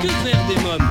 Que 0.00 0.06
faire 0.06 0.46
des 0.46 0.54
mômes 0.62 0.87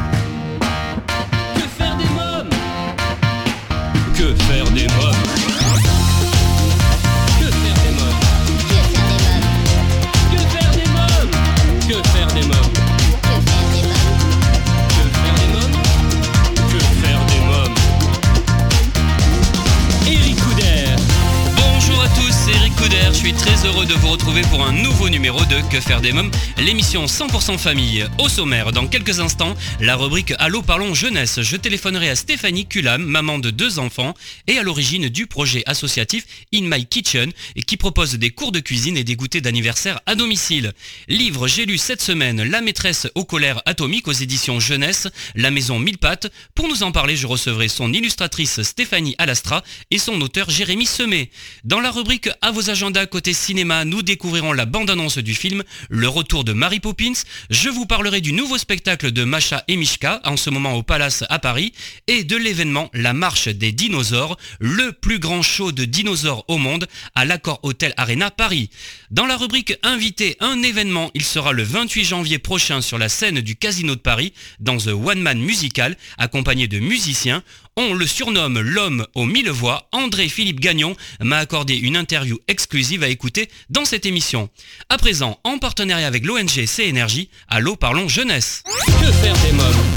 Que 25.71 25.81
faire 25.81 25.99
des 25.99 26.13
mômes, 26.13 26.31
l'émission 26.57 27.05
100% 27.05 27.57
famille. 27.57 28.05
Au 28.19 28.29
sommaire, 28.29 28.71
dans 28.71 28.87
quelques 28.87 29.19
instants, 29.19 29.53
la 29.81 29.97
rubrique 29.97 30.33
Allô 30.39 30.61
parlons 30.61 30.93
jeunesse. 30.93 31.41
Je 31.41 31.57
téléphonerai 31.57 32.09
à 32.09 32.15
Stéphanie 32.15 32.65
Culam, 32.65 33.03
maman 33.03 33.37
de 33.37 33.49
deux 33.49 33.77
enfants 33.77 34.13
et 34.47 34.57
à 34.57 34.63
l'origine 34.63 35.09
du 35.09 35.27
projet 35.27 35.63
associatif 35.65 36.25
In 36.53 36.61
My 36.63 36.85
Kitchen 36.85 37.33
qui 37.65 37.75
propose 37.75 38.13
des 38.13 38.29
cours 38.29 38.53
de 38.53 38.61
cuisine 38.61 38.95
et 38.95 39.03
des 39.03 39.17
goûters 39.17 39.41
d'anniversaire 39.41 39.99
à 40.05 40.15
domicile. 40.15 40.71
Livre, 41.09 41.47
j'ai 41.47 41.65
lu 41.65 41.77
cette 41.77 42.01
semaine 42.01 42.43
La 42.43 42.61
maîtresse 42.61 43.07
aux 43.15 43.25
colères 43.25 43.61
atomiques 43.65 44.07
aux 44.07 44.13
éditions 44.13 44.61
Jeunesse, 44.61 45.09
La 45.35 45.51
maison 45.51 45.79
mille 45.79 45.97
pattes. 45.97 46.31
Pour 46.55 46.69
nous 46.69 46.83
en 46.83 46.93
parler, 46.93 47.17
je 47.17 47.27
recevrai 47.27 47.67
son 47.67 47.91
illustratrice 47.91 48.61
Stéphanie 48.61 49.15
Alastra 49.17 49.63
et 49.91 49.97
son 49.97 50.21
auteur 50.21 50.49
Jérémy 50.49 50.85
Semet. 50.85 51.29
Dans 51.65 51.81
la 51.81 51.91
rubrique 51.91 52.29
À 52.41 52.51
vos 52.51 52.69
agendas 52.69 53.05
côté 53.05 53.33
cinéma, 53.33 53.83
nous 53.83 54.01
découvrirons 54.01 54.53
la 54.53 54.65
bande-annonce 54.65 55.17
du 55.17 55.35
film 55.35 55.56
Le 55.89 56.07
retour 56.07 56.43
de 56.43 56.53
Mary 56.53 56.79
Poppins. 56.79 57.13
Je 57.49 57.69
vous 57.69 57.85
parlerai 57.85 58.21
du 58.21 58.33
nouveau 58.33 58.57
spectacle 58.57 59.11
de 59.11 59.23
Macha 59.23 59.63
et 59.67 59.75
Mishka, 59.75 60.21
en 60.23 60.37
ce 60.37 60.49
moment 60.49 60.73
au 60.73 60.83
Palace 60.83 61.23
à 61.29 61.39
Paris, 61.39 61.73
et 62.07 62.23
de 62.23 62.35
l'événement 62.35 62.89
La 62.93 63.13
Marche 63.13 63.47
des 63.47 63.71
Dinosaures, 63.71 64.37
le 64.59 64.91
plus 64.91 65.19
grand 65.19 65.41
show 65.41 65.71
de 65.71 65.85
dinosaures 65.85 66.45
au 66.47 66.57
monde, 66.57 66.87
à 67.15 67.25
l'Accord 67.25 67.59
Hotel 67.63 67.93
Arena 67.97 68.31
Paris. 68.31 68.69
Dans 69.11 69.25
la 69.25 69.37
rubrique 69.37 69.77
Invité, 69.83 70.37
un 70.39 70.61
événement, 70.63 71.11
il 71.13 71.23
sera 71.23 71.51
le 71.51 71.63
28 71.63 72.05
janvier 72.05 72.39
prochain 72.39 72.81
sur 72.81 72.97
la 72.97 73.09
scène 73.09 73.41
du 73.41 73.55
Casino 73.55 73.95
de 73.95 74.01
Paris, 74.01 74.33
dans 74.59 74.77
The 74.77 74.87
One 74.87 75.21
Man 75.21 75.39
Musical, 75.39 75.97
accompagné 76.17 76.67
de 76.67 76.79
musiciens. 76.79 77.43
On 77.79 77.93
le 77.93 78.07
surnomme 78.07 78.59
l'homme 78.59 79.05
aux 79.13 79.25
mille 79.25 79.51
voix. 79.51 79.87
André-Philippe 79.91 80.59
Gagnon 80.59 80.95
m'a 81.21 81.37
accordé 81.37 81.75
une 81.75 81.95
interview 81.95 82.39
exclusive 82.47 83.03
à 83.03 83.07
écouter 83.07 83.49
dans 83.69 83.85
cette 83.85 84.07
émission. 84.07 84.49
À 84.89 84.97
présent, 84.97 85.39
en 85.43 85.59
partenariat 85.59 86.07
avec 86.07 86.25
l'ONG 86.25 86.65
CNRJ, 86.65 87.27
Allô 87.47 87.75
parlons 87.75 88.07
jeunesse. 88.07 88.63
Que 88.99 89.11
faire 89.11 89.37
des 89.43 89.51
mômes 89.51 89.96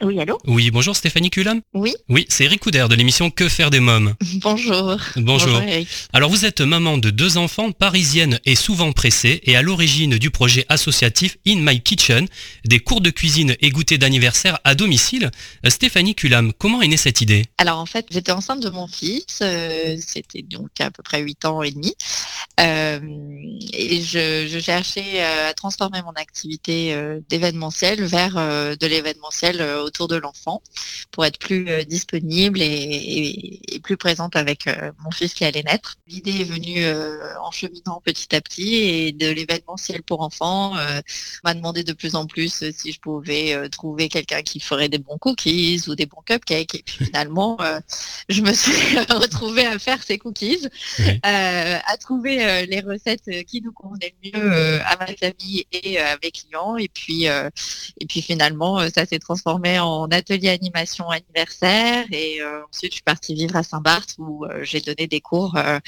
Oui, 0.00 0.18
allô 0.20 0.38
Oui, 0.46 0.70
bonjour 0.70 0.96
Stéphanie 0.96 1.30
Culam. 1.30 1.60
Oui, 1.74 1.94
Oui, 2.08 2.26
c'est 2.28 2.44
Eric 2.44 2.60
Couder 2.60 2.86
de 2.88 2.94
l'émission 2.96 3.30
Que 3.30 3.48
faire 3.48 3.70
des 3.70 3.78
mômes. 3.78 4.14
bonjour. 4.40 4.96
Bonjour. 5.16 5.60
Eric. 5.60 5.86
Alors 6.12 6.28
vous 6.30 6.44
êtes 6.44 6.60
maman 6.60 6.98
de 6.98 7.10
deux 7.10 7.36
enfants, 7.36 7.70
parisienne 7.70 8.40
et 8.44 8.56
souvent 8.56 8.90
pressée, 8.92 9.40
et 9.44 9.54
à 9.54 9.62
l'origine 9.62 10.18
du 10.18 10.30
projet 10.30 10.64
associatif 10.68 11.36
In 11.46 11.56
My 11.60 11.80
Kitchen, 11.80 12.26
des 12.64 12.80
cours 12.80 13.00
de 13.00 13.10
cuisine 13.10 13.54
et 13.60 13.70
goûter 13.70 13.96
d'anniversaire 13.98 14.58
à 14.64 14.74
domicile. 14.74 15.30
Euh, 15.64 15.70
Stéphanie 15.70 16.16
Culam, 16.16 16.52
comment 16.52 16.82
est 16.82 16.88
née 16.88 16.96
cette 16.96 17.20
idée? 17.20 17.44
Alors 17.58 17.78
en 17.78 17.86
fait, 17.86 18.06
j'étais 18.10 18.32
enceinte 18.32 18.60
de 18.60 18.70
mon 18.70 18.88
fils, 18.88 19.38
euh, 19.42 19.96
c'était 20.04 20.42
donc 20.42 20.70
à 20.80 20.90
peu 20.90 21.02
près 21.04 21.20
8 21.22 21.44
ans 21.44 21.62
et 21.62 21.70
demi, 21.70 21.94
Euh, 22.60 23.00
et 23.72 24.02
je, 24.02 24.46
je 24.46 24.58
cherchais 24.60 25.20
à 25.22 25.52
transformer 25.54 26.02
mon 26.02 26.12
activité 26.12 26.92
euh, 26.94 27.18
d'événementiel 27.28 28.04
vers 28.04 28.34
de 28.34 28.86
l'événementiel 28.86 29.64
autour 29.82 30.08
de 30.08 30.16
l'enfant 30.16 30.62
pour 31.10 31.24
être 31.24 31.38
plus 31.38 31.68
euh, 31.68 31.84
disponible 31.84 32.60
et, 32.62 32.64
et- 32.66 33.74
et 33.74 33.80
plus 33.80 33.96
présente 33.96 34.36
avec 34.36 34.66
euh, 34.66 34.92
mon 35.04 35.10
fils 35.10 35.34
qui 35.34 35.44
allait 35.44 35.62
naître. 35.62 35.96
L'idée 36.06 36.40
est 36.42 36.44
venue 36.44 36.84
euh, 36.84 37.18
en 37.40 37.50
cheminant 37.50 38.00
petit 38.04 38.34
à 38.34 38.40
petit 38.40 38.74
et 38.76 39.12
de 39.12 39.28
l'événementiel 39.30 40.02
pour 40.02 40.20
enfants 40.22 40.74
m'a 41.44 41.54
demandé 41.54 41.84
de 41.84 41.92
plus 41.92 42.14
en 42.14 42.26
plus 42.26 42.64
si 42.72 42.92
je 42.92 43.00
pouvais 43.00 43.68
trouver 43.70 44.08
quelqu'un 44.08 44.42
qui 44.42 44.60
ferait 44.60 44.88
des 44.88 44.98
bons 44.98 45.18
cookies 45.18 45.82
ou 45.88 45.94
des 45.94 46.06
bons 46.06 46.22
cupcakes. 46.24 46.74
Et 46.74 46.82
puis 46.82 47.04
finalement, 47.04 47.58
je 48.28 48.42
me 48.42 48.52
suis 48.52 48.72
retrouvée 49.10 49.66
à 49.66 49.78
faire 49.78 50.02
ces 50.02 50.18
cookies, 50.18 50.68
Oui. 50.98 51.20
à 51.24 51.96
trouver 52.00 52.66
les 52.66 52.80
recettes 52.80 53.28
qui 53.46 53.60
nous 53.62 53.72
convenaient 53.72 54.14
le 54.24 54.40
mieux 54.40 54.80
à 54.82 54.96
ma 54.98 55.06
famille 55.06 55.66
et 55.72 55.98
à 55.98 56.16
mes 56.22 56.30
clients. 56.30 56.76
Et 56.76 56.88
puis, 56.88 57.24
et 57.24 58.06
puis 58.08 58.22
finalement, 58.22 58.78
ça 58.90 59.06
s'est 59.06 59.18
transformé 59.18 59.71
en 59.78 60.06
atelier 60.10 60.48
animation 60.48 61.08
anniversaire. 61.08 62.04
Et 62.10 62.40
euh, 62.40 62.62
ensuite, 62.72 62.92
je 62.92 62.96
suis 62.96 63.02
partie 63.02 63.34
vivre 63.34 63.56
à 63.56 63.62
Saint-Barth 63.62 64.14
où 64.18 64.44
euh, 64.44 64.60
j'ai 64.62 64.80
donné 64.80 65.06
des 65.06 65.20
cours 65.20 65.56
euh, 65.56 65.78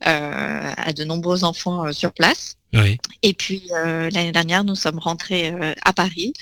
à 0.00 0.92
de 0.92 1.04
nombreux 1.04 1.44
enfants 1.44 1.92
sur 1.92 2.12
place. 2.12 2.56
Oui. 2.74 2.98
Et 3.22 3.34
puis 3.34 3.68
euh, 3.72 4.08
l'année 4.10 4.32
dernière, 4.32 4.64
nous 4.64 4.74
sommes 4.74 4.98
rentrés 4.98 5.50
euh, 5.50 5.74
à 5.84 5.92
Paris. 5.92 6.32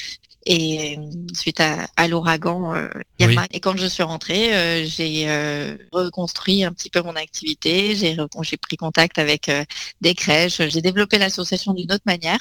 Et 0.46 0.96
euh, 0.96 1.02
suite 1.34 1.60
à, 1.60 1.86
à 1.96 2.08
l'ouragan 2.08 2.74
euh, 2.74 2.88
Irma, 3.18 3.46
et 3.50 3.60
quand 3.60 3.76
je 3.76 3.86
suis 3.86 4.02
rentrée, 4.02 4.54
euh, 4.54 4.84
j'ai 4.86 5.28
euh, 5.28 5.76
reconstruit 5.92 6.64
un 6.64 6.72
petit 6.72 6.88
peu 6.90 7.02
mon 7.02 7.14
activité. 7.14 7.94
J'ai 7.94 8.16
pris 8.56 8.76
contact 8.76 9.18
avec 9.18 9.48
euh, 9.48 9.64
des 10.00 10.14
crèches. 10.14 10.62
J'ai 10.68 10.80
développé 10.80 11.18
l'association 11.18 11.74
d'une 11.74 11.92
autre 11.92 12.04
manière. 12.06 12.38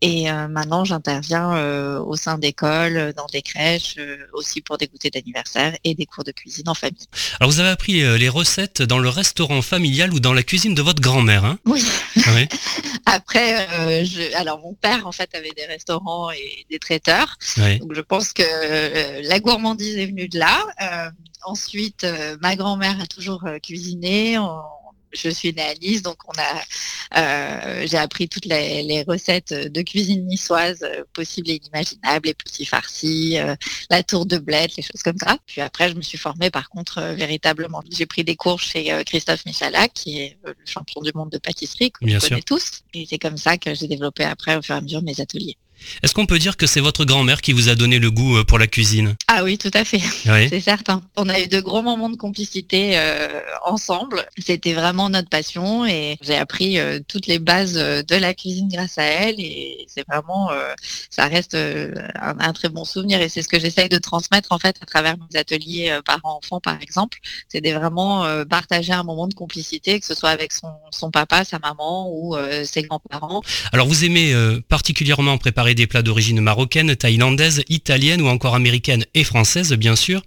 Et 0.00 0.30
euh, 0.30 0.46
maintenant, 0.48 0.84
j'interviens 0.84 1.56
euh, 1.56 2.00
au 2.00 2.16
sein 2.16 2.38
d'écoles, 2.38 3.14
dans 3.16 3.26
des 3.32 3.42
crèches, 3.42 3.96
euh, 3.98 4.18
aussi 4.34 4.60
pour 4.60 4.76
des 4.76 4.86
goûters 4.86 5.10
d'anniversaire 5.10 5.74
et 5.84 5.94
des 5.94 6.06
cours 6.06 6.24
de 6.24 6.32
cuisine 6.32 6.68
en 6.68 6.74
famille. 6.74 7.06
Alors 7.40 7.50
vous 7.50 7.60
avez 7.60 7.70
appris 7.70 8.00
les 8.18 8.28
recettes 8.28 8.82
dans 8.82 8.98
le 8.98 9.08
restaurant 9.08 9.62
familial 9.62 10.12
ou 10.12 10.20
dans 10.20 10.34
la 10.34 10.42
cuisine 10.42 10.74
de 10.74 10.82
votre 10.82 11.00
grand-mère, 11.00 11.44
hein? 11.44 11.58
Oui. 11.64 11.82
Oui. 12.34 12.46
Après, 13.06 13.68
euh, 13.70 14.04
je, 14.04 14.36
alors 14.36 14.60
mon 14.60 14.74
père 14.74 15.06
en 15.06 15.12
fait 15.12 15.34
avait 15.34 15.52
des 15.56 15.64
restaurants 15.64 16.30
et 16.30 16.66
des 16.70 16.78
traiteurs. 16.78 17.37
Oui. 17.58 17.78
Donc 17.78 17.94
je 17.94 18.00
pense 18.00 18.32
que 18.32 18.42
euh, 18.42 19.22
la 19.24 19.40
gourmandise 19.40 19.96
est 19.96 20.06
venue 20.06 20.28
de 20.28 20.38
là. 20.38 20.64
Euh, 20.82 21.10
ensuite, 21.44 22.04
euh, 22.04 22.36
ma 22.40 22.56
grand-mère 22.56 23.00
a 23.00 23.06
toujours 23.06 23.44
cuisiné. 23.62 24.38
On- 24.38 24.60
je 25.10 25.30
suis 25.30 25.54
née 25.54 25.62
à 25.62 25.74
Nice, 25.76 26.02
donc 26.02 26.18
on 26.28 26.32
a, 26.38 27.86
j'ai 27.86 27.96
appris 27.96 28.28
toutes 28.28 28.44
les, 28.44 28.82
les 28.82 29.04
recettes 29.04 29.54
de 29.54 29.80
cuisine 29.80 30.26
niçoise 30.26 30.84
possibles 31.14 31.48
et 31.48 31.54
inimaginables, 31.56 32.26
les 32.28 32.34
petits 32.34 32.66
farcis, 32.66 33.38
la 33.88 34.02
tour 34.02 34.26
de 34.26 34.36
bled, 34.36 34.70
les 34.76 34.82
choses 34.82 35.02
comme 35.02 35.16
ça. 35.16 35.38
Puis 35.46 35.62
après, 35.62 35.88
je 35.88 35.94
me 35.94 36.02
suis 36.02 36.18
formée 36.18 36.50
par 36.50 36.68
contre 36.68 37.00
véritablement. 37.14 37.82
J'ai 37.90 38.04
pris 38.04 38.22
des 38.22 38.36
cours 38.36 38.60
chez 38.60 39.02
Christophe 39.06 39.46
Michalak, 39.46 39.94
qui 39.94 40.20
est 40.20 40.38
le 40.44 40.54
champion 40.66 41.00
du 41.00 41.10
monde 41.14 41.30
de 41.30 41.38
pâtisserie 41.38 41.90
que 41.90 42.00
vous 42.02 42.06
connaissez 42.20 42.42
tous. 42.42 42.82
Et 42.92 43.06
c'est 43.08 43.18
comme 43.18 43.38
ça 43.38 43.56
que 43.56 43.74
j'ai 43.74 43.88
développé 43.88 44.24
après 44.24 44.56
au 44.56 44.62
fur 44.62 44.74
et 44.74 44.78
à 44.78 44.80
mesure 44.82 45.00
mes 45.02 45.18
ateliers. 45.22 45.56
Est-ce 46.02 46.14
qu'on 46.14 46.26
peut 46.26 46.38
dire 46.38 46.56
que 46.56 46.66
c'est 46.66 46.80
votre 46.80 47.04
grand-mère 47.04 47.40
qui 47.40 47.52
vous 47.52 47.68
a 47.68 47.74
donné 47.74 47.98
le 47.98 48.10
goût 48.10 48.38
euh, 48.38 48.44
pour 48.44 48.58
la 48.58 48.66
cuisine? 48.66 49.16
Ah 49.26 49.44
oui, 49.44 49.58
tout 49.58 49.70
à 49.74 49.84
fait. 49.84 50.00
Oui. 50.26 50.48
C'est 50.50 50.60
certain. 50.60 51.02
On 51.16 51.28
a 51.28 51.40
eu 51.40 51.46
de 51.46 51.60
gros 51.60 51.82
moments 51.82 52.08
de 52.08 52.16
complicité 52.16 52.98
euh, 52.98 53.40
ensemble. 53.64 54.26
C'était 54.38 54.72
vraiment 54.72 55.08
notre 55.10 55.28
passion 55.28 55.84
et 55.86 56.16
j'ai 56.22 56.36
appris 56.36 56.78
euh, 56.78 57.00
toutes 57.06 57.26
les 57.26 57.38
bases 57.38 57.74
de 57.74 58.16
la 58.16 58.34
cuisine 58.34 58.68
grâce 58.68 58.98
à 58.98 59.04
elle 59.04 59.36
et 59.38 59.86
c'est 59.88 60.06
vraiment, 60.08 60.50
euh, 60.50 60.72
ça 61.10 61.26
reste 61.26 61.54
un, 61.54 61.90
un 62.38 62.52
très 62.52 62.68
bon 62.68 62.84
souvenir 62.84 63.20
et 63.20 63.28
c'est 63.28 63.42
ce 63.42 63.48
que 63.48 63.60
j'essaye 63.60 63.88
de 63.88 63.98
transmettre 63.98 64.52
en 64.52 64.58
fait 64.58 64.76
à 64.80 64.86
travers 64.86 65.16
mes 65.18 65.38
ateliers 65.38 65.98
parents-enfants 66.04 66.60
par 66.60 66.80
exemple. 66.80 67.18
C'est 67.48 67.60
de 67.60 67.70
vraiment 67.70 68.26
partager 68.46 68.92
un 68.92 69.04
moment 69.04 69.28
de 69.28 69.34
complicité, 69.34 70.00
que 70.00 70.06
ce 70.06 70.14
soit 70.14 70.30
avec 70.30 70.52
son, 70.52 70.72
son 70.90 71.10
papa, 71.10 71.44
sa 71.44 71.58
maman 71.58 72.10
ou 72.10 72.36
ses 72.64 72.82
grands-parents. 72.82 73.42
Alors 73.72 73.86
vous 73.86 74.04
aimez 74.04 74.34
particulièrement 74.68 75.38
préparer 75.38 75.67
des 75.74 75.86
plats 75.86 76.02
d'origine 76.02 76.40
marocaine, 76.40 76.94
thaïlandaise, 76.96 77.62
italienne 77.68 78.20
ou 78.20 78.26
encore 78.28 78.54
américaine 78.54 79.04
et 79.14 79.24
française, 79.24 79.72
bien 79.74 79.96
sûr. 79.96 80.22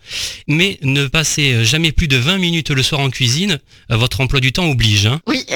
Mais 0.48 0.78
ne 0.82 1.08
passez 1.08 1.64
jamais 1.66 1.92
plus 1.92 2.08
de 2.08 2.18
20 2.18 2.38
minutes 2.38 2.70
le 2.70 2.84
soir 2.84 3.02
en 3.02 3.10
cuisine. 3.10 3.60
Votre 3.90 4.22
emploi 4.22 4.40
du 4.40 4.52
temps 4.52 4.70
oblige. 4.70 5.06
Hein. 5.08 5.22
Oui. 5.28 5.46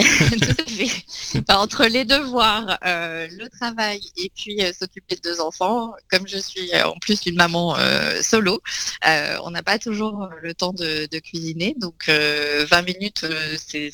Bah, 1.47 1.59
entre 1.59 1.85
les 1.85 2.05
devoirs, 2.05 2.77
euh, 2.85 3.27
le 3.29 3.49
travail 3.49 3.99
et 4.17 4.31
puis 4.35 4.61
euh, 4.61 4.71
s'occuper 4.77 5.15
de 5.15 5.21
deux 5.21 5.41
enfants, 5.41 5.93
comme 6.09 6.27
je 6.27 6.37
suis 6.37 6.71
euh, 6.73 6.85
en 6.87 6.97
plus 6.97 7.25
une 7.25 7.35
maman 7.35 7.75
euh, 7.77 8.21
solo, 8.21 8.61
euh, 9.05 9.37
on 9.43 9.51
n'a 9.51 9.63
pas 9.63 9.77
toujours 9.77 10.29
le 10.41 10.53
temps 10.53 10.73
de, 10.73 11.07
cuisiner. 11.19 11.75
Donc 11.79 12.03
euh, 12.09 12.65
20 12.69 12.81
minutes, 12.83 13.23
euh, 13.23 13.55
c'est- 13.59 13.91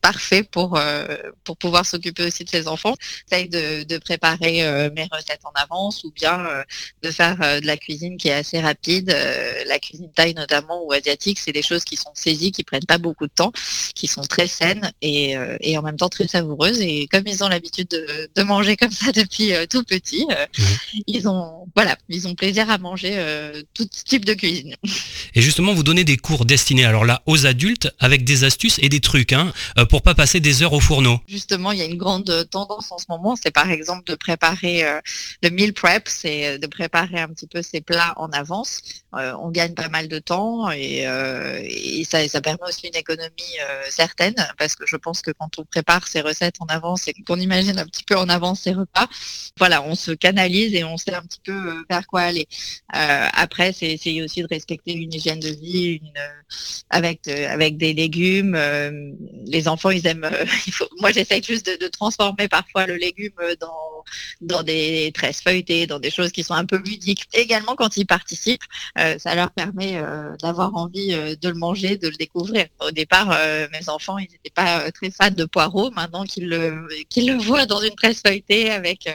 parfait 0.00 0.42
pour, 0.42 0.76
euh, 0.76 1.16
pour 1.44 1.56
pouvoir 1.56 1.86
s'occuper 1.86 2.24
aussi 2.24 2.44
de 2.44 2.48
ses 2.50 2.68
enfants. 2.68 2.94
J'essaye 3.30 3.48
de, 3.48 3.84
de 3.84 3.98
préparer 3.98 4.64
euh, 4.64 4.90
mes 4.94 5.06
recettes 5.14 5.40
en 5.44 5.52
avance 5.54 6.04
ou 6.04 6.12
bien 6.12 6.44
euh, 6.46 6.62
de 7.02 7.10
faire 7.10 7.36
euh, 7.42 7.60
de 7.60 7.66
la 7.66 7.76
cuisine 7.76 8.16
qui 8.16 8.28
est 8.28 8.34
assez 8.34 8.60
rapide. 8.60 9.10
Euh, 9.10 9.64
la 9.66 9.78
cuisine 9.78 10.10
thaï 10.14 10.34
notamment 10.34 10.84
ou 10.84 10.92
asiatique, 10.92 11.38
c'est 11.38 11.52
des 11.52 11.62
choses 11.62 11.84
qui 11.84 11.96
sont 11.96 12.12
saisies, 12.14 12.52
qui 12.52 12.64
prennent 12.64 12.86
pas 12.86 12.98
beaucoup 12.98 13.26
de 13.26 13.32
temps, 13.34 13.52
qui 13.94 14.06
sont 14.06 14.22
très 14.22 14.46
saines 14.46 14.92
et, 15.02 15.36
euh, 15.36 15.56
et 15.60 15.78
en 15.78 15.82
même 15.82 15.96
temps 15.96 16.08
très 16.08 16.28
savoureuses. 16.28 16.80
Et 16.80 17.06
comme 17.10 17.26
ils 17.26 17.42
ont 17.44 17.48
l'habitude 17.48 17.88
de, 17.88 18.30
de 18.34 18.42
manger 18.42 18.76
comme 18.76 18.90
ça 18.90 19.12
depuis 19.12 19.54
euh, 19.54 19.66
tout 19.66 19.84
petit, 19.84 20.26
euh, 20.30 20.46
ils 21.06 21.28
ont 21.28 21.66
voilà, 21.74 21.96
ils 22.08 22.28
ont 22.28 22.34
plaisir 22.34 22.70
à 22.70 22.78
manger 22.78 23.14
euh, 23.14 23.62
tout 23.74 23.86
type 23.86 24.24
de 24.24 24.34
cuisine. 24.34 24.76
Et 25.34 25.42
justement, 25.42 25.74
vous 25.74 25.82
donnez 25.82 26.04
des 26.04 26.16
cours 26.16 26.44
destinés 26.44 26.84
alors 26.84 27.04
là 27.04 27.22
aux 27.26 27.46
adultes 27.46 27.90
avec 27.98 28.24
des 28.24 28.44
astuces 28.44 28.78
et 28.82 28.88
des 28.88 29.00
trucs 29.00 29.32
hein, 29.32 29.52
euh, 29.78 29.84
pour 29.84 30.02
pas 30.02 30.14
passer 30.14 30.40
des 30.40 30.62
heures 30.62 30.72
au 30.72 30.80
fourneau. 30.80 31.20
Justement, 31.26 31.72
il 31.72 31.78
y 31.78 31.82
a 31.82 31.86
une 31.86 31.96
grande 31.96 32.28
euh, 32.30 32.44
tendance 32.44 32.92
en 32.92 32.98
ce 32.98 33.06
moment, 33.08 33.36
c'est 33.40 33.50
par 33.50 33.70
exemple 33.70 34.04
de 34.10 34.14
préparer 34.14 34.84
euh, 34.84 35.00
le 35.42 35.50
meal 35.50 35.72
prep, 35.72 36.08
c'est 36.08 36.46
euh, 36.46 36.58
de 36.58 36.66
préparer 36.66 37.20
un 37.20 37.28
petit 37.28 37.46
peu 37.46 37.62
ses 37.62 37.80
plats 37.80 38.14
en 38.16 38.28
avance. 38.30 38.80
Euh, 39.14 39.34
on 39.40 39.50
gagne 39.50 39.74
pas 39.74 39.88
mal 39.88 40.08
de 40.08 40.18
temps 40.18 40.70
et, 40.70 41.06
euh, 41.06 41.62
ça, 42.04 42.40
permet 42.40 42.62
aussi 42.68 42.86
une 42.86 42.96
économie 42.96 43.42
certaine 43.88 44.34
parce 44.58 44.74
que 44.76 44.84
je 44.86 44.96
pense 44.96 45.22
que 45.22 45.30
quand 45.30 45.58
on 45.58 45.64
prépare 45.64 46.06
ses 46.06 46.20
recettes 46.20 46.56
en 46.60 46.66
avance 46.66 47.08
et 47.08 47.14
qu'on 47.26 47.38
imagine 47.38 47.78
un 47.78 47.86
petit 47.86 48.04
peu 48.04 48.16
en 48.16 48.28
avance 48.28 48.60
ses 48.60 48.72
repas, 48.72 49.08
voilà, 49.58 49.82
on 49.82 49.94
se 49.94 50.12
canalise 50.12 50.74
et 50.74 50.84
on 50.84 50.96
sait 50.96 51.14
un 51.14 51.22
petit 51.22 51.40
peu 51.44 51.84
vers 51.88 52.06
quoi 52.06 52.22
aller. 52.22 52.46
Après, 52.88 53.72
c'est 53.72 53.86
essayer 53.86 54.22
aussi 54.22 54.42
de 54.42 54.48
respecter 54.48 54.92
une 54.92 55.12
hygiène 55.12 55.40
de 55.40 55.48
vie, 55.48 56.00
avec 56.90 57.26
avec 57.28 57.76
des 57.76 57.92
légumes. 57.94 58.56
les 59.46 59.68
enfants, 59.68 59.90
ils 59.90 60.06
aiment. 60.06 60.28
moi, 61.00 61.10
j'essaye 61.12 61.42
juste 61.42 61.66
de, 61.66 61.76
de 61.76 61.88
transformer 61.88 62.48
parfois 62.48 62.86
le 62.86 62.96
légume 62.96 63.32
dans 63.60 64.04
dans 64.40 64.62
des 64.62 64.93
tresses 65.12 65.40
feuilletées, 65.40 65.86
dans 65.86 65.98
des 65.98 66.10
choses 66.10 66.32
qui 66.32 66.42
sont 66.42 66.54
un 66.54 66.64
peu 66.64 66.76
ludiques. 66.76 67.24
Également, 67.32 67.74
quand 67.74 67.96
ils 67.96 68.06
participent, 68.06 68.62
euh, 68.98 69.18
ça 69.18 69.34
leur 69.34 69.50
permet 69.50 69.96
euh, 69.96 70.36
d'avoir 70.42 70.74
envie 70.74 71.12
euh, 71.12 71.34
de 71.40 71.48
le 71.48 71.54
manger, 71.54 71.96
de 71.96 72.08
le 72.08 72.16
découvrir. 72.16 72.66
Au 72.80 72.90
départ, 72.90 73.36
mes 73.72 73.88
enfants, 73.88 74.18
ils 74.18 74.30
n'étaient 74.30 74.54
pas 74.54 74.90
très 74.92 75.10
fans 75.10 75.30
de 75.30 75.44
poireaux. 75.44 75.90
Maintenant 75.90 76.24
qu'ils 76.24 76.48
le 76.48 76.86
le 77.16 77.42
voient 77.42 77.66
dans 77.66 77.80
une 77.80 77.94
tresse 77.94 78.20
feuilletée 78.24 78.70
avec 78.70 79.08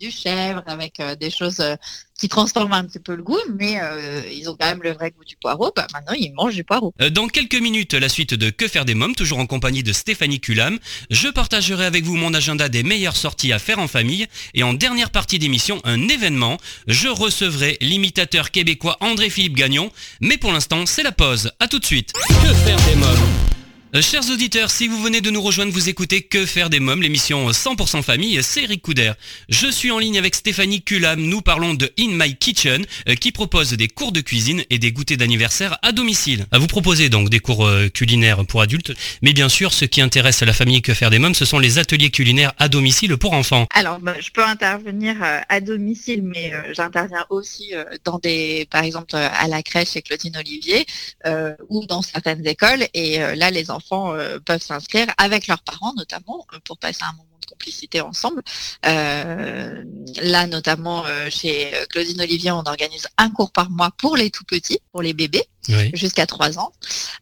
du 0.00 0.10
chèvre, 0.10 0.62
avec 0.66 1.00
euh, 1.00 1.14
des 1.14 1.30
choses 1.30 1.60
euh, 1.60 1.76
qui 2.18 2.28
transforment 2.28 2.72
un 2.72 2.84
petit 2.84 2.98
peu 2.98 3.14
le 3.14 3.22
goût, 3.22 3.38
mais 3.54 3.80
euh, 3.80 4.22
ils 4.30 4.48
ont 4.48 4.56
quand 4.58 4.66
même 4.66 4.82
le 4.82 4.92
vrai 4.92 5.10
goût 5.10 5.24
du 5.24 5.36
poireau. 5.36 5.72
Bah, 5.74 5.86
maintenant, 5.92 6.14
ils 6.14 6.32
mangent 6.32 6.54
du 6.54 6.64
poireau. 6.64 6.92
Dans 7.10 7.28
quelques 7.28 7.60
minutes, 7.60 7.94
la 7.94 8.08
suite 8.08 8.34
de 8.34 8.50
Que 8.50 8.68
faire 8.68 8.84
des 8.84 8.94
mômes, 8.94 9.14
toujours 9.14 9.38
en 9.38 9.46
compagnie 9.46 9.82
de 9.82 9.92
Stéphanie 9.92 10.40
Culam. 10.40 10.78
Je 11.10 11.28
partagerai 11.28 11.84
avec 11.84 12.04
vous 12.04 12.16
mon 12.16 12.34
agenda 12.34 12.68
des 12.68 12.82
meilleures 12.82 13.16
sorties 13.16 13.52
à 13.52 13.58
faire 13.58 13.78
en 13.78 13.88
famille. 13.88 14.26
Et 14.54 14.62
en 14.62 14.74
dernière 14.74 15.10
partie 15.10 15.38
d'émission, 15.38 15.80
un 15.84 16.08
événement. 16.08 16.58
Je 16.86 17.08
recevrai 17.08 17.76
l'imitateur 17.80 18.50
québécois 18.50 18.96
André-Philippe 19.00 19.56
Gagnon. 19.56 19.90
Mais 20.20 20.38
pour 20.38 20.52
l'instant, 20.52 20.86
c'est 20.86 21.02
la 21.02 21.12
pause. 21.12 21.52
À 21.60 21.68
tout 21.68 21.78
de 21.78 21.86
suite. 21.86 22.12
Que 22.12 22.54
faire 22.54 22.80
des 22.86 22.96
mômes? 22.96 23.55
Chers 23.94 24.28
auditeurs, 24.30 24.70
si 24.70 24.88
vous 24.88 25.00
venez 25.00 25.22
de 25.22 25.30
nous 25.30 25.40
rejoindre, 25.40 25.72
vous 25.72 25.88
écoutez 25.88 26.20
Que 26.20 26.44
faire 26.44 26.68
des 26.68 26.80
mômes, 26.80 27.00
l'émission 27.00 27.48
100% 27.50 28.02
famille, 28.02 28.42
c'est 28.42 28.64
Eric 28.64 28.82
Couder. 28.82 29.12
Je 29.48 29.70
suis 29.70 29.90
en 29.90 29.98
ligne 29.98 30.18
avec 30.18 30.34
Stéphanie 30.34 30.82
Culam, 30.82 31.20
nous 31.20 31.40
parlons 31.40 31.72
de 31.72 31.90
In 31.98 32.08
My 32.10 32.34
Kitchen, 32.36 32.84
euh, 33.08 33.14
qui 33.14 33.32
propose 33.32 33.70
des 33.70 33.88
cours 33.88 34.12
de 34.12 34.20
cuisine 34.20 34.64
et 34.68 34.78
des 34.78 34.92
goûters 34.92 35.16
d'anniversaire 35.16 35.78
à 35.82 35.92
domicile. 35.92 36.46
Vous 36.52 36.66
proposer 36.66 37.08
donc 37.08 37.30
des 37.30 37.38
cours 37.38 37.64
euh, 37.64 37.88
culinaires 37.88 38.44
pour 38.44 38.60
adultes, 38.60 38.92
mais 39.22 39.32
bien 39.32 39.48
sûr, 39.48 39.72
ce 39.72 39.86
qui 39.86 40.02
intéresse 40.02 40.42
la 40.42 40.52
famille 40.52 40.82
Que 40.82 40.92
faire 40.92 41.10
des 41.10 41.20
mômes, 41.20 41.34
ce 41.34 41.46
sont 41.46 41.60
les 41.60 41.78
ateliers 41.78 42.10
culinaires 42.10 42.52
à 42.58 42.68
domicile 42.68 43.16
pour 43.16 43.32
enfants. 43.32 43.66
Alors, 43.72 43.98
bah, 44.00 44.16
je 44.20 44.30
peux 44.30 44.44
intervenir 44.44 45.22
euh, 45.22 45.40
à 45.48 45.60
domicile, 45.60 46.22
mais 46.22 46.52
euh, 46.52 46.74
j'interviens 46.74 47.24
aussi 47.30 47.70
euh, 47.72 47.84
dans 48.04 48.18
des, 48.18 48.66
par 48.70 48.82
exemple, 48.84 49.14
euh, 49.14 49.28
à 49.32 49.48
la 49.48 49.62
crèche 49.62 49.92
chez 49.92 50.02
Claudine 50.02 50.36
Olivier 50.36 50.84
euh, 51.24 51.54
ou 51.70 51.86
dans 51.86 52.02
certaines 52.02 52.46
écoles. 52.46 52.86
Et 52.92 53.22
euh, 53.22 53.34
là, 53.36 53.50
les 53.50 53.70
enfants 53.70 53.75
euh, 53.92 54.38
peuvent 54.40 54.62
s'inscrire 54.62 55.08
avec 55.18 55.46
leurs 55.46 55.62
parents, 55.62 55.92
notamment, 55.94 56.46
euh, 56.52 56.58
pour 56.64 56.78
passer 56.78 57.02
un 57.02 57.12
moment 57.12 57.38
de 57.40 57.46
complicité 57.46 58.00
ensemble. 58.00 58.42
Euh, 58.86 59.84
là, 60.22 60.46
notamment 60.46 61.04
chez 61.30 61.72
Claudine 61.90 62.20
Olivier, 62.20 62.50
on 62.50 62.64
organise 62.64 63.06
un 63.18 63.30
cours 63.30 63.52
par 63.52 63.70
mois 63.70 63.90
pour 63.96 64.16
les 64.16 64.30
tout 64.30 64.44
petits, 64.44 64.80
pour 64.92 65.02
les 65.02 65.12
bébés 65.12 65.44
Oui. 65.68 65.90
jusqu'à 65.94 66.26
3 66.26 66.58
ans. 66.58 66.72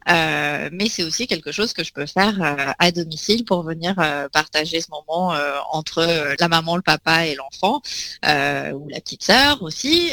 Euh, 0.09 0.69
mais 0.71 0.87
c'est 0.87 1.03
aussi 1.03 1.27
quelque 1.27 1.51
chose 1.51 1.73
que 1.73 1.83
je 1.83 1.91
peux 1.91 2.05
faire 2.05 2.35
euh, 2.41 2.71
à 2.79 2.91
domicile 2.91 3.43
pour 3.45 3.63
venir 3.63 3.95
euh, 3.99 4.27
partager 4.29 4.81
ce 4.81 4.87
moment 4.91 5.33
euh, 5.33 5.55
entre 5.71 5.99
euh, 5.99 6.35
la 6.39 6.47
maman, 6.47 6.75
le 6.75 6.81
papa 6.81 7.25
et 7.25 7.35
l'enfant, 7.35 7.81
euh, 8.25 8.71
ou 8.73 8.87
la 8.89 8.99
petite 9.01 9.23
sœur 9.23 9.61
aussi. 9.63 10.11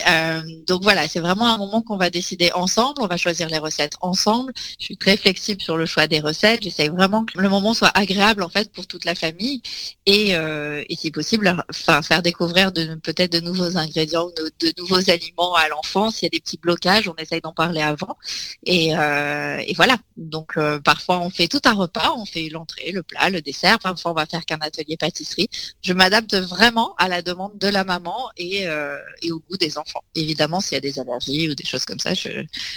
Donc 0.67 0.83
voilà, 0.83 1.09
c'est 1.09 1.21
vraiment 1.21 1.47
un 1.47 1.59
moment 1.59 1.83
qu'on 1.83 1.97
va 1.97 2.11
décider 2.11 2.51
ensemble. 2.53 3.03
On 3.03 3.07
va 3.07 3.17
choisir 3.17 3.49
les 3.49 3.59
recettes 3.59 3.95
ensemble. 4.01 4.53
Je 4.79 4.85
suis 4.85 4.97
très 4.97 5.17
flexible 5.17 5.61
sur 5.61 5.77
le 5.77 5.87
choix 5.87 6.07
des 6.07 6.21
recettes. 6.21 6.63
J'essaie 6.63 6.89
vraiment 6.89 7.25
que 7.25 7.39
le 7.39 7.49
moment 7.49 7.75
soit 7.75 7.91
agréable 7.97 8.43
en 8.43 8.49
fait 8.49 8.73
pour 8.73 8.87
toute 8.87 9.05
la 9.05 9.15
famille 9.15 9.63
et, 10.07 10.31
et 10.33 10.97
si 10.97 11.11
possible, 11.11 11.57
enfin 11.71 12.03
faire 12.03 12.23
découvrir 12.23 12.73
de 12.73 12.95
peut-être 12.97 13.33
de 13.33 13.41
nouveaux 13.41 13.77
ingrédients, 13.77 14.27
ou 14.27 14.33
de, 14.33 14.51
de 14.67 14.73
nouveaux 14.79 15.11
aliments 15.11 15.55
à 15.55 15.69
l'enfant. 15.69 16.11
S'il 16.11 16.25
y 16.25 16.27
a 16.27 16.31
des 16.31 16.41
petits 16.41 16.59
blocages, 16.59 17.09
on 17.09 17.15
essaye 17.17 17.41
d'en 17.41 17.53
parler 17.53 17.81
avant. 17.81 18.17
Et, 18.65 18.97
euh, 18.97 19.59
et 19.67 19.75
voilà. 19.75 19.97
Donc 20.17 20.57
euh, 20.57 20.79
parfois 20.79 21.21
on 21.21 21.31
fait 21.31 21.49
tout 21.49 21.61
un 21.65 21.73
repas, 21.75 22.13
on 22.17 22.25
fait 22.25 22.49
l'entrée, 22.49 22.93
le 22.93 23.03
plat, 23.03 23.31
le 23.31 23.41
dessert. 23.41 23.79
Parfois 23.79 24.13
on 24.13 24.15
va 24.15 24.27
faire 24.27 24.45
qu'un 24.45 24.59
atelier 24.61 24.97
pâtisserie. 24.97 25.49
Je 25.83 25.93
m'adapte 25.93 26.35
vraiment 26.35 26.95
à 26.99 27.09
la 27.09 27.23
demande 27.23 27.59
de 27.59 27.69
la 27.69 27.85
maman 27.85 28.31
et, 28.37 28.67
euh, 28.69 28.99
et 29.23 29.33
au 29.33 29.41
goût 29.41 29.57
des 29.57 29.79
enfants. 29.79 30.03
Évidemment, 30.15 30.61
s'il 30.61 30.75
y 30.75 30.79
a 30.79 30.81
des 30.81 30.99
allergies 30.99 31.49
ou 31.49 31.55
des 31.55 31.65
choses 31.65 31.85
comme 31.85 31.99
ça, 31.99 32.15
je, 32.15 32.29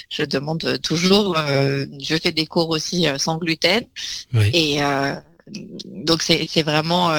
je 0.09 0.23
demande 0.23 0.79
toujours. 0.81 1.35
je 1.37 2.17
fais 2.21 2.31
des 2.31 2.45
cours 2.45 2.69
aussi 2.69 3.05
sans 3.17 3.37
gluten 3.37 3.85
Oui. 4.33 4.49
et 4.53 4.79
donc 5.85 6.21
c'est 6.23 6.63
vraiment 6.63 7.09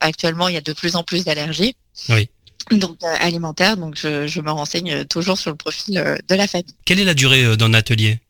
actuellement 0.00 0.48
il 0.48 0.54
y 0.54 0.58
a 0.58 0.60
de 0.60 0.72
plus 0.72 0.96
en 0.96 1.02
plus 1.02 1.24
d'allergies. 1.24 1.76
Oui. 2.08 2.28
Donc 2.70 2.96
euh, 3.02 3.14
alimentaires, 3.20 3.76
donc 3.76 3.96
je, 3.96 4.26
je 4.26 4.40
me 4.40 4.50
renseigne 4.50 5.04
toujours 5.04 5.36
sur 5.36 5.50
le 5.50 5.56
profil 5.56 5.98
euh, 5.98 6.16
de 6.28 6.34
la 6.34 6.46
famille. 6.46 6.74
Quelle 6.86 6.98
est 6.98 7.04
la 7.04 7.12
durée 7.12 7.44
euh, 7.44 7.56
d'un 7.56 7.74
atelier? 7.74 8.20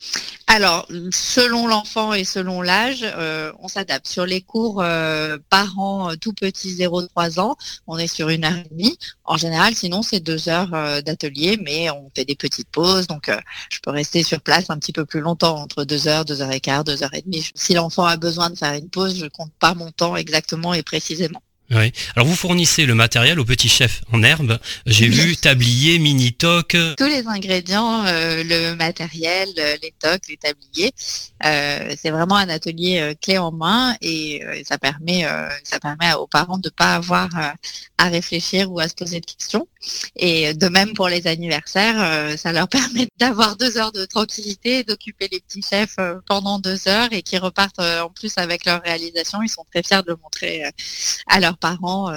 Alors, 0.46 0.86
selon 1.10 1.66
l'enfant 1.66 2.12
et 2.12 2.24
selon 2.24 2.60
l'âge, 2.60 3.04
on 3.58 3.66
s'adapte. 3.66 4.06
Sur 4.06 4.26
les 4.26 4.42
cours 4.42 4.84
parents 5.48 6.14
tout 6.20 6.34
petits 6.34 6.76
0-3 6.76 7.40
ans, 7.40 7.56
on 7.86 7.96
est 7.96 8.06
sur 8.06 8.28
une 8.28 8.44
heure 8.44 8.58
et 8.58 8.68
demie. 8.70 8.98
En 9.24 9.38
général, 9.38 9.74
sinon, 9.74 10.02
c'est 10.02 10.20
deux 10.20 10.50
heures 10.50 11.02
d'atelier, 11.02 11.58
mais 11.60 11.90
on 11.90 12.10
fait 12.14 12.26
des 12.26 12.36
petites 12.36 12.68
pauses. 12.68 13.06
Donc, 13.06 13.30
je 13.70 13.78
peux 13.80 13.90
rester 13.90 14.22
sur 14.22 14.42
place 14.42 14.66
un 14.68 14.78
petit 14.78 14.92
peu 14.92 15.06
plus 15.06 15.20
longtemps, 15.20 15.56
entre 15.56 15.84
deux 15.84 16.08
heures, 16.08 16.26
deux 16.26 16.42
heures 16.42 16.52
et 16.52 16.60
quart, 16.60 16.84
deux 16.84 17.02
heures 17.02 17.14
et 17.14 17.22
demie. 17.22 17.50
Si 17.54 17.72
l'enfant 17.72 18.04
a 18.04 18.18
besoin 18.18 18.50
de 18.50 18.56
faire 18.56 18.74
une 18.74 18.90
pause, 18.90 19.18
je 19.18 19.26
compte 19.26 19.52
pas 19.58 19.74
mon 19.74 19.92
temps 19.92 20.14
exactement 20.14 20.74
et 20.74 20.82
précisément. 20.82 21.42
Oui. 21.70 21.92
Alors 22.14 22.28
vous 22.28 22.36
fournissez 22.36 22.84
le 22.84 22.94
matériel 22.94 23.40
au 23.40 23.44
petit 23.44 23.70
chef 23.70 24.02
en 24.12 24.22
herbe. 24.22 24.58
J'ai 24.84 25.08
vu 25.08 25.34
tablier, 25.36 25.98
mini 25.98 26.34
toc. 26.34 26.76
tous 26.98 27.06
les 27.06 27.26
ingrédients, 27.26 28.04
euh, 28.04 28.44
le 28.44 28.74
matériel, 28.74 29.48
euh, 29.58 29.76
les 29.82 29.94
tocs, 29.98 30.28
les 30.28 30.36
tabliers. 30.36 30.92
Euh, 31.44 31.94
c'est 32.00 32.10
vraiment 32.10 32.36
un 32.36 32.50
atelier 32.50 32.98
euh, 33.00 33.14
clé 33.20 33.38
en 33.38 33.50
main 33.50 33.96
et 34.02 34.42
ça 34.64 34.78
permet, 34.78 35.26
ça 35.62 35.80
permet 35.80 36.12
aux 36.14 36.26
parents 36.26 36.58
de 36.58 36.68
pas 36.68 36.96
avoir 36.96 37.30
à 37.98 38.04
réfléchir 38.08 38.70
ou 38.70 38.78
à 38.78 38.88
se 38.88 38.94
poser 38.94 39.20
de 39.20 39.26
questions. 39.26 39.66
Et 40.16 40.54
de 40.54 40.68
même 40.68 40.94
pour 40.94 41.08
les 41.08 41.26
anniversaires, 41.26 42.00
euh, 42.00 42.36
ça 42.36 42.52
leur 42.52 42.68
permet 42.68 43.08
d'avoir 43.18 43.56
deux 43.56 43.78
heures 43.78 43.92
de 43.92 44.04
tranquillité, 44.04 44.84
d'occuper 44.84 45.28
les 45.30 45.40
petits 45.40 45.62
chefs 45.62 45.96
euh, 45.98 46.16
pendant 46.26 46.58
deux 46.58 46.88
heures 46.88 47.12
et 47.12 47.22
qui 47.22 47.38
repartent 47.38 47.80
euh, 47.80 48.02
en 48.02 48.10
plus 48.10 48.32
avec 48.36 48.64
leur 48.64 48.82
réalisation. 48.82 49.42
Ils 49.42 49.48
sont 49.48 49.64
très 49.72 49.82
fiers 49.82 50.02
de 50.02 50.10
le 50.10 50.16
montrer 50.22 50.64
à 51.26 51.40
leurs 51.40 51.58
parents 51.58 52.12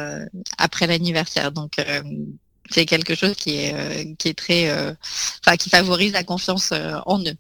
après 0.58 0.88
l'anniversaire. 0.88 1.52
Donc 1.52 1.76
c'est 2.70 2.86
quelque 2.86 3.16
chose 3.16 3.36
qui 3.36 3.56
est 3.58 4.16
qui 4.18 4.30
est 4.30 4.34
très 4.38 4.72
enfin 4.72 5.58
qui 5.58 5.70
favorise 5.70 6.14
la 6.14 6.24
confiance 6.24 6.72
en 7.06 7.20
eux. 7.20 7.36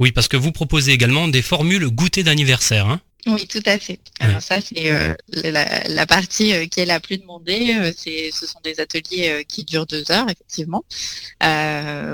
Oui, 0.00 0.12
parce 0.12 0.28
que 0.28 0.36
vous 0.36 0.52
proposez 0.52 0.92
également 0.92 1.28
des 1.28 1.42
formules 1.42 1.88
goûter 1.88 2.22
d'anniversaire. 2.22 2.88
Hein 2.88 3.00
Oui, 3.26 3.46
tout 3.48 3.62
à 3.64 3.78
fait. 3.78 4.00
Alors 4.20 4.42
ça, 4.42 4.60
c'est 4.60 4.92
euh, 4.92 5.14
la, 5.28 5.88
la 5.88 6.06
partie 6.06 6.52
euh, 6.52 6.66
qui 6.66 6.80
est 6.80 6.84
la 6.84 7.00
plus 7.00 7.16
demandée. 7.16 7.74
euh, 7.74 7.90
c'est, 7.96 8.30
ce 8.30 8.46
sont 8.46 8.60
des 8.62 8.80
ateliers 8.80 9.46
qui 9.48 9.64
durent 9.64 9.86
deux 9.86 10.10
heures, 10.12 10.28
effectivement, 10.28 10.84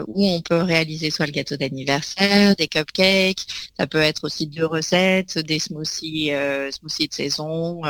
où 0.06 0.24
on 0.26 0.40
peut 0.42 0.62
réaliser 0.62 1.10
soit 1.10 1.26
le 1.26 1.32
gâteau 1.32 1.56
d'anniversaire, 1.56 2.54
des 2.54 2.68
cupcakes. 2.68 3.46
Ça 3.76 3.86
peut 3.88 3.98
être 4.00 4.24
aussi 4.24 4.46
deux 4.46 4.66
recettes, 4.66 5.38
des 5.38 5.58
smoothies, 5.58 6.30
smoothies 6.70 7.08
de 7.08 7.14
saison, 7.14 7.82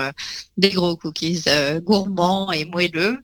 des 0.56 0.70
gros 0.70 0.96
cookies 0.96 1.44
gourmands 1.82 2.50
et 2.52 2.64
moelleux. 2.64 3.18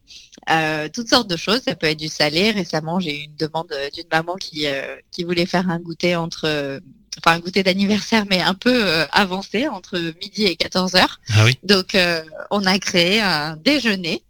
Euh, 0.50 0.88
toutes 0.93 1.09
sortes 1.09 1.29
de 1.31 1.37
choses. 1.37 1.62
Ça 1.67 1.75
peut 1.75 1.87
être 1.87 1.99
du 1.99 2.09
salé. 2.09 2.50
Récemment, 2.50 3.00
j'ai 3.00 3.21
eu 3.21 3.25
une 3.25 3.37
demande 3.37 3.73
d'une 3.95 4.07
maman 4.12 4.37
qui, 4.37 4.67
euh, 4.67 4.97
qui 5.11 5.25
voulait 5.25 5.47
faire 5.47 5.69
un 5.71 5.81
goûter 5.81 6.17
entre, 6.17 6.81
enfin 7.18 7.37
un 7.37 7.40
goûter 7.40 7.62
d'anniversaire, 7.62 8.25
mais 8.28 8.40
un 8.40 8.54
peu 8.54 8.85
euh, 8.87 9.06
avancé 9.12 9.68
entre 9.68 9.99
midi 10.23 10.44
et 10.44 10.56
14 10.56 10.94
heures. 10.94 11.20
Ah 11.30 11.44
oui. 11.44 11.58
Donc, 11.62 11.94
euh, 11.94 12.23
on 12.50 12.64
a 12.64 12.78
créé 12.78 13.20
un 13.20 13.56
déjeuner 13.56 14.23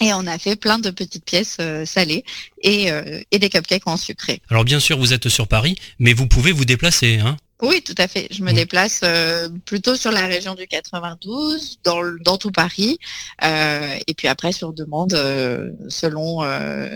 et 0.00 0.12
on 0.14 0.26
a 0.26 0.38
fait 0.38 0.56
plein 0.56 0.78
de 0.78 0.90
petites 0.90 1.24
pièces 1.24 1.56
euh, 1.60 1.84
salées 1.84 2.24
et, 2.62 2.88
et 3.30 3.38
des 3.38 3.48
cupcakes 3.48 3.86
en 3.86 3.96
sucré. 3.96 4.40
Alors 4.48 4.64
bien 4.64 4.80
sûr, 4.80 4.98
vous 4.98 5.12
êtes 5.12 5.28
sur 5.28 5.46
Paris, 5.46 5.76
mais 5.98 6.12
vous 6.12 6.26
pouvez 6.26 6.52
vous 6.52 6.64
déplacer. 6.64 7.18
Hein 7.18 7.36
Oui, 7.60 7.82
tout 7.82 7.94
à 7.98 8.06
fait. 8.06 8.28
Je 8.30 8.42
me 8.44 8.52
Mm. 8.52 8.54
déplace 8.54 9.00
euh, 9.02 9.48
plutôt 9.64 9.96
sur 9.96 10.12
la 10.12 10.26
région 10.26 10.54
du 10.54 10.66
92, 10.68 11.78
dans, 11.82 12.00
le- 12.00 12.18
dans 12.20 12.36
tout 12.38 12.52
Paris, 12.52 12.98
euh, 13.44 13.96
et 14.06 14.14
puis 14.14 14.28
après 14.28 14.52
sur 14.52 14.72
demande, 14.72 15.14
euh, 15.14 15.70
selon, 15.88 16.40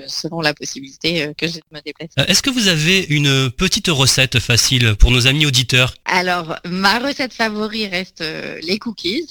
selon 0.06 0.40
la 0.40 0.54
possibilité 0.54 1.32
que 1.36 1.46
j'ai 1.48 1.58
de 1.60 1.64
me 1.72 1.80
déplacer. 1.80 2.12
Est-ce 2.28 2.42
que 2.42 2.50
vous 2.50 2.68
avez 2.68 3.00
une 3.10 3.50
petite 3.50 3.88
recette 3.88 4.38
facile 4.38 4.94
pour 4.96 5.10
nos 5.10 5.26
amis 5.26 5.46
auditeurs? 5.46 5.94
Alors, 6.04 6.56
ma 6.64 6.98
recette 7.00 7.32
favorite 7.32 7.90
reste 7.90 8.22
les 8.62 8.78
cookies, 8.78 9.26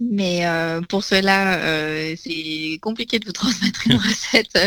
mais 0.00 0.44
pour 0.88 1.04
cela, 1.04 1.60
c'est 2.16 2.78
compliqué 2.80 3.18
de 3.18 3.26
vous 3.26 3.32
transmettre 3.32 3.80
une 3.86 3.96
recette 4.08 4.58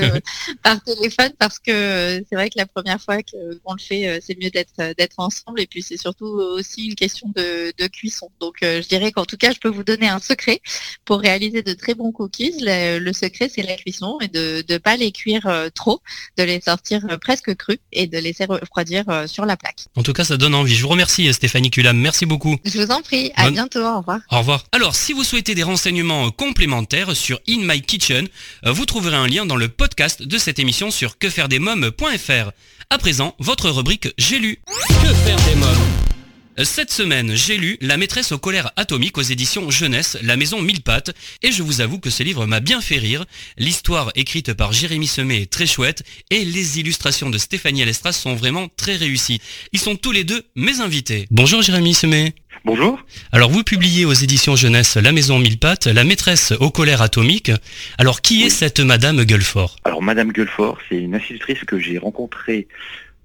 par 0.62 0.82
téléphone 0.84 1.32
parce 1.40 1.58
que 1.60 2.22
c'est 2.30 2.36
vrai 2.36 2.50
que 2.50 2.58
la 2.58 2.66
première 2.68 3.02
fois 3.02 3.18
qu'on 3.24 3.74
le 3.74 3.80
fait, 3.82 4.20
c'est 4.26 4.38
mieux 4.42 4.50
d'être 4.52 4.94
d'être 4.98 5.16
ensemble 5.18 5.60
et 5.62 5.68
puis 5.68 5.82
c'est 5.82 5.95
surtout 5.98 6.26
aussi 6.26 6.88
une 6.88 6.96
question 6.96 7.32
de, 7.36 7.74
de 7.78 7.88
cuisson. 7.88 8.30
Donc, 8.40 8.56
euh, 8.64 8.82
je 8.82 8.88
dirais 8.88 9.12
qu'en 9.12 9.26
tout 9.26 9.38
cas, 9.38 9.52
je 9.52 9.60
peux 9.60 9.70
vous 9.70 9.84
donner 9.84 10.08
un 10.08 10.20
secret 10.20 10.62
pour 11.06 11.20
réaliser 11.20 11.62
de 11.62 11.74
très 11.74 11.94
bons 11.94 12.12
cookies. 12.12 12.54
Le, 12.62 13.00
le 13.00 13.14
secret, 13.14 13.50
c'est 13.54 13.62
la 13.62 13.76
cuisson 13.76 14.18
et 14.22 14.28
de 14.28 14.64
ne 14.68 14.78
pas 14.78 14.98
les 14.98 15.12
cuire 15.12 15.48
euh, 15.48 15.70
trop, 15.74 16.02
de 16.38 16.44
les 16.44 16.62
sortir 16.62 17.02
euh, 17.10 17.18
presque 17.18 17.56
crus 17.56 17.80
et 17.92 18.08
de 18.08 18.18
laisser 18.18 18.46
refroidir 18.46 19.06
sur 19.28 19.46
la 19.46 19.58
plaque. 19.58 19.86
En 19.96 20.04
tout 20.04 20.14
cas, 20.14 20.24
ça 20.24 20.38
donne 20.38 20.56
envie. 20.56 20.76
Je 20.76 20.84
vous 20.84 20.90
remercie 20.90 21.32
Stéphanie 21.34 21.72
Culam, 21.72 21.98
merci 21.98 22.26
beaucoup. 22.26 22.58
Je 22.66 22.80
vous 22.80 22.92
en 22.92 23.02
prie. 23.02 23.32
À 23.36 23.50
bientôt. 23.50 23.80
Au 23.80 24.00
revoir. 24.00 24.20
Au 24.32 24.40
revoir. 24.40 24.66
Alors, 24.72 24.96
si 24.96 25.14
vous 25.14 25.24
souhaitez 25.24 25.56
des 25.56 25.64
renseignements 25.64 26.32
complémentaires 26.32 27.16
sur 27.16 27.40
In 27.48 27.60
My 27.62 27.82
Kitchen, 27.82 28.28
vous 28.64 28.86
trouverez 28.86 29.16
un 29.16 29.28
lien 29.28 29.46
dans 29.46 29.56
le 29.56 29.68
podcast 29.68 30.24
de 30.24 30.38
cette 30.38 30.60
émission 30.60 30.92
sur 30.92 31.18
quefairedesmoms.fr. 31.18 32.52
À 32.90 32.98
présent, 32.98 33.36
votre 33.40 33.70
rubrique 33.70 34.14
J'ai 34.18 34.40
lu. 34.40 34.58
Que 35.02 35.14
faire 35.26 35.38
des 35.38 35.56
Euh, 35.56 36.15
cette 36.64 36.92
semaine, 36.92 37.36
j'ai 37.36 37.58
lu 37.58 37.78
La 37.82 37.98
maîtresse 37.98 38.32
au 38.32 38.38
colère 38.38 38.72
atomique 38.78 39.18
aux 39.18 39.22
éditions 39.22 39.70
Jeunesse, 39.70 40.18
La 40.24 40.38
maison 40.38 40.62
mille 40.62 40.82
pattes, 40.82 41.14
et 41.44 41.52
je 41.52 41.64
vous 41.64 41.82
avoue 41.82 42.00
que 42.00 42.10
ce 42.10 42.24
livre 42.24 42.46
m'a 42.46 42.62
bien 42.62 42.80
fait 42.80 42.98
rire. 42.98 43.26
L'histoire 43.58 44.12
écrite 44.16 44.54
par 44.54 44.72
Jérémy 44.72 45.08
Semet 45.08 45.42
est 45.42 45.52
très 45.52 45.68
chouette, 45.68 46.04
et 46.30 46.46
les 46.46 46.80
illustrations 46.80 47.30
de 47.30 47.38
Stéphanie 47.38 47.82
Alestras 47.82 48.14
sont 48.14 48.36
vraiment 48.36 48.70
très 48.78 48.96
réussies. 48.96 49.42
Ils 49.74 49.80
sont 49.80 49.98
tous 49.98 50.14
les 50.14 50.24
deux 50.24 50.44
mes 50.56 50.80
invités. 50.80 51.28
Bonjour 51.30 51.62
Jérémy 51.62 51.94
Semet. 51.94 52.34
Bonjour. 52.64 53.04
Alors 53.34 53.52
vous 53.52 53.64
publiez 53.64 54.06
aux 54.06 54.14
éditions 54.14 54.56
Jeunesse 54.56 54.96
La 54.96 55.12
Maison 55.12 55.40
Mille 55.40 55.60
Pattes, 55.60 55.88
La 55.88 56.06
maîtresse 56.06 56.54
au 56.60 56.72
colère 56.72 57.02
atomique. 57.02 57.52
Alors 57.98 58.22
qui 58.22 58.44
est 58.44 58.50
cette 58.50 58.80
Madame 58.80 59.24
Gueulfort 59.26 59.76
Alors 59.84 60.02
Madame 60.02 60.32
Gueulfort, 60.32 60.78
c'est 60.88 60.98
une 60.98 61.16
institutrice 61.16 61.66
que 61.66 61.80
j'ai 61.80 61.98
rencontrée 61.98 62.68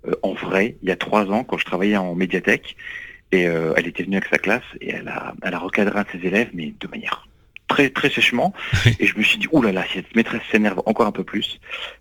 euh, 0.06 0.14
en 0.22 0.32
vrai 0.32 0.76
il 0.82 0.88
y 0.88 0.92
a 0.92 0.96
trois 0.96 1.26
ans 1.30 1.44
quand 1.44 1.58
je 1.58 1.64
travaillais 1.64 1.96
en 1.96 2.14
médiathèque. 2.14 2.76
Et 3.32 3.46
euh, 3.46 3.72
elle 3.76 3.86
était 3.86 4.02
venue 4.02 4.16
avec 4.16 4.28
sa 4.28 4.38
classe 4.38 4.64
et 4.80 4.90
elle 4.90 5.08
a, 5.08 5.34
elle 5.42 5.54
a 5.54 5.58
recadré 5.58 5.98
un 5.98 6.02
de 6.02 6.08
ses 6.20 6.26
élèves, 6.26 6.50
mais 6.52 6.74
de 6.80 6.88
manière 6.88 7.28
très 7.68 7.88
très 7.88 8.10
sèchement. 8.10 8.52
Oui. 8.84 8.96
Et 8.98 9.06
je 9.06 9.16
me 9.16 9.22
suis 9.22 9.38
dit, 9.38 9.46
oulala, 9.52 9.72
là 9.72 9.80
là, 9.80 9.86
si 9.86 9.94
cette 9.98 10.14
maîtresse 10.16 10.42
s'énerve 10.50 10.82
encore 10.86 11.06
un 11.06 11.12
peu 11.12 11.24
plus, 11.24 11.60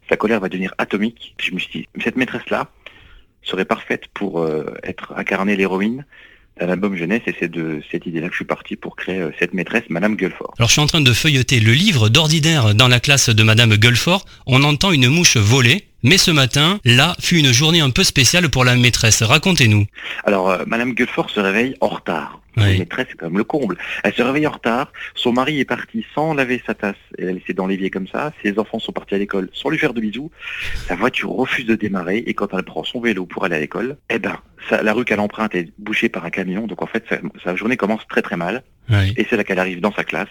sa 0.10 0.18
colère 0.18 0.40
va 0.40 0.50
devenir 0.50 0.74
atomique. 0.78 1.36
Je 1.40 1.52
me 1.52 1.60
suis 1.60 1.82
dit, 1.82 1.88
cette 2.04 2.18
maîtresse-là 2.18 2.70
serait 3.44 3.66
parfaite 3.66 4.08
pour 4.14 4.42
euh, 4.42 4.74
être 4.84 5.14
incarnée 5.16 5.56
l'héroïne 5.56 6.06
d'un 6.60 6.70
album 6.70 6.96
jeunesse. 6.96 7.22
Et 7.28 7.36
c'est 7.40 7.50
de 7.50 7.82
cette 7.92 8.06
idée-là 8.06 8.28
que 8.28 8.34
je 8.34 8.40
suis 8.40 8.46
parti 8.46 8.76
pour 8.76 8.96
créer 8.96 9.20
euh, 9.20 9.32
cette 9.40 9.54
maîtresse, 9.54 9.84
Madame 9.90 10.16
Gueulfort. 10.16 10.54
Alors 10.58 10.68
je 10.68 10.74
suis 10.74 10.82
en 10.82 10.88
train 10.88 11.02
de 11.02 11.14
feuilleter 11.14 11.60
le 11.60 11.74
livre 11.74 12.10
d'ordinaire 12.10 12.76
dans 12.76 12.88
la 12.88 13.00
classe 13.00 13.30
de 13.30 13.44
Madame 13.44 13.76
Gueulfort. 13.76 14.26
On 14.48 14.64
entend 14.64 14.92
une 14.92 15.08
mouche 15.08 15.38
voler. 15.38 15.89
Mais 16.04 16.18
ce 16.18 16.32
matin, 16.32 16.80
là, 16.86 17.16
fut 17.20 17.38
une 17.40 17.52
journée 17.52 17.82
un 17.82 17.90
peu 17.90 18.04
spéciale 18.04 18.50
pour 18.50 18.64
la 18.64 18.76
maîtresse. 18.76 19.22
Racontez-nous. 19.22 19.86
Alors, 20.24 20.50
euh, 20.50 20.64
Madame 20.66 20.94
Gueulfort 20.94 21.30
se 21.30 21.40
réveille 21.40 21.76
en 21.82 21.88
retard. 21.90 22.40
Oui. 22.58 22.74
Une 22.74 22.80
maîtresse, 22.80 23.08
c'est 23.10 23.18
quand 23.18 23.28
même 23.28 23.38
le 23.38 23.44
comble. 23.44 23.78
Elle 24.04 24.14
se 24.14 24.22
réveille 24.22 24.48
en 24.48 24.52
retard. 24.52 24.92
Son 25.16 25.32
mari 25.34 25.60
est 25.60 25.66
parti 25.66 26.06
sans 26.16 26.34
laver 26.34 26.62
sa 26.66 26.74
tasse. 26.74 26.96
Elle 27.18 27.26
l'a 27.28 27.32
laissé 27.34 27.54
dans 27.54 27.68
l'évier 27.68 27.90
comme 27.90 28.08
ça. 28.08 28.32
Ses 28.44 28.58
enfants 28.60 28.80
sont 28.80 28.92
partis 28.92 29.16
à 29.16 29.18
l'école 29.18 29.50
sans 29.54 29.70
lui 29.70 29.78
faire 29.78 29.94
de 29.94 30.02
bisous. 30.02 30.32
Sa 30.88 30.96
voiture 30.96 31.30
refuse 31.32 31.66
de 31.66 31.76
démarrer. 31.76 32.18
Et 32.26 32.34
quand 32.34 32.48
elle 32.54 32.64
prend 32.64 32.84
son 32.84 33.02
vélo 33.02 33.26
pour 33.26 33.46
aller 33.46 33.56
à 33.56 33.60
l'école, 33.60 33.98
eh 34.10 34.20
ben, 34.20 34.38
ça- 34.70 34.82
la 34.82 34.94
rue 34.94 35.06
qu'elle 35.06 35.20
emprunte 35.20 35.54
est 35.56 35.70
bouchée 35.78 36.10
par 36.10 36.26
un 36.26 36.30
camion. 36.30 36.66
Donc, 36.68 36.82
en 36.82 36.88
fait, 36.88 37.04
sa, 37.10 37.18
sa 37.44 37.56
journée 37.56 37.78
commence 37.78 38.02
très 38.10 38.22
très 38.22 38.36
mal. 38.38 38.64
Oui. 38.90 39.14
Et 39.18 39.28
c'est 39.30 39.38
là 39.38 39.44
qu'elle 39.44 39.60
arrive 39.60 39.80
dans 39.82 39.94
sa 39.94 40.04
classe. 40.04 40.28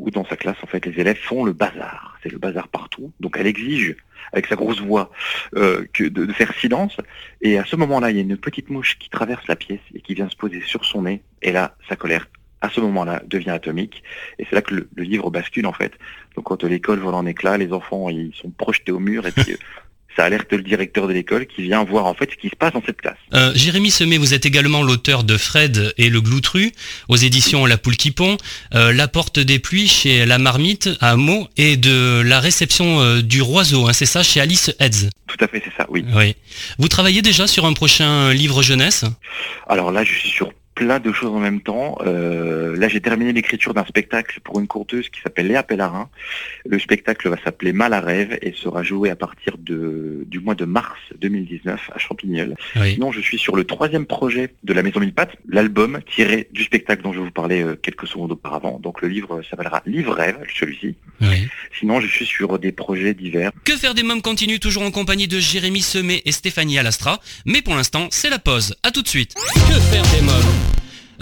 Où 0.00 0.10
dans 0.10 0.24
sa 0.24 0.36
classe, 0.36 0.56
en 0.62 0.66
fait, 0.66 0.84
les 0.86 0.98
élèves 0.98 1.18
font 1.18 1.44
le 1.44 1.52
bazar. 1.52 2.18
C'est 2.22 2.32
le 2.32 2.38
bazar 2.38 2.68
partout. 2.68 3.12
Donc, 3.20 3.36
elle 3.38 3.46
exige, 3.46 3.96
avec 4.32 4.46
sa 4.46 4.56
grosse 4.56 4.80
voix, 4.80 5.10
euh, 5.56 5.84
que 5.92 6.04
de, 6.04 6.32
faire 6.32 6.52
silence. 6.54 6.96
Et 7.42 7.58
à 7.58 7.64
ce 7.66 7.76
moment-là, 7.76 8.10
il 8.10 8.16
y 8.16 8.18
a 8.18 8.22
une 8.22 8.38
petite 8.38 8.70
mouche 8.70 8.98
qui 8.98 9.10
traverse 9.10 9.46
la 9.46 9.56
pièce 9.56 9.80
et 9.94 10.00
qui 10.00 10.14
vient 10.14 10.30
se 10.30 10.36
poser 10.36 10.62
sur 10.62 10.86
son 10.86 11.02
nez. 11.02 11.22
Et 11.42 11.52
là, 11.52 11.76
sa 11.86 11.96
colère, 11.96 12.28
à 12.62 12.70
ce 12.70 12.80
moment-là, 12.80 13.22
devient 13.26 13.50
atomique. 13.50 14.02
Et 14.38 14.46
c'est 14.48 14.54
là 14.54 14.62
que 14.62 14.74
le, 14.74 14.88
livre 14.96 15.30
bascule, 15.30 15.66
en 15.66 15.74
fait. 15.74 15.92
Donc, 16.34 16.46
quand 16.46 16.64
l'école 16.64 17.00
vole 17.00 17.14
en 17.14 17.26
éclats, 17.26 17.58
les 17.58 17.72
enfants, 17.72 18.08
ils 18.08 18.34
sont 18.34 18.50
projetés 18.50 18.92
au 18.92 19.00
mur 19.00 19.26
et 19.26 19.32
ça 20.16 20.24
alerte 20.24 20.52
le 20.52 20.62
directeur 20.62 21.06
de 21.06 21.12
l'école 21.12 21.46
qui 21.46 21.62
vient 21.62 21.84
voir, 21.84 22.06
en 22.06 22.14
fait, 22.14 22.30
ce 22.30 22.36
qui 22.36 22.48
se 22.48 22.56
passe 22.56 22.72
dans 22.72 22.82
cette 22.84 23.00
classe. 23.00 23.16
Euh, 23.34 23.52
Jérémy 23.54 23.90
Semet, 23.90 24.18
vous 24.18 24.34
êtes 24.34 24.46
également 24.46 24.82
l'auteur 24.82 25.24
de 25.24 25.36
Fred 25.36 25.92
et 25.98 26.10
le 26.10 26.20
Gloutru 26.20 26.72
aux 27.08 27.16
éditions 27.16 27.66
La 27.66 27.78
Poule 27.78 27.96
qui 27.96 28.10
pond, 28.10 28.36
euh, 28.74 28.92
La 28.92 29.08
Porte 29.08 29.38
des 29.38 29.58
Pluies 29.58 29.88
chez 29.88 30.26
La 30.26 30.38
Marmite 30.38 30.90
à 31.00 31.16
Meaux 31.16 31.48
et 31.56 31.76
de 31.76 32.22
La 32.22 32.40
Réception 32.40 33.00
euh, 33.00 33.22
du 33.22 33.42
Roiseau, 33.42 33.88
hein, 33.88 33.92
c'est 33.92 34.06
ça, 34.06 34.22
chez 34.22 34.40
Alice 34.40 34.74
Heads. 34.80 35.10
Tout 35.26 35.44
à 35.44 35.48
fait, 35.48 35.62
c'est 35.64 35.72
ça, 35.76 35.86
oui. 35.88 36.04
Oui. 36.14 36.34
Vous 36.78 36.88
travaillez 36.88 37.22
déjà 37.22 37.46
sur 37.46 37.64
un 37.64 37.72
prochain 37.72 38.32
livre 38.32 38.62
jeunesse? 38.62 39.04
Alors 39.68 39.92
là, 39.92 40.02
je 40.02 40.12
suis 40.12 40.30
sur 40.30 40.52
plein 40.80 40.98
de 40.98 41.12
choses 41.12 41.34
en 41.34 41.40
même 41.40 41.60
temps. 41.60 41.98
Euh, 42.06 42.74
là, 42.74 42.88
j'ai 42.88 43.02
terminé 43.02 43.34
l'écriture 43.34 43.74
d'un 43.74 43.84
spectacle 43.84 44.40
pour 44.42 44.60
une 44.60 44.66
conteuse 44.66 45.10
qui 45.10 45.20
s'appelle 45.20 45.46
Léa 45.48 45.62
Pellarin. 45.62 46.08
Le 46.64 46.78
spectacle 46.78 47.28
va 47.28 47.36
s'appeler 47.44 47.74
Mal 47.74 47.92
à 47.92 48.00
rêve 48.00 48.38
et 48.40 48.54
sera 48.56 48.82
joué 48.82 49.10
à 49.10 49.16
partir 49.16 49.58
de, 49.58 50.24
du 50.26 50.40
mois 50.40 50.54
de 50.54 50.64
mars 50.64 50.98
2019 51.20 51.90
à 51.94 51.98
Champignol. 51.98 52.56
Oui. 52.76 52.94
Sinon, 52.94 53.12
je 53.12 53.20
suis 53.20 53.38
sur 53.38 53.56
le 53.56 53.64
troisième 53.64 54.06
projet 54.06 54.54
de 54.64 54.72
la 54.72 54.82
Maison 54.82 55.00
Mille 55.00 55.12
Pattes, 55.12 55.36
l'album 55.46 56.00
tiré 56.14 56.48
du 56.50 56.64
spectacle 56.64 57.02
dont 57.02 57.12
je 57.12 57.20
vous 57.20 57.30
parlais 57.30 57.62
euh, 57.62 57.76
quelques 57.76 58.06
secondes 58.06 58.32
auparavant. 58.32 58.80
Donc 58.82 59.02
le 59.02 59.08
livre 59.08 59.42
s'appellera 59.42 59.82
Livre 59.84 60.14
Rêve, 60.14 60.38
celui-ci. 60.58 60.94
oui. 61.20 61.46
Sinon, 61.78 62.00
je 62.00 62.06
suis 62.06 62.26
sur 62.26 62.58
des 62.58 62.72
projets 62.72 63.12
divers. 63.12 63.52
Que 63.64 63.76
faire 63.76 63.94
des 63.94 64.02
mômes 64.02 64.22
continue 64.22 64.58
toujours 64.58 64.82
en 64.82 64.90
compagnie 64.90 65.28
de 65.28 65.38
Jérémy 65.38 65.82
Semet 65.82 66.22
et 66.24 66.32
Stéphanie 66.32 66.78
Alastra, 66.78 67.20
mais 67.44 67.60
pour 67.60 67.74
l'instant, 67.74 68.08
c'est 68.10 68.30
la 68.30 68.38
pause. 68.38 68.74
À 68.82 68.90
tout 68.90 69.02
de 69.02 69.08
suite. 69.08 69.34
Que 69.34 69.78
faire 69.92 70.04
des 70.14 70.22
mômes? 70.22 70.69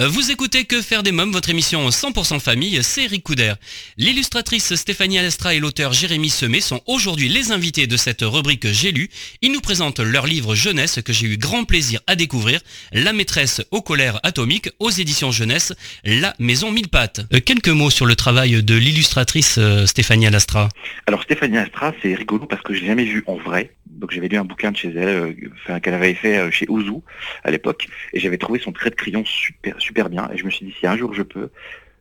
Vous 0.07 0.31
écoutez 0.31 0.65
Que 0.65 0.81
faire 0.81 1.03
des 1.03 1.11
mômes, 1.11 1.33
votre 1.33 1.51
émission 1.51 1.89
100% 1.89 2.39
famille, 2.39 2.85
c'est 2.85 3.05
Eric 3.05 3.25
Couder. 3.25 3.55
L'illustratrice 3.97 4.77
Stéphanie 4.77 5.19
Alestra 5.19 5.55
et 5.55 5.59
l'auteur 5.59 5.93
Jérémy 5.93 6.31
Semet 6.31 6.61
sont 6.61 6.81
aujourd'hui 6.87 7.29
les 7.29 7.51
invités 7.51 7.89
de 7.89 7.97
cette 7.97 8.23
rubrique 8.23 8.69
J'ai 8.69 8.93
lu. 8.93 9.09
Ils 9.43 9.51
nous 9.51 9.61
présentent 9.61 9.99
leur 9.99 10.29
livre 10.29 10.55
jeunesse 10.55 11.01
que 11.03 11.13
j'ai 11.13 11.27
eu 11.27 11.37
grand 11.37 11.65
plaisir 11.65 12.01
à 12.07 12.15
découvrir, 12.15 12.61
La 12.93 13.13
maîtresse 13.13 13.61
aux 13.73 13.83
colères 13.83 14.21
atomiques 14.23 14.71
aux 14.79 14.91
éditions 14.91 15.33
jeunesse, 15.33 15.73
La 16.05 16.33
maison 16.39 16.71
mille 16.71 16.89
pattes. 16.89 17.23
Euh, 17.35 17.41
quelques 17.45 17.67
mots 17.67 17.91
sur 17.91 18.07
le 18.07 18.15
travail 18.15 18.63
de 18.63 18.75
l'illustratrice 18.77 19.57
euh, 19.59 19.85
Stéphanie 19.87 20.29
Alastra. 20.29 20.69
Alors 21.09 21.25
Stéphanie 21.25 21.59
Astra, 21.59 21.93
c'est 22.03 22.15
rigolo 22.15 22.47
parce 22.47 22.63
que 22.63 22.73
je 22.73 22.83
l'ai 22.83 22.87
jamais 22.87 23.05
vue 23.05 23.25
en 23.27 23.37
vrai. 23.37 23.73
Donc 23.87 24.13
j'avais 24.13 24.29
lu 24.29 24.37
un 24.37 24.45
bouquin 24.45 24.71
de 24.71 24.77
chez 24.77 24.91
elle, 24.91 25.35
euh, 25.69 25.81
qu'elle 25.81 25.95
avait 25.95 26.15
fait 26.15 26.53
chez 26.53 26.67
Ouzou 26.69 27.03
à 27.43 27.51
l'époque, 27.51 27.89
et 28.13 28.21
j'avais 28.21 28.39
trouvé 28.39 28.61
son 28.61 28.71
trait 28.71 28.91
de 28.91 28.95
crayon 28.95 29.25
super 29.25 29.75
bien. 30.09 30.29
Et 30.33 30.37
je 30.37 30.45
me 30.45 30.51
suis 30.51 30.65
dit 30.67 30.75
si 30.79 30.87
un 30.87 30.97
jour 30.97 31.15
je 31.15 31.23
peux, 31.23 31.51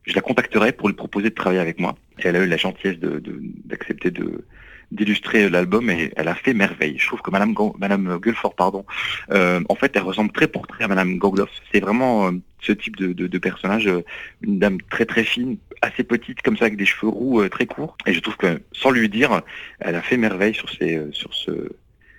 je 0.04 0.14
la 0.14 0.20
contacterai 0.20 0.72
pour 0.72 0.88
lui 0.88 0.94
proposer 0.96 1.30
de 1.30 1.34
travailler 1.34 1.60
avec 1.60 1.78
moi. 1.80 1.94
Et 2.18 2.28
elle 2.28 2.36
a 2.36 2.42
eu 2.44 2.46
la 2.48 2.56
gentillesse 2.56 2.98
d'accepter 2.98 4.10
de, 4.10 4.44
d'illustrer 4.90 5.50
l'album 5.50 5.90
et 5.90 6.12
elle 6.16 6.28
a 6.28 6.34
fait 6.34 6.54
merveille. 6.54 6.96
Je 6.98 7.06
trouve 7.06 7.20
que 7.20 7.30
Madame, 7.30 7.52
Gon- 7.52 7.74
Madame 7.78 8.18
pardon, 8.56 8.84
euh, 9.30 9.60
en 9.68 9.74
fait, 9.74 9.92
elle 9.96 10.02
ressemble 10.02 10.32
très 10.32 10.48
pour 10.48 10.66
très 10.66 10.84
à 10.84 10.88
Madame 10.88 11.18
Gogloff. 11.18 11.50
C'est 11.72 11.80
vraiment 11.80 12.28
euh, 12.28 12.32
ce 12.60 12.72
type 12.72 12.96
de, 12.96 13.12
de- 13.12 13.26
personnage, 13.38 13.86
euh, 13.86 14.02
une 14.42 14.58
dame 14.58 14.78
très 14.90 15.04
très 15.04 15.24
fine, 15.24 15.58
assez 15.82 16.04
petite 16.04 16.42
comme 16.42 16.56
ça, 16.56 16.64
avec 16.64 16.76
des 16.78 16.86
cheveux 16.86 17.08
roux 17.12 17.46
très 17.48 17.66
courts. 17.66 17.96
Et 18.06 18.12
je 18.14 18.20
trouve 18.20 18.36
que, 18.36 18.60
sans 18.72 18.90
lui 18.90 19.08
dire, 19.08 19.42
elle 19.80 19.94
a 19.94 20.02
fait 20.02 20.16
merveille 20.16 20.54
sur, 20.54 20.66
euh, 20.82 21.08
sur 21.12 21.32
ce, 21.34 21.50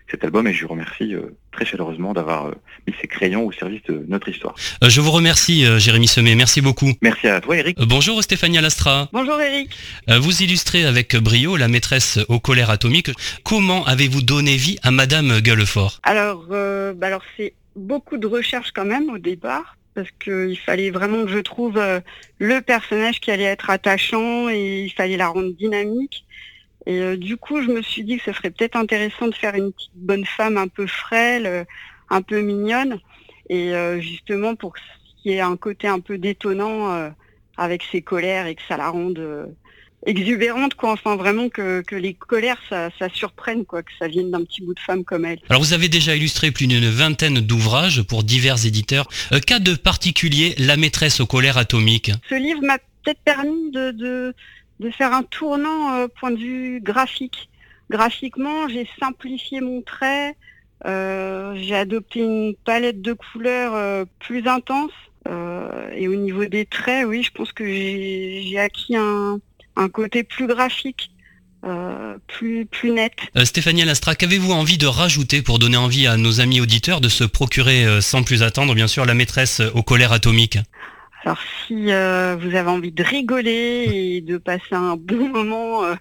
cet 0.10 0.24
album 0.24 0.48
et 0.48 0.54
je 0.54 0.60
lui 0.60 0.68
remercie 0.68 1.13
euh, 1.13 1.36
très 1.51 1.66
chaleureusement 1.66 2.13
d'avoir 2.13 2.48
euh, 2.48 2.51
mis 2.88 2.94
ses 3.00 3.08
crayons 3.08 3.46
au 3.46 3.51
service 3.51 3.82
de 3.84 4.04
notre 4.08 4.30
histoire. 4.30 4.56
Euh, 4.84 4.89
je 4.89 5.01
vous 5.01 5.12
remercie, 5.12 5.66
euh, 5.66 5.80
Jérémy 5.80 6.08
Semet. 6.08 6.36
Merci 6.36 6.62
beaucoup. 6.62 6.92
Merci 7.01 7.28
à 7.28 7.42
toi 7.42 7.58
Eric. 7.58 7.80
Euh, 7.80 7.86
bonjour, 7.88 8.22
Stéphanie 8.24 8.58
Alastra. 8.58 9.10
Bonjour 9.13 9.39
Eric. 9.39 9.70
Euh, 10.10 10.20
vous 10.20 10.42
illustrez 10.42 10.86
avec 10.86 11.16
brio 11.16 11.58
la 11.58 11.68
maîtresse 11.68 12.20
aux 12.28 12.39
colères 12.39 12.70
atomiques. 12.70 13.12
Comment 13.44 13.86
avez-vous 13.86 14.22
donné 14.22 14.56
vie 14.56 14.78
à 14.84 14.92
Madame 14.92 15.39
Gueulefort? 15.39 16.00
Alors, 16.04 16.46
euh, 16.51 16.94
bah 16.94 17.08
alors 17.08 17.24
c'est 17.38 17.54
beaucoup 17.75 18.18
de 18.18 18.28
recherche 18.28 18.72
quand 18.74 18.86
même 18.86 19.10
au 19.10 19.18
départ 19.18 19.78
parce 19.96 20.10
qu'il 20.24 20.58
fallait 20.58 20.92
vraiment 20.92 21.25
que 21.25 21.32
je 21.32 21.39
trouve 21.39 21.78
euh, 21.78 22.00
le 22.38 22.62
personnage 22.62 23.20
qui 23.20 23.32
allait 23.32 23.44
être 23.44 23.70
attachant 23.70 24.50
et 24.50 24.84
il 24.84 24.92
fallait 24.92 25.18
la 25.18 25.28
rendre 25.28 25.51
dynamique. 25.54 26.25
Et 26.86 27.00
euh, 27.02 27.18
du 27.18 27.38
coup, 27.38 27.62
je 27.62 27.68
me 27.68 27.82
suis 27.82 28.04
dit 28.04 28.18
que 28.18 28.24
ce 28.24 28.34
serait 28.34 28.52
peut-être 28.52 28.76
intéressant 28.76 29.28
de 29.28 29.36
faire 29.36 29.56
une 29.56 29.72
petite 29.72 29.92
bonne 29.96 30.26
femme 30.26 30.58
un 30.58 30.68
peu 30.68 30.88
frêle, 30.88 31.46
euh, 31.46 31.64
un 32.10 32.22
peu 32.22 32.42
mignonne, 32.42 33.00
et 33.50 33.74
euh, 33.74 34.00
justement 34.00 34.56
pour 34.56 34.74
qu'il 35.22 35.32
y 35.32 35.36
ait 35.36 35.42
un 35.42 35.58
côté 35.58 35.88
un 35.88 36.00
peu 36.00 36.18
détonnant 36.18 36.92
euh, 36.92 37.10
avec 37.58 37.84
ses 37.92 38.02
colères 38.02 38.48
et 38.48 38.56
que 38.56 38.62
ça 38.68 38.78
la 38.78 38.90
rende 38.90 39.20
euh, 39.20 39.46
exubérante, 40.06 40.76
quoi. 40.76 40.94
Enfin, 40.94 41.18
vraiment 41.18 41.50
que, 41.50 41.82
que 41.82 41.96
les 41.96 42.14
colères, 42.14 42.58
ça, 42.70 42.90
ça 42.98 43.10
surprenne, 43.10 43.66
quoi, 43.66 43.84
que 43.84 43.92
ça 44.00 44.08
vienne 44.08 44.32
d'un 44.32 44.44
petit 44.46 44.62
bout 44.62 44.74
de 44.74 44.80
femme 44.80 45.04
comme 45.04 45.26
elle. 45.26 45.40
Alors 45.50 45.62
vous 45.62 45.74
avez 45.74 45.90
déjà 45.90 46.16
illustré 46.16 46.52
plus 46.52 46.68
d'une 46.68 46.90
vingtaine 46.90 47.42
d'ouvrages 47.42 48.02
pour 48.04 48.24
divers 48.24 48.66
éditeurs. 48.66 49.10
Euh, 49.34 49.40
Qu'a 49.46 49.60
de 49.60 49.76
particulier 49.76 50.56
la 50.58 50.78
maîtresse 50.78 51.20
aux 51.20 51.28
colères 51.28 51.58
atomiques? 51.58 52.12
Ce 52.30 52.36
livre 52.36 52.62
m'a 52.64 52.78
peut-être 53.04 53.20
permis 53.26 53.72
de, 53.72 53.92
de, 53.92 54.34
de 54.80 54.90
faire 54.90 55.14
un 55.14 55.24
tournant 55.24 55.94
euh, 55.94 56.08
point 56.08 56.32
de 56.32 56.38
vue 56.38 56.82
graphique. 56.82 57.50
Graphiquement, 57.90 58.68
j'ai 58.68 58.88
simplifié 59.00 59.62
mon 59.62 59.82
trait, 59.82 60.36
euh, 60.86 61.56
j'ai 61.56 61.76
adopté 61.76 62.20
une 62.20 62.56
palette 62.66 63.02
de 63.02 63.14
couleurs 63.14 63.74
euh, 63.74 64.06
plus 64.20 64.48
intense. 64.48 64.92
et 65.96 66.08
au 66.08 66.16
niveau 66.16 66.46
des 66.46 66.66
traits, 66.66 67.06
oui, 67.06 67.24
je 67.24 67.32
pense 67.32 67.52
que 67.52 67.66
j'ai 67.66 68.58
acquis 68.58 68.96
un, 68.96 69.40
un 69.76 69.90
côté 69.90 70.24
plus 70.24 70.48
graphique, 70.48 71.12
plus, 72.28 72.66
plus 72.66 72.92
net. 72.92 73.14
Stéphanie 73.44 73.84
Alastra, 73.84 74.16
qu'avez-vous 74.16 74.54
envie 74.54 74.78
de 74.78 74.88
rajouter 74.88 75.44
pour 75.44 75.60
donner 75.60 75.78
envie 75.78 76.08
à 76.08 76.18
nos 76.18 76.42
amis 76.42 76.62
auditeurs 76.62 77.02
de 77.02 77.10
se 77.10 77.26
procurer 77.26 78.02
sans 78.02 78.24
plus 78.24 78.42
attendre, 78.42 78.74
bien 78.74 78.88
sûr, 78.88 79.06
la 79.06 79.14
maîtresse 79.14 79.62
aux 79.76 79.84
colères 79.84 80.14
atomiques? 80.14 80.58
Alors 81.24 81.40
si 81.68 81.92
euh, 81.92 82.38
vous 82.40 82.56
avez 82.56 82.70
envie 82.70 82.92
de 82.92 83.04
rigoler 83.04 83.88
et 83.92 84.22
de 84.22 84.38
passer 84.38 84.74
un 84.74 84.96
bon 85.00 85.30
moment 85.30 85.84
euh, 85.84 85.96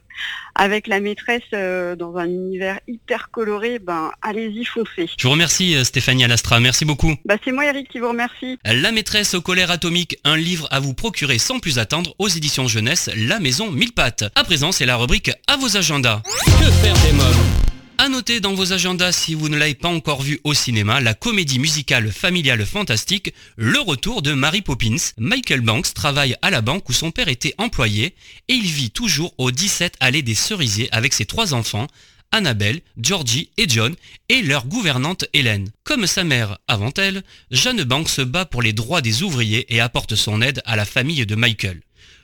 avec 0.55 0.87
la 0.87 1.01
maîtresse 1.01 1.43
euh, 1.53 1.97
dans 1.97 2.17
un 2.17 2.27
univers 2.27 2.79
hyper 2.87 3.31
coloré, 3.31 3.79
ben 3.79 4.11
allez-y 4.23 4.65
foncez. 4.65 5.09
Je 5.17 5.27
vous 5.27 5.33
remercie 5.33 5.85
Stéphanie 5.85 6.25
Alastra, 6.25 6.61
merci 6.61 6.85
beaucoup. 6.85 7.15
Bah 7.25 7.37
c'est 7.45 7.53
moi 7.53 7.67
Eric 7.67 7.89
qui 7.89 7.99
vous 7.99 8.09
remercie. 8.09 8.59
La 8.65 8.93
maîtresse 8.93 9.35
aux 9.35 9.43
colères 9.43 9.71
atomiques, 9.71 10.19
un 10.25 10.37
livre 10.37 10.69
à 10.71 10.81
vous 10.81 10.95
procurer 10.95 11.39
sans 11.39 11.59
plus 11.59 11.79
attendre 11.79 12.15
aux 12.19 12.29
éditions 12.29 12.69
jeunesse 12.69 13.11
La 13.17 13.41
Maison 13.41 13.71
Mille 13.71 13.93
Pattes. 13.93 14.25
À 14.35 14.45
présent, 14.45 14.73
c'est 14.73 14.87
la 14.87 14.97
rubrique 14.97 15.31
à 15.47 15.57
vos 15.57 15.77
agendas. 15.77 16.23
Que 16.45 16.71
faire 16.71 16.95
des 17.05 17.13
mômes 17.13 17.78
À 18.01 18.09
noter 18.09 18.39
dans 18.39 18.55
vos 18.55 18.73
agendas, 18.73 19.11
si 19.11 19.35
vous 19.35 19.49
ne 19.49 19.57
l'avez 19.57 19.75
pas 19.75 19.89
encore 19.89 20.23
vu 20.23 20.39
au 20.45 20.55
cinéma, 20.55 21.01
la 21.01 21.15
comédie 21.15 21.59
musicale 21.59 22.13
familiale 22.13 22.65
fantastique 22.65 23.35
Le 23.57 23.81
Retour 23.81 24.23
de 24.23 24.35
Mary 24.35 24.63
Poppins. 24.63 25.11
Michael 25.19 25.63
Banks 25.63 25.93
travaille 25.95 26.37
à 26.41 26.51
la 26.51 26.61
banque 26.61 26.89
où 26.89 26.93
son 26.93 27.11
père 27.11 27.27
était 27.27 27.55
employé 27.59 28.15
et 28.47 28.55
il 28.55 28.67
vit 28.67 28.93
toujours 28.93 29.35
au 29.37 29.51
17 29.51 29.97
allée 29.99 30.23
des 30.23 30.37
Cerisiers 30.37 30.89
avec 30.93 31.13
ses 31.13 31.25
trois 31.25 31.55
enfants, 31.55 31.89
Annabelle, 32.31 32.83
Georgie 33.03 33.51
et 33.57 33.69
John, 33.69 33.97
et 34.29 34.43
leur 34.43 34.67
gouvernante 34.67 35.25
Hélène. 35.33 35.73
Comme 35.83 36.07
sa 36.07 36.23
mère 36.23 36.59
avant 36.69 36.93
elle, 36.99 37.25
Jeanne 37.51 37.83
Banks 37.83 38.11
se 38.11 38.23
bat 38.23 38.45
pour 38.45 38.63
les 38.63 38.73
droits 38.73 39.01
des 39.01 39.25
ouvriers 39.25 39.75
et 39.75 39.81
apporte 39.81 40.15
son 40.15 40.41
aide 40.41 40.63
à 40.67 40.77
la 40.77 40.85
famille 40.85 41.27
de 41.27 41.35
Michael. 41.35 41.81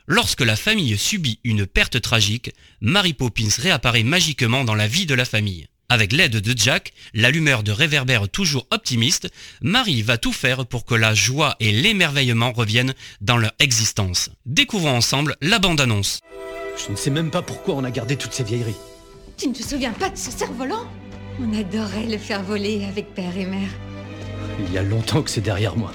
Lorsque 0.06 0.42
la 0.42 0.56
famille 0.56 0.98
subit 0.98 1.38
une 1.44 1.66
perte 1.66 1.98
tragique, 2.02 2.52
Mary 2.82 3.14
Poppins 3.14 3.48
réapparaît 3.56 4.02
magiquement 4.02 4.64
dans 4.64 4.74
la 4.74 4.86
vie 4.86 5.06
de 5.06 5.14
la 5.14 5.24
famille. 5.24 5.66
Avec 5.88 6.12
l'aide 6.12 6.36
de 6.36 6.58
Jack, 6.58 6.92
l'allumeur 7.14 7.62
de 7.62 7.72
réverbère 7.72 8.28
toujours 8.28 8.66
optimiste, 8.70 9.30
Marie 9.62 10.02
va 10.02 10.18
tout 10.18 10.32
faire 10.32 10.66
pour 10.66 10.84
que 10.84 10.94
la 10.94 11.14
joie 11.14 11.56
et 11.58 11.72
l'émerveillement 11.72 12.52
reviennent 12.52 12.92
dans 13.22 13.38
leur 13.38 13.52
existence. 13.60 14.28
Découvrons 14.44 14.96
ensemble 14.96 15.36
la 15.40 15.58
bande-annonce. 15.58 16.20
Je 16.84 16.92
ne 16.92 16.96
sais 16.96 17.10
même 17.10 17.30
pas 17.30 17.42
pourquoi 17.42 17.74
on 17.74 17.84
a 17.84 17.90
gardé 17.90 18.16
toutes 18.16 18.34
ces 18.34 18.44
vieilleries. 18.44 18.76
Tu 19.38 19.48
ne 19.48 19.54
te 19.54 19.62
souviens 19.62 19.92
pas 19.92 20.10
de 20.10 20.18
ce 20.18 20.30
cerf-volant? 20.30 20.86
On 21.40 21.58
adorait 21.58 22.06
le 22.06 22.18
faire 22.18 22.42
voler 22.42 22.84
avec 22.84 23.14
père 23.14 23.36
et 23.38 23.46
mère. 23.46 23.70
Il 24.58 24.72
y 24.72 24.76
a 24.76 24.82
longtemps 24.82 25.22
que 25.22 25.30
c'est 25.30 25.40
derrière 25.40 25.76
moi. 25.76 25.92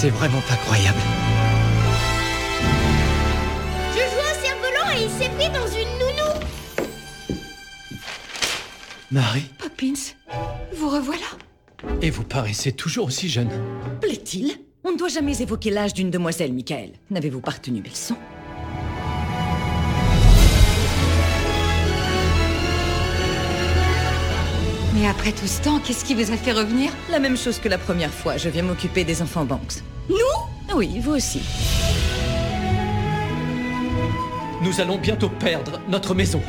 C'est 0.00 0.10
vraiment 0.10 0.40
pas 0.42 0.54
croyable. 0.54 0.98
Je 3.90 3.98
joue 3.98 4.20
au 4.20 4.44
cerf-volant 4.44 4.96
et 4.96 5.02
il 5.02 5.10
s'est 5.10 5.28
pris 5.30 5.48
dans 5.48 5.66
une 5.66 5.90
nounou. 5.98 7.28
Marie, 9.10 9.50
Poppins, 9.58 10.14
vous 10.76 10.88
revoilà. 10.88 11.18
et 12.00 12.10
vous 12.10 12.22
paraissez 12.22 12.70
toujours 12.70 13.06
aussi 13.06 13.28
jeune. 13.28 13.50
Plaît-il? 14.00 14.52
On 14.84 14.92
ne 14.92 14.96
doit 14.96 15.08
jamais 15.08 15.42
évoquer 15.42 15.70
l'âge 15.70 15.94
d'une 15.94 16.12
demoiselle, 16.12 16.52
Michael. 16.52 16.92
N'avez-vous 17.10 17.40
pas 17.40 17.50
retenu 17.52 17.80
mes 17.80 17.88
leçons 17.88 18.16
Mais 24.98 25.06
après 25.06 25.30
tout 25.30 25.46
ce 25.46 25.60
temps, 25.60 25.78
qu'est-ce 25.78 26.04
qui 26.04 26.14
vous 26.14 26.32
a 26.32 26.36
fait 26.36 26.50
revenir? 26.50 26.90
La 27.08 27.20
même 27.20 27.36
chose 27.36 27.60
que 27.60 27.68
la 27.68 27.78
première 27.78 28.12
fois, 28.12 28.36
je 28.36 28.48
viens 28.48 28.64
m'occuper 28.64 29.04
des 29.04 29.22
enfants 29.22 29.44
Banks. 29.44 29.84
Nous? 30.08 30.74
Oui, 30.74 30.98
vous 31.00 31.12
aussi. 31.12 31.40
Nous 34.60 34.80
allons 34.80 34.98
bientôt 34.98 35.28
perdre 35.28 35.80
notre 35.88 36.16
maison. 36.16 36.40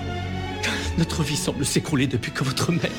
Notre 0.98 1.22
vie 1.22 1.36
semble 1.36 1.64
s'écrouler 1.64 2.08
depuis 2.08 2.32
que 2.32 2.44
votre 2.44 2.72
mère... 2.72 2.90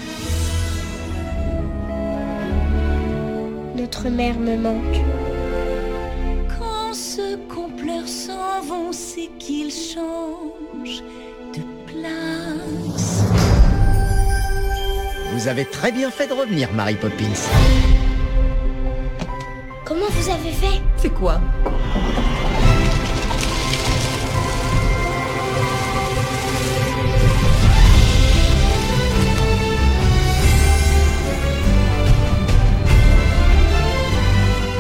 Notre 3.75 4.09
mère 4.09 4.39
me 4.39 4.57
manque. 4.57 5.01
Quand 6.59 6.95
ceux 6.95 7.39
qu'on 7.53 7.71
pleure 7.71 8.07
s'en 8.07 8.61
vont, 8.63 8.93
c'est 8.93 9.31
qu'ils 9.41 9.73
changent 9.73 11.03
Vous 15.41 15.49
avez 15.49 15.65
très 15.65 15.91
bien 15.91 16.11
fait 16.11 16.27
de 16.27 16.35
revenir, 16.35 16.71
Mary 16.75 16.97
Poppins. 16.97 17.25
Comment 19.87 20.05
vous 20.11 20.29
avez 20.29 20.53
fait? 20.53 20.83
Fais 20.99 21.09
quoi? 21.09 21.41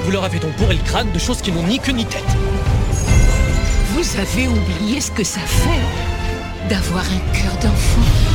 Vous 0.05 0.11
leur 0.11 0.25
avez 0.25 0.40
donc 0.40 0.55
bourré 0.59 0.75
le 0.75 0.83
crâne 0.83 1.11
de 1.11 1.18
choses 1.18 1.40
qui 1.40 1.53
n'ont 1.53 1.66
ni 1.66 1.79
queue 1.79 1.92
ni 1.92 2.05
tête. 2.05 2.23
Vous 3.94 4.20
avez 4.20 4.46
oublié 4.46 5.01
ce 5.01 5.11
que 5.11 5.25
ça 5.25 5.40
fait 5.40 6.68
d'avoir 6.68 7.05
un 7.05 7.33
cœur 7.33 7.55
d'enfant. 7.62 8.30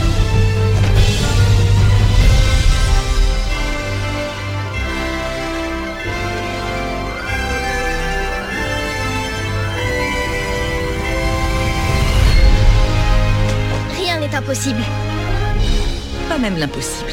Pas 16.29 16.37
même 16.37 16.57
l'impossible. 16.57 17.11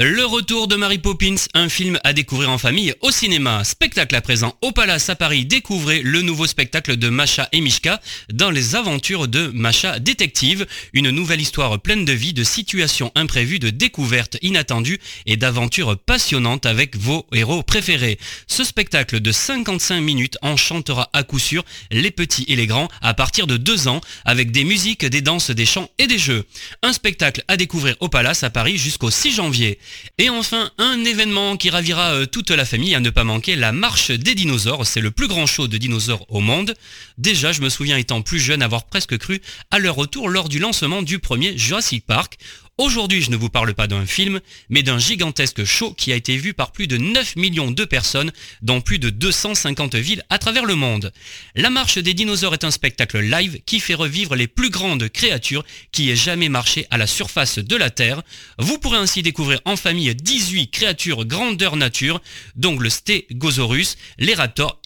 Le 0.00 0.24
retour 0.24 0.68
de 0.68 0.76
Mary 0.76 0.98
Poppins, 0.98 1.34
un 1.54 1.68
film 1.68 1.98
à 2.04 2.12
découvrir 2.12 2.50
en 2.50 2.58
famille 2.58 2.94
au 3.00 3.10
cinéma. 3.10 3.64
Spectacle 3.64 4.14
à 4.14 4.20
présent 4.20 4.56
au 4.62 4.70
Palace 4.70 5.10
à 5.10 5.16
Paris. 5.16 5.44
Découvrez 5.44 6.02
le 6.02 6.22
nouveau 6.22 6.46
spectacle 6.46 6.96
de 6.96 7.08
Macha 7.08 7.48
et 7.50 7.60
Mishka 7.60 8.00
dans 8.32 8.52
les 8.52 8.76
aventures 8.76 9.26
de 9.26 9.48
Macha 9.52 9.98
Détective. 9.98 10.68
Une 10.92 11.10
nouvelle 11.10 11.40
histoire 11.40 11.80
pleine 11.80 12.04
de 12.04 12.12
vie, 12.12 12.32
de 12.32 12.44
situations 12.44 13.10
imprévues, 13.16 13.58
de 13.58 13.70
découvertes 13.70 14.36
inattendues 14.40 15.00
et 15.26 15.36
d'aventures 15.36 15.98
passionnantes 15.98 16.64
avec 16.64 16.96
vos 16.96 17.26
héros 17.32 17.64
préférés. 17.64 18.20
Ce 18.46 18.62
spectacle 18.62 19.18
de 19.18 19.32
55 19.32 20.00
minutes 20.00 20.38
enchantera 20.42 21.10
à 21.12 21.24
coup 21.24 21.40
sûr 21.40 21.64
les 21.90 22.12
petits 22.12 22.44
et 22.46 22.54
les 22.54 22.68
grands 22.68 22.86
à 23.02 23.14
partir 23.14 23.48
de 23.48 23.56
2 23.56 23.88
ans 23.88 24.00
avec 24.24 24.52
des 24.52 24.62
musiques, 24.62 25.04
des 25.04 25.22
danses, 25.22 25.50
des 25.50 25.66
chants 25.66 25.90
et 25.98 26.06
des 26.06 26.18
jeux. 26.18 26.44
Un 26.84 26.92
spectacle 26.92 27.42
à 27.48 27.56
découvrir 27.56 27.96
au 27.98 28.08
Palace 28.08 28.44
à 28.44 28.50
Paris 28.50 28.78
jusqu'au 28.78 29.10
6 29.10 29.34
janvier. 29.34 29.80
Et 30.18 30.30
enfin, 30.30 30.70
un 30.78 31.04
événement 31.04 31.56
qui 31.56 31.70
ravira 31.70 32.12
euh, 32.12 32.26
toute 32.26 32.50
la 32.50 32.64
famille 32.64 32.94
à 32.94 33.00
ne 33.00 33.10
pas 33.10 33.24
manquer, 33.24 33.56
la 33.56 33.72
marche 33.72 34.10
des 34.10 34.34
dinosaures. 34.34 34.86
C'est 34.86 35.00
le 35.00 35.10
plus 35.10 35.28
grand 35.28 35.46
show 35.46 35.68
de 35.68 35.78
dinosaures 35.78 36.26
au 36.28 36.40
monde. 36.40 36.74
Déjà, 37.18 37.52
je 37.52 37.60
me 37.60 37.68
souviens 37.68 37.96
étant 37.96 38.22
plus 38.22 38.40
jeune 38.40 38.62
avoir 38.62 38.86
presque 38.86 39.18
cru 39.18 39.40
à 39.70 39.78
leur 39.78 39.94
retour 39.94 40.28
lors 40.28 40.48
du 40.48 40.58
lancement 40.58 41.02
du 41.02 41.18
premier 41.18 41.56
Jurassic 41.56 42.04
Park. 42.06 42.38
Aujourd'hui, 42.80 43.22
je 43.22 43.32
ne 43.32 43.36
vous 43.36 43.48
parle 43.48 43.74
pas 43.74 43.88
d'un 43.88 44.06
film, 44.06 44.38
mais 44.68 44.84
d'un 44.84 45.00
gigantesque 45.00 45.64
show 45.64 45.92
qui 45.94 46.12
a 46.12 46.16
été 46.16 46.36
vu 46.36 46.54
par 46.54 46.70
plus 46.70 46.86
de 46.86 46.96
9 46.96 47.34
millions 47.34 47.72
de 47.72 47.84
personnes 47.84 48.30
dans 48.62 48.80
plus 48.80 49.00
de 49.00 49.10
250 49.10 49.96
villes 49.96 50.22
à 50.30 50.38
travers 50.38 50.64
le 50.64 50.76
monde. 50.76 51.12
La 51.56 51.70
marche 51.70 51.98
des 51.98 52.14
dinosaures 52.14 52.54
est 52.54 52.62
un 52.62 52.70
spectacle 52.70 53.18
live 53.18 53.60
qui 53.66 53.80
fait 53.80 53.94
revivre 53.94 54.36
les 54.36 54.46
plus 54.46 54.70
grandes 54.70 55.08
créatures 55.08 55.64
qui 55.90 56.08
aient 56.08 56.14
jamais 56.14 56.48
marché 56.48 56.86
à 56.90 56.98
la 56.98 57.08
surface 57.08 57.58
de 57.58 57.74
la 57.74 57.90
Terre. 57.90 58.22
Vous 58.60 58.78
pourrez 58.78 58.98
ainsi 58.98 59.22
découvrir 59.22 59.60
en 59.64 59.74
famille 59.74 60.14
18 60.14 60.70
créatures 60.70 61.24
grandeur 61.24 61.74
nature, 61.74 62.22
dont 62.54 62.78
le 62.78 62.90
stégosaurus, 62.90 63.96
les 64.18 64.36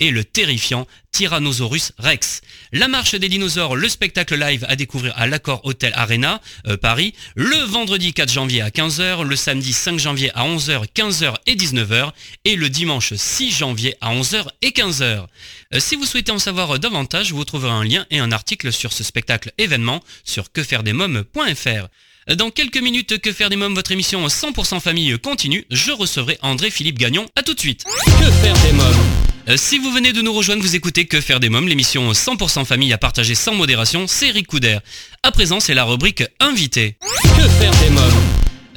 et 0.01 0.11
le 0.11 0.25
terrifiant 0.25 0.87
Tyrannosaurus 1.13 1.93
Rex. 1.99 2.41
La 2.73 2.89
marche 2.89 3.15
des 3.15 3.29
dinosaures, 3.29 3.77
le 3.77 3.89
spectacle 3.89 4.35
live 4.35 4.65
à 4.69 4.77
découvrir 4.77 5.13
à 5.17 5.27
l'Accord 5.27 5.61
Hotel 5.65 5.93
Arena, 5.95 6.41
euh, 6.67 6.77
Paris, 6.77 7.15
le 7.37 7.57
vendredi 7.67 8.13
4 8.15 8.33
janvier 8.33 8.63
à 8.63 8.71
15h, 8.71 9.23
le 9.23 9.37
samedi 9.37 9.73
5 9.73 9.99
janvier 9.99 10.31
à 10.35 10.45
11h, 10.45 10.87
15h 10.95 11.35
et 11.47 11.55
19h, 11.55 12.13
et 12.45 12.57
le 12.57 12.69
dimanche 12.71 13.13
6 13.15 13.53
janvier 13.53 13.95
à 14.01 14.15
11h 14.15 14.47
et 14.63 14.71
15h. 14.71 15.27
Euh, 15.75 15.81
si 15.81 15.97
vous 15.97 16.07
souhaitez 16.07 16.33
en 16.33 16.39
savoir 16.39 16.79
davantage, 16.79 17.33
vous 17.33 17.45
trouverez 17.45 17.71
un 17.71 17.85
lien 17.85 18.07
et 18.11 18.19
un 18.19 18.33
article 18.33 18.73
sur 18.73 18.93
ce 18.93 19.05
spectacle 19.05 19.53
événement 19.59 20.03
sur 20.25 20.51
quefairedesmoms.fr. 20.51 21.89
Dans 22.29 22.51
quelques 22.51 22.81
minutes, 22.81 23.21
Que 23.21 23.33
faire 23.33 23.51
des 23.51 23.57
mômes, 23.57 23.75
votre 23.75 23.91
émission 23.91 24.25
100% 24.27 24.81
famille 24.81 25.19
continue. 25.19 25.65
Je 25.71 25.91
recevrai 25.91 26.39
André-Philippe 26.43 26.99
Gagnon. 26.99 27.27
À 27.35 27.43
tout 27.43 27.55
de 27.55 27.59
suite. 27.61 27.85
Que 27.85 28.31
faire 28.31 28.55
des 28.65 28.73
mômes 28.73 29.07
euh, 29.49 29.57
si 29.57 29.77
vous 29.77 29.91
venez 29.91 30.13
de 30.13 30.23
nous 30.23 30.33
rejoindre, 30.33 30.63
vous 30.63 30.77
écoutez 30.77 31.07
Que 31.07 31.21
faire 31.21 31.41
des 31.41 31.49
mômes, 31.49 31.67
l'émission 31.67 32.13
100% 32.13 32.65
famille 32.65 32.93
à 32.93 32.99
partager 32.99 33.35
sans 33.35 33.53
modération, 33.53 34.07
c'est 34.07 34.29
Eric 34.29 34.47
Couder. 34.47 34.79
À 35.25 35.33
présent, 35.33 35.59
c'est 35.59 35.75
la 35.75 35.83
rubrique 35.83 36.23
Invité. 36.39 36.95
Que 37.25 37.49
faire 37.49 37.73
des 37.83 37.91
mômes 37.91 38.23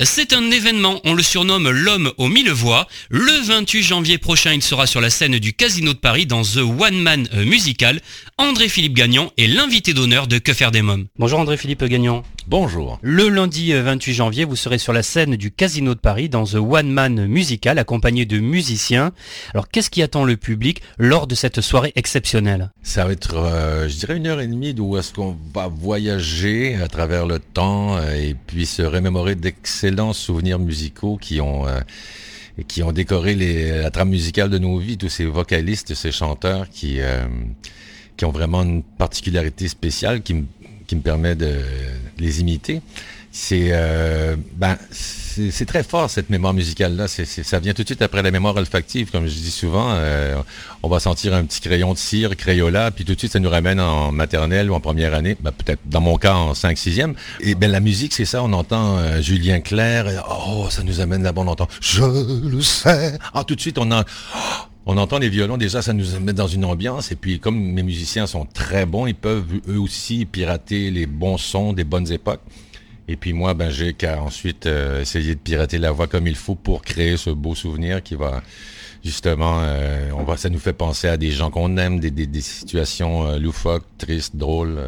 c'est 0.04 0.34
un 0.34 0.52
événement, 0.52 1.00
on 1.06 1.14
le 1.14 1.24
surnomme 1.24 1.70
l'homme 1.70 2.12
aux 2.18 2.28
mille 2.28 2.52
voix. 2.52 2.88
Le 3.10 3.32
28 3.46 3.82
janvier 3.82 4.18
prochain, 4.18 4.52
il 4.54 4.62
sera 4.62 4.88
sur 4.88 5.00
la 5.00 5.10
scène 5.10 5.40
du 5.40 5.54
Casino 5.54 5.94
de 5.94 5.98
Paris 5.98 6.26
dans 6.26 6.42
The 6.42 6.58
One 6.58 6.98
Man 6.98 7.30
Musical. 7.46 8.02
André-Philippe 8.38 8.94
Gagnon 8.94 9.32
est 9.38 9.48
l'invité 9.48 9.94
d'honneur 9.94 10.28
de 10.28 10.38
Que 10.38 10.54
faire 10.54 10.72
des 10.72 10.82
mômes. 10.82 11.06
Bonjour 11.18 11.40
André-Philippe 11.40 11.86
Gagnon. 11.86 12.24
Bonjour. 12.48 13.00
Le 13.02 13.28
lundi 13.30 13.74
28 13.74 14.14
janvier, 14.14 14.46
vous 14.46 14.56
serez 14.56 14.78
sur 14.78 14.94
la 14.94 15.02
scène 15.02 15.36
du 15.36 15.50
Casino 15.50 15.96
de 15.96 16.00
Paris 16.00 16.30
dans 16.30 16.44
The 16.44 16.56
One 16.56 16.92
Man 16.92 17.26
Musical 17.26 17.80
accompagné 17.80 18.28
de 18.28 18.38
musiciens. 18.38 19.14
Alors 19.56 19.68
qu'est-ce 19.68 19.90
qui 19.90 20.04
attend 20.04 20.26
le 20.26 20.38
public 20.38 20.84
lors 21.00 21.26
de 21.26 21.34
cette 21.34 21.62
soirée 21.62 21.92
exceptionnelle? 21.96 22.72
Ça 22.84 23.04
va 23.04 23.14
être, 23.14 23.38
euh, 23.38 23.90
je 23.90 23.96
dirais, 23.96 24.18
une 24.18 24.28
heure 24.28 24.42
et 24.42 24.48
demie 24.48 24.76
d'où 24.76 24.96
est-ce 24.96 25.12
qu'on 25.12 25.36
va 25.56 25.68
voyager 25.70 26.76
à 26.76 26.88
travers 26.88 27.26
le 27.26 27.40
temps 27.40 27.98
euh, 27.98 28.14
et 28.14 28.36
puis 28.36 28.68
se 28.68 28.84
remémorer 28.84 29.34
d'excellents 29.34 30.14
souvenirs 30.14 30.60
musicaux 30.60 31.18
qui 31.18 31.42
ont... 31.42 31.68
Euh, 31.68 31.80
qui 32.70 32.84
ont 32.84 32.94
décoré 32.94 33.36
les, 33.36 33.82
la 33.82 33.92
trame 33.92 34.08
musicale 34.08 34.50
de 34.50 34.58
nos 34.58 34.78
vies, 34.78 34.98
tous 34.98 35.10
ces 35.10 35.26
vocalistes, 35.26 35.94
ces 35.94 36.14
chanteurs 36.14 36.70
qui, 36.70 37.00
qui 38.16 38.24
ont 38.24 38.32
vraiment 38.32 38.64
une 38.64 38.82
particularité 38.82 39.68
spéciale 39.68 40.22
qui 40.22 40.36
me 40.36 40.46
qui 40.88 40.96
me 40.96 41.02
permet 41.02 41.36
de 41.36 41.58
les 42.18 42.42
imiter. 42.42 42.82
C'est 43.38 43.68
euh, 43.72 44.38
ben, 44.56 44.78
c'est 44.90 45.66
très 45.66 45.84
fort 45.84 46.10
cette 46.10 46.30
mémoire 46.30 46.54
musicale 46.54 46.96
là. 46.96 47.10
ça 47.10 47.60
vient 47.60 47.74
tout 47.74 47.82
de 47.82 47.88
suite 47.88 48.02
après 48.02 48.22
la 48.22 48.32
mémoire 48.32 48.56
olfactive, 48.56 49.12
comme 49.12 49.28
je 49.28 49.34
dis 49.34 49.52
souvent. 49.52 49.90
Euh, 49.90 50.38
on 50.84 50.88
va 50.88 51.02
sentir 51.02 51.34
un 51.34 51.44
petit 51.44 51.60
crayon 51.60 51.92
de 51.92 51.98
cire, 51.98 52.38
Crayola, 52.38 52.92
puis 52.92 53.04
tout 53.04 53.14
de 53.14 53.20
suite 53.20 53.34
ça 53.34 53.40
nous 53.40 53.50
ramène 53.50 53.82
en 53.82 54.14
maternelle 54.14 54.72
ou 54.72 54.74
en 54.74 54.80
première 54.80 55.14
année, 55.14 55.36
ben, 55.42 55.52
peut-être 55.52 55.82
dans 55.86 56.00
mon 56.00 56.16
cas 56.16 56.36
en 56.36 56.54
5 56.54 56.78
6 56.78 57.02
Et 57.42 57.56
ben 57.56 57.70
la 57.70 57.82
musique 57.82 58.14
c'est 58.14 58.24
ça. 58.24 58.42
On 58.42 58.54
entend 58.54 59.00
euh, 59.00 59.22
Julien 59.22 59.60
Clerc. 59.60 60.08
oh, 60.30 60.68
ça 60.70 60.84
nous 60.84 61.02
amène 61.02 61.22
là-bas. 61.22 61.42
On 61.42 61.48
entend 61.48 61.68
Je 61.82 62.04
le 62.50 62.62
sais. 62.62 63.18
Ah, 63.34 63.44
tout 63.44 63.56
de 63.56 63.62
suite 63.62 63.78
on 63.78 63.92
a 63.92 64.06
on 64.86 64.98
entend 64.98 65.18
les 65.18 65.30
violons, 65.30 65.58
déjà 65.58 65.82
ça 65.82 65.94
nous 65.94 66.20
met 66.20 66.34
dans 66.34 66.48
une 66.48 66.66
ambiance, 66.66 67.12
et 67.12 67.16
puis 67.16 67.40
comme 67.40 67.58
mes 67.58 67.84
musiciens 67.84 68.28
sont 68.28 68.46
très 68.46 68.86
bons, 68.86 69.08
ils 69.08 69.16
peuvent 69.16 69.46
eux 69.68 69.80
aussi 69.80 70.26
pirater 70.26 70.92
les 70.92 71.08
bons 71.08 71.38
sons 71.38 71.74
des 71.74 71.84
bonnes 71.84 72.12
époques. 72.12 72.42
Et 73.08 73.16
puis 73.16 73.34
moi, 73.34 73.54
ben, 73.54 73.70
j'ai 73.70 73.94
qu'à 73.94 74.22
ensuite 74.22 74.66
euh, 74.66 75.02
essayer 75.02 75.36
de 75.36 75.40
pirater 75.40 75.78
la 75.78 75.92
voix 75.92 76.08
comme 76.08 76.28
il 76.28 76.36
faut 76.36 76.56
pour 76.56 76.82
créer 76.82 77.18
ce 77.18 77.30
beau 77.30 77.54
souvenir 77.54 78.02
qui 78.02 78.16
va 78.16 78.42
justement, 79.04 79.60
euh, 79.62 80.10
on 80.16 80.24
va, 80.24 80.38
ça 80.38 80.50
nous 80.50 80.60
fait 80.60 80.74
penser 80.74 81.08
à 81.08 81.18
des 81.18 81.30
gens 81.30 81.52
qu'on 81.52 81.78
aime, 81.78 82.00
des, 82.00 82.10
des, 82.10 82.42
situations 82.42 83.28
euh, 83.28 83.38
loufoques, 83.38 83.86
tristes, 84.00 84.36
drôles. 84.36 84.80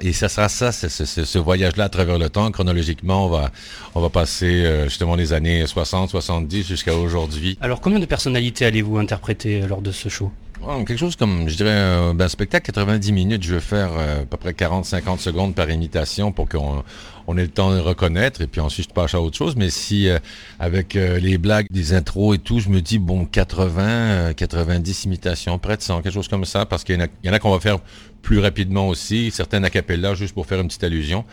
Et 0.00 0.12
ça 0.12 0.28
sera 0.28 0.48
ça, 0.48 0.72
ce, 0.72 0.88
ce, 0.88 1.38
voyage-là 1.38 1.84
à 1.84 1.88
travers 1.88 2.18
le 2.18 2.30
temps. 2.30 2.50
Chronologiquement, 2.50 3.26
on 3.26 3.28
va, 3.28 3.50
on 3.94 4.00
va 4.00 4.08
passer 4.08 4.64
euh, 4.64 4.84
justement 4.84 5.14
les 5.14 5.32
années 5.32 5.66
60, 5.66 6.10
70 6.10 6.66
jusqu'à 6.66 6.94
aujourd'hui. 6.94 7.58
Alors, 7.60 7.80
combien 7.80 7.98
de 7.98 8.06
personnalités 8.06 8.64
allez-vous 8.64 8.98
interpréter 8.98 9.62
euh, 9.62 9.66
lors 9.66 9.82
de 9.82 9.92
ce 9.92 10.08
show? 10.08 10.30
Quelque 10.86 10.98
chose 10.98 11.16
comme, 11.16 11.48
je 11.48 11.56
dirais, 11.56 11.72
un 11.72 12.14
ben, 12.14 12.28
spectacle 12.28 12.70
90 12.70 13.12
minutes, 13.12 13.42
je 13.42 13.54
vais 13.54 13.60
faire 13.60 13.90
euh, 13.96 14.22
à 14.22 14.26
peu 14.26 14.36
près 14.36 14.52
40-50 14.52 15.18
secondes 15.18 15.54
par 15.54 15.70
imitation 15.70 16.32
pour 16.32 16.48
qu'on 16.48 16.84
on 17.30 17.36
ait 17.36 17.42
le 17.42 17.48
temps 17.48 17.74
de 17.74 17.78
reconnaître 17.78 18.42
et 18.42 18.46
puis 18.46 18.60
ensuite 18.60 18.88
je 18.88 18.94
passe 18.94 19.14
à 19.14 19.20
autre 19.20 19.36
chose. 19.36 19.56
Mais 19.56 19.70
si 19.70 20.08
avec 20.58 20.94
les 20.94 21.38
blagues, 21.38 21.66
des 21.70 21.92
intros 21.92 22.36
et 22.36 22.38
tout, 22.38 22.60
je 22.60 22.68
me 22.68 22.80
dis, 22.80 22.98
bon, 22.98 23.24
80, 23.24 24.34
90 24.34 25.04
imitations, 25.04 25.58
près 25.58 25.76
de 25.76 25.82
100, 25.82 26.02
quelque 26.02 26.12
chose 26.12 26.28
comme 26.28 26.44
ça, 26.44 26.66
parce 26.66 26.84
qu'il 26.84 26.96
y 26.96 27.28
en 27.28 27.32
a, 27.32 27.36
a 27.36 27.38
qu'on 27.38 27.52
va 27.52 27.60
faire 27.60 27.78
plus 28.20 28.38
rapidement 28.38 28.88
aussi, 28.88 29.30
certaines 29.30 29.64
a 29.64 29.70
cappella 29.70 30.14
juste 30.14 30.34
pour 30.34 30.46
faire 30.46 30.60
une 30.60 30.68
petite 30.68 30.84
allusion. 30.84 31.24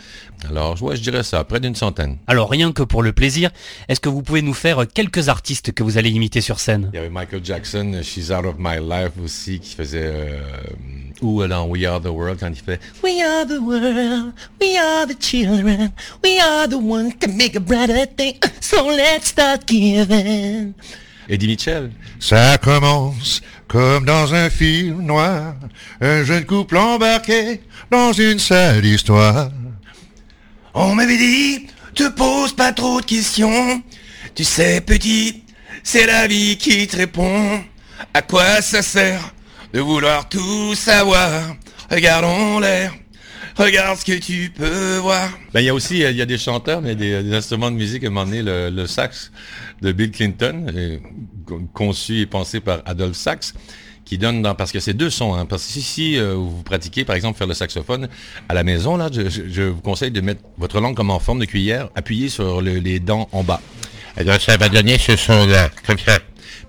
Alors, 0.50 0.82
ouais, 0.82 0.96
je 0.96 1.02
dirais 1.02 1.24
ça, 1.24 1.44
près 1.44 1.60
d'une 1.60 1.76
centaine. 1.76 2.18
Alors, 2.28 2.50
rien 2.50 2.72
que 2.72 2.84
pour 2.84 3.04
le 3.04 3.12
plaisir, 3.12 3.52
est-ce 3.88 4.00
que 4.00 4.10
vous 4.10 4.22
pouvez 4.22 4.42
nous 4.42 4.54
faire 4.54 4.86
quelques 4.88 5.30
artistes 5.30 5.72
que 5.72 5.84
vous 5.84 5.98
allez 5.98 6.10
imiter 6.10 6.42
sur 6.42 6.60
scène? 6.60 6.90
Il 6.94 6.98
y 6.98 7.00
avait 7.00 7.10
Michael 7.10 7.44
Jackson, 7.44 8.00
She's 8.04 8.30
Out 8.32 8.46
of 8.46 8.56
My 8.58 8.78
Life 8.80 9.12
aussi, 9.24 9.60
qui 9.60 9.76
faisait... 9.76 10.12
Euh, 10.12 10.40
ou 11.22 11.46
dans 11.48 11.66
We 11.66 11.84
Are 11.86 12.00
the 12.00 12.08
World 12.08 12.40
quand 12.40 12.50
il 12.50 12.56
fait 12.56 12.80
We 13.04 13.22
are 13.22 13.46
the 13.46 13.60
world, 13.60 14.34
we 14.62 14.78
are 14.78 15.08
the 15.08 15.20
children, 15.20 15.87
we 16.24 16.40
are 16.40 16.68
the 16.68 16.78
ones 16.78 17.16
to 17.20 17.28
make 17.28 17.56
a 17.56 17.60
brighter 17.60 18.06
day, 18.06 18.40
so 18.60 18.86
let's 18.88 19.28
start 19.28 19.66
giving. 19.66 20.74
Eddie 21.30 21.48
Mitchell. 21.48 21.92
Ça 22.20 22.58
commence 22.58 23.42
comme 23.68 24.06
dans 24.06 24.34
un 24.34 24.50
film 24.50 25.02
noir, 25.02 25.56
un 26.00 26.24
jeune 26.24 26.46
couple 26.46 26.78
embarqué 26.78 27.62
dans 27.92 28.14
une 28.14 28.40
sale 28.40 28.86
histoire. 28.86 29.50
On 30.74 30.96
m'avait 30.96 31.18
dit, 31.18 31.68
te 31.94 32.08
pose 32.10 32.54
pas 32.54 32.72
trop 32.72 33.02
de 33.02 33.06
questions, 33.06 33.82
tu 34.36 34.44
sais 34.44 34.82
petit, 34.82 35.44
c'est 35.84 36.06
la 36.06 36.28
vie 36.28 36.58
qui 36.58 36.88
te 36.88 36.98
répond. 36.98 37.64
À 38.14 38.22
quoi 38.22 38.62
ça 38.62 38.82
sert 38.82 39.34
de 39.74 39.80
vouloir 39.80 40.30
tout 40.30 40.76
savoir? 40.76 41.56
Regardons 41.90 42.60
l'air, 42.60 42.94
regarde 43.58 43.98
ce 43.98 44.06
que 44.06 44.18
tu 44.18 44.52
peux 44.56 44.98
voir. 44.98 45.30
Ben, 45.54 45.62
il 45.62 45.66
y 45.66 45.70
a 45.70 45.74
aussi, 45.74 46.00
il 46.00 46.16
y 46.16 46.22
a 46.22 46.26
des 46.26 46.38
chanteurs, 46.38 46.82
mais 46.82 46.96
des, 46.96 47.24
des 47.24 47.34
instruments 47.34 47.72
de 47.72 47.76
musique, 47.76 48.04
à 48.04 48.08
un 48.08 48.10
moment 48.10 48.26
donné, 48.26 48.42
le 48.44 48.88
sax 48.88 49.32
de 49.82 49.92
Bill 49.92 50.12
Clinton, 50.12 50.66
conçu 51.74 52.22
et 52.22 52.26
pensé 52.26 52.60
par 52.60 52.82
Adolphe 52.86 53.16
Sax, 53.16 53.54
qui 54.06 54.18
donne 54.18 54.42
dans, 54.42 54.56
parce 54.56 54.72
que 54.72 54.80
c'est 54.80 54.94
deux 54.94 55.10
sons, 55.10 55.36
hein, 55.36 55.46
parce 55.46 55.66
que 55.66 55.80
si, 55.80 56.18
euh, 56.18 56.34
vous 56.34 56.64
pratiquez 56.64 57.04
par 57.04 57.16
exemple 57.16 57.38
faire 57.38 57.48
le 57.48 57.54
saxophone 57.54 58.08
à 58.48 58.54
la 58.54 58.64
maison, 58.64 58.96
là, 58.96 59.10
je, 59.12 59.64
vous 59.64 59.82
conseille 59.82 60.12
de 60.12 60.22
mettre 60.22 60.42
votre 60.58 60.80
langue 60.80 60.96
comme 60.96 61.10
en 61.10 61.20
forme 61.20 61.40
de 61.40 61.46
cuillère, 61.46 61.90
appuyée 61.94 62.30
sur 62.30 62.62
les 62.62 63.00
dents 63.00 63.28
en 63.34 63.44
bas. 63.44 63.62
Et 64.20 64.24
donc 64.24 64.42
ça 64.42 64.56
va 64.58 64.70
donner 64.70 64.98
ce 64.98 65.16
son-là, 65.16 65.70
comme 65.86 66.00
ça. 66.00 66.20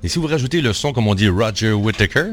Et 0.03 0.09
si 0.09 0.19
vous 0.19 0.27
rajoutez 0.27 0.61
le 0.61 0.73
son, 0.73 0.93
comme 0.93 1.07
on 1.09 1.15
dit, 1.15 1.29
Roger 1.29 1.73
Whittaker. 1.73 2.33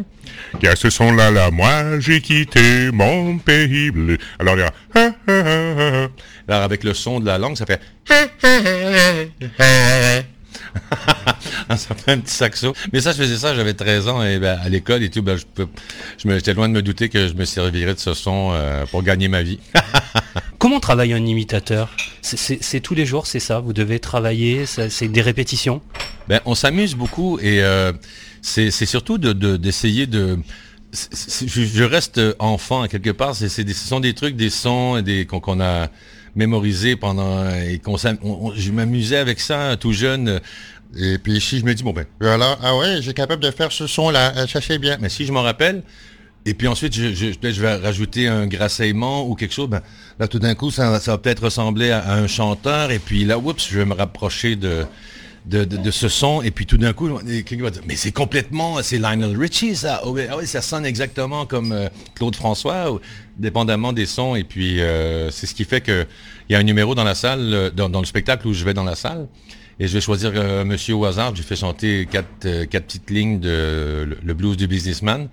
Il 0.61 0.65
y 0.65 0.67
a 0.67 0.75
ce 0.75 0.89
son-là, 0.89 1.31
là, 1.31 1.51
moi, 1.51 1.99
j'ai 1.99 2.21
quitté 2.21 2.91
mon 2.91 3.37
pays. 3.39 3.91
Alors, 4.39 4.55
il 4.55 4.59
y 4.59 4.63
a... 4.63 4.73
Alors, 6.47 6.63
avec 6.63 6.83
le 6.83 6.93
son 6.93 7.19
de 7.19 7.25
la 7.25 7.37
langue, 7.37 7.57
ça 7.57 7.65
fait... 7.65 7.81
ça 11.69 11.77
fait 11.95 12.11
un 12.11 12.19
petit 12.19 12.33
saxo. 12.33 12.73
Mais 12.93 13.01
ça, 13.01 13.11
je 13.11 13.17
faisais 13.17 13.37
ça, 13.37 13.55
j'avais 13.55 13.73
13 13.73 14.07
ans 14.07 14.23
et 14.23 14.39
ben, 14.39 14.59
à 14.61 14.69
l'école 14.69 15.03
et 15.03 15.09
tout, 15.09 15.21
ben, 15.21 15.37
je 15.37 15.45
peux, 15.45 15.67
j'étais 16.23 16.53
loin 16.53 16.67
de 16.69 16.73
me 16.73 16.81
douter 16.81 17.09
que 17.09 17.27
je 17.27 17.33
me 17.33 17.45
servirais 17.45 17.93
de 17.93 17.99
ce 17.99 18.13
son 18.13 18.51
euh, 18.53 18.85
pour 18.87 19.03
gagner 19.03 19.27
ma 19.27 19.41
vie. 19.43 19.59
Comment 20.59 20.79
travaille 20.79 21.13
un 21.13 21.25
imitateur? 21.25 21.89
C'est- 22.21 22.79
tous 22.79 22.95
les 22.95 23.05
jours, 23.05 23.27
c'est 23.27 23.39
ça? 23.39 23.59
Vous 23.59 23.73
devez 23.73 23.99
travailler, 23.99 24.65
c'est 24.65 25.07
des 25.07 25.21
répétitions? 25.21 25.81
Ben, 26.27 26.39
on 26.45 26.55
s'amuse 26.55 26.95
beaucoup 26.95 27.39
et 27.39 27.61
euh, 27.63 27.93
c'est 28.41 28.71
surtout 28.71 29.17
de- 29.17 29.33
de- 29.33 29.57
d'essayer 29.57 30.07
de... 30.07 30.39
je, 30.93 31.65
je 31.65 31.83
reste 31.83 32.19
enfant 32.39 32.87
quelque 32.87 33.11
part. 33.11 33.35
C'est 33.35 33.49
ce 33.49 33.73
sont 33.73 33.99
des 33.99 34.13
trucs, 34.13 34.35
des 34.35 34.49
sons 34.49 34.97
et 34.97 35.03
des 35.03 35.25
qu'on 35.25 35.39
qu'on 35.39 35.59
a 35.61 35.87
mémorisés 36.35 36.95
pendant 36.95 37.49
et 37.49 37.79
on- 38.23 38.53
je 38.55 38.71
m'amusais 38.71 39.17
avec 39.17 39.39
ça 39.39 39.75
tout 39.79 39.93
jeune. 39.93 40.39
Et 40.97 41.17
puis 41.17 41.41
si 41.41 41.59
je 41.59 41.65
me 41.65 41.73
dis 41.73 41.83
bon 41.83 41.91
ben 41.93 42.05
Alors, 42.21 42.57
ah 42.63 42.77
ouais, 42.77 43.01
j'ai 43.01 43.13
capable 43.13 43.43
de 43.43 43.51
faire 43.51 43.71
ce 43.71 43.87
son-là, 43.87 44.33
euh, 44.37 44.47
ça 44.47 44.61
bien. 44.77 44.97
mais 45.01 45.09
si 45.09 45.25
je 45.25 45.31
m'en 45.33 45.41
rappelle, 45.41 45.83
et 46.45 46.53
puis 46.53 46.67
ensuite, 46.67 46.93
je, 46.93 47.13
je, 47.13 47.31
je 47.51 47.61
vais 47.61 47.75
rajouter 47.75 48.27
un 48.27 48.45
grasseillement 48.47 49.27
ou 49.27 49.35
quelque 49.35 49.53
chose, 49.53 49.67
ben, 49.69 49.81
là, 50.19 50.27
tout 50.27 50.39
d'un 50.39 50.53
coup, 50.55 50.69
ça, 50.71 50.99
ça 50.99 51.11
va 51.11 51.17
peut-être 51.17 51.43
ressembler 51.43 51.89
à, 51.89 51.99
à 51.99 52.13
un 52.15 52.27
chanteur, 52.27 52.91
et 52.91 52.99
puis 52.99 53.25
là, 53.25 53.37
oups, 53.39 53.67
je 53.69 53.79
vais 53.79 53.85
me 53.85 53.93
rapprocher 53.95 54.55
de, 54.55 54.85
de, 55.45 55.91
ce 55.91 56.09
son, 56.09 56.41
et 56.41 56.51
puis 56.51 56.65
tout 56.65 56.77
d'un 56.77 56.93
coup, 56.93 57.09
quelqu'un 57.19 57.63
va 57.63 57.69
dire, 57.69 57.83
mais 57.87 57.95
c'est 57.95 58.11
complètement, 58.11 58.81
c'est 58.81 58.97
Lionel 58.97 59.37
Richie, 59.37 59.75
ça. 59.75 60.01
Oh, 60.05 60.11
oui, 60.11 60.23
ah 60.29 60.43
ça 60.45 60.61
sonne 60.61 60.85
exactement 60.85 61.45
comme 61.45 61.71
euh, 61.71 61.87
Claude 62.15 62.35
François, 62.35 62.91
ou- 62.91 62.99
dépendamment 63.37 63.93
des 63.93 64.05
sons, 64.05 64.35
et 64.35 64.43
puis 64.43 64.81
euh, 64.81 65.29
c'est 65.29 65.45
ce 65.45 65.53
qui 65.53 65.65
fait 65.65 65.81
que 65.81 66.05
il 66.49 66.53
y 66.53 66.55
a 66.55 66.59
un 66.59 66.63
numéro 66.63 66.95
dans 66.95 67.03
la 67.03 67.15
salle, 67.15 67.53
euh, 67.53 67.69
dans, 67.69 67.99
le 67.99 68.05
spectacle 68.05 68.47
où 68.47 68.53
je 68.53 68.65
vais 68.65 68.73
dans 68.73 68.83
la 68.83 68.95
salle, 68.95 69.27
et 69.79 69.87
je 69.87 69.93
vais 69.93 70.01
choisir 70.01 70.31
monsieur 70.65 70.95
au 70.95 71.03
hasard, 71.03 71.35
je 71.35 71.41
fais 71.41 71.57
chanter 71.57 72.07
quatre, 72.09 72.65
quatre 72.65 72.85
petites 72.85 73.09
lignes 73.09 73.41
de 73.41 74.17
le 74.23 74.33
blues 74.33 74.55
du 74.55 74.67
businessman. 74.67 75.27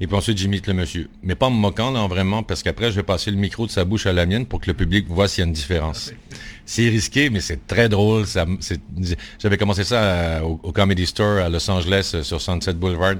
Et 0.00 0.06
puis 0.06 0.16
ensuite, 0.16 0.38
j'imite 0.38 0.66
le 0.66 0.74
monsieur. 0.74 1.08
Mais 1.22 1.34
pas 1.34 1.46
en 1.46 1.50
me 1.50 1.56
moquant, 1.56 1.90
là, 1.90 2.06
vraiment, 2.06 2.42
parce 2.42 2.62
qu'après, 2.62 2.90
je 2.90 2.96
vais 2.96 3.02
passer 3.02 3.30
le 3.30 3.36
micro 3.36 3.66
de 3.66 3.70
sa 3.70 3.84
bouche 3.84 4.06
à 4.06 4.12
la 4.12 4.26
mienne 4.26 4.46
pour 4.46 4.60
que 4.60 4.66
le 4.66 4.74
public 4.74 5.06
voit 5.08 5.28
s'il 5.28 5.42
y 5.42 5.44
a 5.44 5.46
une 5.46 5.52
différence. 5.52 6.12
C'est 6.66 6.88
risqué, 6.88 7.30
mais 7.30 7.40
c'est 7.40 7.66
très 7.66 7.88
drôle. 7.88 8.24
J'avais 9.38 9.56
commencé 9.56 9.84
ça 9.84 10.38
à- 10.38 10.42
au, 10.42 10.56
Comedy 10.72 11.06
Store 11.06 11.38
à 11.38 11.48
Los 11.48 11.70
Angeles, 11.70 12.10
euh, 12.14 12.22
sur 12.22 12.40
Sunset 12.40 12.74
Boulevard. 12.74 13.16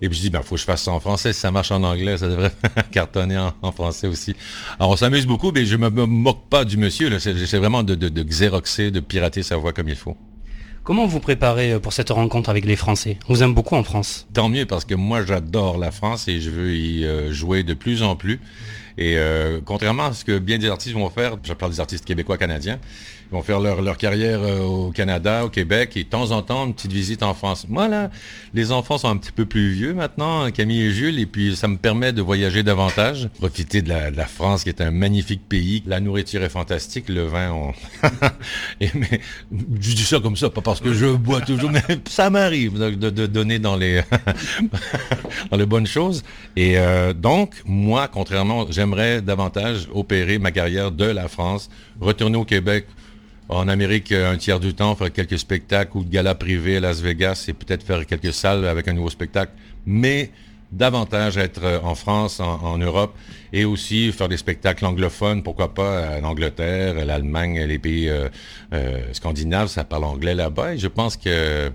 Et 0.00 0.08
puis 0.08 0.16
je 0.16 0.22
dis, 0.22 0.30
ben, 0.30 0.42
faut 0.42 0.54
que 0.54 0.60
je 0.60 0.66
fasse 0.66 0.82
ça 0.82 0.92
en 0.92 1.00
français. 1.00 1.32
Si 1.32 1.40
ça 1.40 1.50
marche 1.50 1.70
en 1.70 1.82
anglais, 1.82 2.18
ça 2.18 2.28
devrait 2.28 2.52
cartonner 2.92 3.38
en, 3.62 3.72
français 3.72 4.06
aussi. 4.06 4.34
Alors, 4.78 4.92
on 4.92 4.96
s'amuse 4.96 5.26
beaucoup, 5.26 5.50
mais 5.52 5.64
je 5.64 5.76
me, 5.76 5.90
me 5.90 6.04
moque 6.04 6.48
pas 6.48 6.64
du 6.64 6.76
monsieur. 6.76 7.10
J'essaie 7.18 7.58
vraiment 7.58 7.82
de, 7.82 7.94
de, 7.94 8.08
de 8.08 8.22
xéroxer, 8.22 8.90
de 8.90 9.00
pirater 9.00 9.42
sa 9.42 9.56
voix 9.56 9.72
comme 9.72 9.88
il 9.88 9.96
faut. 9.96 10.16
Comment 10.88 11.06
vous 11.06 11.20
préparez 11.20 11.72
euh, 11.72 11.80
pour 11.80 11.92
cette 11.92 12.08
rencontre 12.08 12.48
avec 12.48 12.64
les 12.64 12.74
Français? 12.74 13.18
On 13.28 13.34
vous 13.34 13.42
aime 13.42 13.52
beaucoup 13.52 13.76
en 13.76 13.82
France. 13.82 14.26
Tant 14.32 14.48
mieux 14.48 14.64
parce 14.64 14.86
que 14.86 14.94
moi 14.94 15.22
j'adore 15.22 15.76
la 15.76 15.90
France 15.90 16.28
et 16.28 16.40
je 16.40 16.48
veux 16.48 16.74
y 16.74 17.04
euh, 17.04 17.30
jouer 17.30 17.62
de 17.62 17.74
plus 17.74 18.02
en 18.02 18.16
plus. 18.16 18.40
Et 18.96 19.18
euh, 19.18 19.60
contrairement 19.62 20.06
à 20.06 20.12
ce 20.14 20.24
que 20.24 20.38
bien 20.38 20.56
des 20.56 20.70
artistes 20.70 20.94
vont 20.94 21.10
faire, 21.10 21.36
je 21.42 21.52
parle 21.52 21.72
des 21.72 21.80
artistes 21.80 22.06
québécois 22.06 22.38
canadiens, 22.38 22.78
ils 23.30 23.34
vont 23.34 23.42
faire 23.42 23.60
leur, 23.60 23.82
leur 23.82 23.96
carrière 23.98 24.40
euh, 24.42 24.60
au 24.60 24.90
Canada, 24.90 25.44
au 25.44 25.50
Québec 25.50 25.92
et 25.96 26.04
de 26.04 26.08
temps 26.08 26.30
en 26.30 26.42
temps 26.42 26.66
une 26.66 26.74
petite 26.74 26.92
visite 26.92 27.22
en 27.22 27.34
France. 27.34 27.66
Moi 27.68 27.88
là, 27.88 28.10
les 28.54 28.72
enfants 28.72 28.96
sont 28.98 29.08
un 29.08 29.16
petit 29.18 29.32
peu 29.32 29.44
plus 29.44 29.70
vieux 29.70 29.92
maintenant, 29.92 30.50
Camille 30.50 30.82
et 30.82 30.90
Jules, 30.92 31.18
et 31.18 31.26
puis 31.26 31.54
ça 31.56 31.68
me 31.68 31.76
permet 31.76 32.12
de 32.12 32.22
voyager 32.22 32.62
davantage, 32.62 33.28
profiter 33.38 33.82
de 33.82 33.88
la, 33.90 34.10
de 34.10 34.16
la 34.16 34.26
France 34.26 34.62
qui 34.64 34.70
est 34.70 34.80
un 34.80 34.90
magnifique 34.90 35.42
pays. 35.48 35.82
La 35.86 36.00
nourriture 36.00 36.42
est 36.42 36.48
fantastique, 36.48 37.08
le 37.08 37.24
vin, 37.24 37.52
on... 37.52 37.72
et, 38.80 38.88
mais, 38.94 39.20
je 39.52 39.94
dis 39.94 40.04
ça 40.04 40.20
comme 40.20 40.36
ça, 40.36 40.48
pas 40.48 40.62
parce 40.62 40.80
que 40.80 40.92
je 40.94 41.06
bois 41.06 41.40
toujours, 41.42 41.70
mais 41.70 41.82
ça 42.08 42.30
m'arrive 42.30 42.78
de, 42.78 42.90
de- 42.90 43.10
de 43.10 43.26
donner 43.26 43.58
dans 43.58 43.76
les 43.76 44.02
dans 45.50 45.56
les 45.56 45.66
bonnes 45.66 45.86
choses. 45.86 46.22
Et 46.56 46.78
euh, 46.78 47.12
donc, 47.12 47.54
moi, 47.64 48.08
contrairement, 48.08 48.66
j'aimerais 48.70 49.22
davantage 49.22 49.88
opérer 49.92 50.38
ma 50.38 50.50
carrière 50.50 50.90
de 50.92 51.04
la 51.04 51.28
France, 51.28 51.68
retourner 52.00 52.36
au 52.36 52.44
Québec, 52.44 52.86
en 53.48 53.68
Amérique 53.68 54.12
euh, 54.12 54.32
un 54.32 54.36
tiers 54.36 54.60
du 54.60 54.74
temps, 54.74 54.94
faire 54.94 55.12
quelques 55.12 55.38
spectacles 55.38 55.96
ou 55.96 56.04
de 56.04 56.10
galas 56.10 56.34
privés 56.34 56.76
à 56.76 56.80
Las 56.80 57.00
Vegas 57.00 57.46
et 57.48 57.52
peut-être 57.52 57.82
faire 57.82 58.04
quelques 58.06 58.32
salles 58.32 58.66
avec 58.66 58.88
un 58.88 58.92
nouveau 58.92 59.10
spectacle, 59.10 59.52
mais 59.86 60.30
davantage 60.70 61.38
être 61.38 61.64
euh, 61.64 61.80
en 61.82 61.94
France, 61.94 62.40
en, 62.40 62.78
Europe, 62.78 63.16
et 63.52 63.64
aussi 63.64 64.12
faire 64.12 64.28
des 64.28 64.36
spectacles 64.36 64.84
anglophones, 64.84 65.42
pourquoi 65.42 65.72
pas 65.72 66.18
en 66.20 66.24
Angleterre, 66.24 67.04
l'Allemagne, 67.04 67.64
les 67.64 67.78
pays 67.78 68.08
euh, 68.08 68.28
euh, 68.74 69.00
scandinaves, 69.12 69.68
ça 69.68 69.84
parle 69.84 70.04
anglais 70.04 70.34
là-bas, 70.34 70.74
et 70.74 70.78
je 70.78 70.88
pense 70.88 71.16
que 71.16 71.72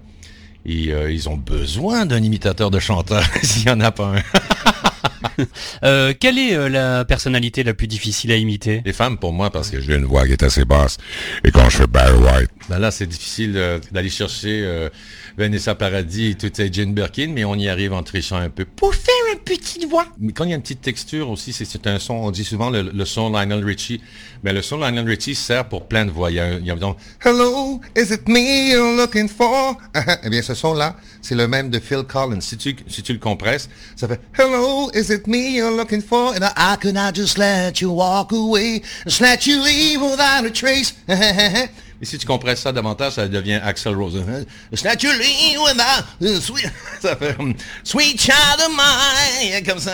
ils, 0.66 0.92
euh, 0.92 1.12
ils 1.12 1.28
ont 1.28 1.38
besoin 1.38 2.06
d'un 2.06 2.24
imitateur 2.24 2.72
de 2.72 2.80
chanteur, 2.80 3.24
s'il 3.44 3.66
n'y 3.66 3.72
en 3.72 3.80
a 3.82 3.92
pas 3.92 4.16
un. 4.16 4.22
Euh, 5.84 6.14
quelle 6.18 6.38
est 6.38 6.54
euh, 6.56 6.70
la 6.70 7.04
personnalité 7.06 7.64
la 7.64 7.74
plus 7.74 7.88
difficile 7.88 8.32
à 8.32 8.36
imiter? 8.38 8.82
Les 8.86 8.94
femmes 8.94 9.18
pour 9.18 9.34
moi, 9.34 9.50
parce 9.50 9.70
que 9.70 9.82
j'ai 9.82 9.96
une 9.96 10.06
voix 10.06 10.26
qui 10.26 10.32
est 10.34 10.44
assez 10.44 10.64
basse. 10.66 10.98
Et 11.44 11.52
quand 11.52 11.70
je 11.70 11.78
fais 11.78 11.88
Barry 11.88 12.18
White, 12.18 12.50
Ben 12.70 12.80
là, 12.80 12.92
c'est 12.92 13.08
difficile 13.08 13.54
euh, 13.56 13.80
d'aller 13.92 14.10
chercher 14.10 14.90
Vanessa 15.38 15.76
Paradis 15.76 16.28
et 16.32 16.36
toutes 16.36 16.56
ces 16.56 16.72
Jane 16.72 16.94
Birkin, 16.94 17.32
mais 17.34 17.44
on 17.44 17.56
y 17.56 17.68
arrive 17.68 17.92
en 17.94 18.04
trichant 18.04 18.38
un 18.38 18.50
peu. 18.50 18.66
Pour 18.66 18.94
faire 18.96 19.14
une 19.34 19.40
petite 19.40 19.86
voix. 19.90 20.06
Mais 20.20 20.32
quand 20.32 20.44
il 20.46 20.52
y 20.52 20.54
a 20.54 20.56
une 20.56 20.62
petite 20.62 20.82
texture 20.82 21.30
aussi, 21.30 21.52
c'est- 21.54 21.88
un 21.88 22.00
son, 22.00 22.14
on 22.14 22.32
dit 22.32 22.46
souvent 22.46 22.70
le, 22.70 23.06
son 23.06 23.30
Lionel 23.32 23.64
Richie. 23.66 24.00
Mais 24.44 24.54
le 24.54 24.62
son 24.62 24.78
Lionel 24.78 25.06
Richie 25.06 25.36
sert 25.36 25.66
pour 25.68 25.88
plein 25.88 26.06
de 26.06 26.12
voix. 26.12 26.32
Il 26.32 26.36
y 26.36 26.40
a, 26.40 26.54
il 26.54 26.66
y 26.66 26.72
a 26.72 26.76
donc, 26.76 26.98
Hello, 27.26 27.82
is 27.98 28.14
it 28.14 28.28
me 28.30 28.72
you're 28.72 28.96
looking 28.96 29.28
for? 29.28 29.78
eh 30.24 30.30
bien, 30.30 30.42
ce 30.42 30.54
son-là, 30.54 30.96
c'est 31.22 31.36
le 31.36 31.48
même 31.48 31.70
de 31.70 31.80
Phil 31.80 32.04
Collins. 32.08 32.40
si 32.42 32.56
tu, 32.58 32.76
si 32.88 33.02
tu 33.04 33.12
le 33.14 33.20
compresses, 33.20 33.70
Ça 33.96 34.08
fait 34.08 34.22
Hello, 34.38 34.90
is 34.94 35.12
it 35.12 35.13
me 35.28 35.56
you're 35.56 35.72
looking 35.72 36.02
for? 36.02 36.34
And 36.36 36.44
I, 36.44 36.74
I 36.74 36.76
could 36.78 36.94
not 36.96 37.14
just 37.16 37.38
let 37.38 37.82
you 37.82 37.92
walk 37.92 38.32
away, 38.32 38.82
just 39.06 39.22
let 39.22 39.46
you 39.46 39.62
leave 39.62 40.02
without 40.02 40.46
a 40.46 40.50
trace. 40.52 40.94
et 41.08 42.06
si 42.06 42.18
tu 42.18 42.26
compresses 42.26 42.62
ça 42.62 42.72
davantage, 42.72 43.14
ça 43.14 43.28
devient 43.28 43.60
Axel 43.64 43.96
Rose. 43.96 44.14
Just 44.72 44.84
let 44.84 44.98
you 45.04 45.12
leave 45.14 45.60
without 45.60 46.04
a 46.22 46.42
sweet, 46.42 46.70
ça 47.02 47.16
fait 47.16 47.36
hum, 47.40 47.54
Sweet 47.84 48.20
Child 48.20 48.60
of 48.60 48.72
Mine, 48.72 49.64
comme 49.66 49.80
ça. 49.80 49.94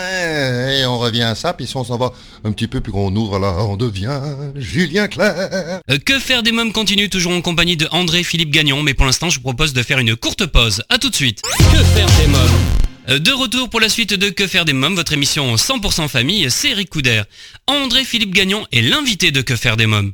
Et 0.72 0.84
on 0.86 0.98
revient 0.98 1.22
à 1.22 1.34
ça, 1.34 1.52
puis 1.52 1.66
si 1.66 1.76
on 1.76 1.84
s'en 1.84 1.98
va 1.98 2.12
un 2.44 2.52
petit 2.52 2.66
peu, 2.66 2.80
puis 2.80 2.90
qu'on 2.92 3.14
ouvre 3.14 3.38
là, 3.38 3.54
on 3.60 3.76
devient 3.76 4.18
Julien 4.56 5.06
Clerc. 5.06 5.34
Euh, 5.36 5.98
Que 6.04 6.18
faire 6.18 6.42
des 6.42 6.52
mômes 6.52 6.72
continue 6.72 7.08
toujours 7.08 7.32
en 7.32 7.42
compagnie 7.42 7.76
de 7.76 7.86
André-Philippe 7.92 8.50
Gagnon, 8.50 8.82
mais 8.82 8.94
pour 8.94 9.06
l'instant 9.06 9.30
je 9.30 9.36
vous 9.36 9.42
propose 9.44 9.72
de 9.72 9.82
faire 9.82 9.98
une 9.98 10.16
courte 10.16 10.46
pause. 10.46 10.82
A 10.88 10.98
tout 10.98 11.10
de 11.10 11.14
suite. 11.14 11.42
Que 11.42 11.78
faire 11.78 12.08
des 12.20 12.26
mômes? 12.26 12.89
De 13.18 13.32
retour 13.32 13.68
pour 13.68 13.80
la 13.80 13.88
suite 13.88 14.14
de 14.14 14.30
Que 14.30 14.46
faire 14.46 14.64
des 14.64 14.72
mômes, 14.72 14.94
votre 14.94 15.12
émission 15.12 15.56
100% 15.56 16.08
famille, 16.08 16.48
c'est 16.50 16.70
Eric 16.70 16.90
Couder. 16.90 17.22
André-Philippe 17.66 18.32
Gagnon 18.32 18.64
est 18.70 18.82
l'invité 18.82 19.32
de 19.32 19.40
Que 19.40 19.56
faire 19.56 19.76
des 19.76 19.86
mômes. 19.86 20.12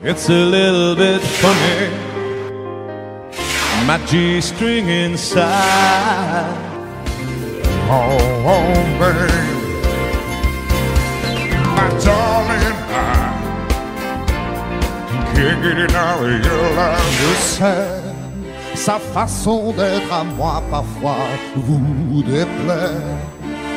Sa 18.76 18.98
façon 18.98 19.72
d'être 19.72 20.12
à 20.12 20.22
moi 20.22 20.62
parfois 20.70 21.16
vous 21.56 22.22
déplaît. 22.22 23.00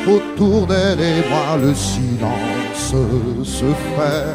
Autour 0.06 0.66
d'elle 0.66 1.00
et 1.00 1.28
moi 1.28 1.56
le 1.60 1.74
silence 1.74 2.94
se 3.42 3.64
fait. 3.64 4.34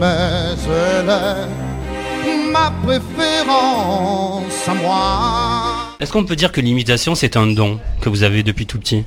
Mais 0.00 0.54
elle 0.66 1.10
est 1.10 2.50
ma 2.50 2.70
préférence 2.82 4.68
à 4.68 4.74
moi. 4.74 5.96
Est-ce 6.00 6.12
qu'on 6.12 6.24
peut 6.24 6.36
dire 6.36 6.52
que 6.52 6.60
l'imitation 6.60 7.14
c'est 7.14 7.36
un 7.36 7.48
don 7.48 7.78
que 8.00 8.08
vous 8.08 8.22
avez 8.22 8.42
depuis 8.42 8.64
tout 8.66 8.78
petit? 8.78 9.04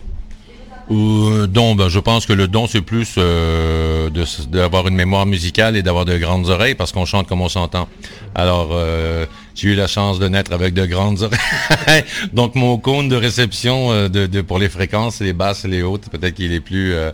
Ou 0.92 1.48
don, 1.48 1.76
ben, 1.76 1.88
je 1.88 2.00
pense 2.00 2.26
que 2.26 2.34
le 2.34 2.50
don, 2.50 2.68
c'est 2.68 2.82
plus 2.82 3.16
euh, 3.18 4.10
d'avoir 4.50 4.90
une 4.90 4.96
mémoire 4.96 5.26
musicale 5.26 5.78
et 5.78 5.84
d'avoir 5.84 6.04
de 6.04 6.18
grandes 6.18 6.50
oreilles 6.50 6.76
parce 6.76 6.92
qu'on 6.92 7.06
chante 7.06 7.28
comme 7.28 7.40
on 7.40 7.48
s'entend. 7.48 7.88
Alors, 8.36 8.72
euh, 8.74 9.26
j'ai 9.56 9.70
eu 9.70 9.76
la 9.76 9.88
chance 9.88 10.20
de 10.20 10.28
naître 10.28 10.52
avec 10.52 10.74
de 10.74 10.86
grandes 10.86 11.22
oreilles. 11.22 12.04
Donc, 12.34 12.56
mon 12.56 12.78
cône 12.78 13.08
de 13.08 13.16
réception 13.16 13.92
euh, 13.92 14.10
de, 14.10 14.42
pour 14.42 14.60
les 14.60 14.68
fréquences, 14.68 15.22
les 15.22 15.32
basses, 15.32 15.64
les 15.64 15.82
hautes, 15.82 16.10
peut-être 16.10 16.34
qu'il 16.36 16.52
est 16.52 16.60
plus... 16.60 16.94
euh, 16.94 17.12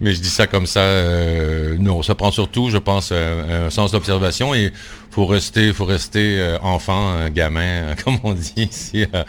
mais 0.00 0.14
je 0.14 0.20
dis 0.20 0.30
ça 0.30 0.46
comme 0.46 0.66
ça. 0.66 0.80
euh, 0.80 1.76
non, 1.78 2.02
ça 2.02 2.14
prend 2.14 2.30
surtout, 2.30 2.70
je 2.70 2.78
pense, 2.78 3.10
euh, 3.12 3.66
un 3.66 3.70
sens 3.70 3.92
d'observation 3.92 4.54
et 4.54 4.72
faut 5.10 5.26
rester, 5.26 5.74
faut 5.74 5.84
rester 5.84 6.38
euh, 6.40 6.58
enfant, 6.62 7.12
euh, 7.12 7.28
gamin, 7.28 7.60
euh, 7.60 7.94
comme 8.02 8.16
on 8.22 8.32
dit 8.32 8.54
ici, 8.56 9.04
euh, 9.14 9.24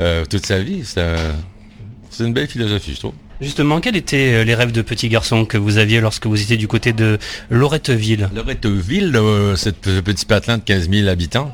euh, 0.00 0.24
toute 0.24 0.46
sa 0.46 0.58
vie. 0.60 0.84
C'est 0.86 2.24
une 2.24 2.32
belle 2.32 2.48
philosophie, 2.48 2.94
je 2.94 3.00
trouve. 3.00 3.12
Justement, 3.40 3.80
quels 3.80 3.96
étaient 3.96 4.32
euh, 4.32 4.44
les 4.44 4.54
rêves 4.54 4.72
de 4.72 4.80
petit 4.80 5.08
garçon 5.08 5.44
que 5.44 5.58
vous 5.58 5.76
aviez 5.76 6.00
lorsque 6.00 6.26
vous 6.26 6.40
étiez 6.40 6.56
du 6.56 6.68
côté 6.68 6.92
de 6.94 7.18
Loretteville? 7.50 8.30
Loretteville, 8.34 9.14
euh, 9.14 9.56
ce 9.56 9.70
petit 9.70 10.24
patelin 10.24 10.56
de 10.56 10.62
15 10.62 10.88
000 10.90 11.08
habitants, 11.08 11.52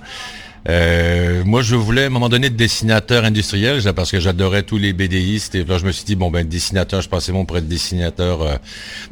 Euh, 0.69 1.43
moi, 1.45 1.63
je 1.63 1.75
voulais 1.75 2.05
à 2.05 2.07
un 2.07 2.11
moment 2.11 2.29
donné 2.29 2.47
être 2.47 2.57
dessinateur 2.57 3.25
industriel 3.25 3.81
parce 3.95 4.11
que 4.11 4.21
j'adorais 4.21 4.63
tous 4.63 4.79
les 4.79 4.93
BDistes. 4.93 5.55
Et 5.55 5.65
là, 5.65 5.79
je 5.79 5.85
me 5.85 5.93
suis 5.93 6.05
dit, 6.05 6.15
bon, 6.15 6.31
ben, 6.31 6.47
dessinateur, 6.47 7.01
je 7.01 7.09
pensais 7.09 7.33
bon 7.33 7.45
pour 7.45 7.57
être 7.59 7.69
dessinateur 7.69 8.43
euh, 8.43 8.55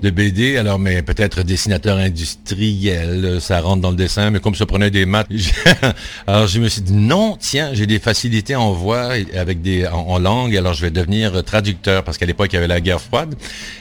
de 0.01 0.11
BD. 0.11 0.57
Alors, 0.57 0.79
mais 0.79 1.03
peut-être 1.03 1.43
dessinateur 1.43 1.97
industriel, 1.97 3.39
ça 3.41 3.61
rentre 3.61 3.83
dans 3.83 3.91
le 3.91 3.97
dessin. 3.97 4.31
Mais 4.31 4.41
comme 4.41 4.55
ça 4.55 4.67
prenait 4.67 4.91
des 4.91 5.07
maths, 5.07 5.29
alors 6.27 6.47
je 6.47 6.61
me 6.61 6.69
suis 6.69 6.83
dit, 6.83 6.93
non, 6.93 7.37
tiens, 7.39 7.71
j'ai 7.73 7.87
des 7.87 7.99
facilités 7.99 8.55
en 8.55 8.73
voix, 8.73 9.13
avec 9.37 9.61
des, 9.63 9.87
en, 9.87 10.19
langue. 10.19 10.57
Alors, 10.57 10.75
je 10.75 10.83
vais 10.83 10.91
devenir 10.91 11.43
traducteur 11.45 12.05
parce 12.05 12.19
qu'à 12.19 12.27
l'époque, 12.27 12.53
il 12.53 12.57
y 12.57 12.59
avait 12.59 12.69
la 12.69 12.81
guerre 12.81 13.01
froide. 13.01 13.35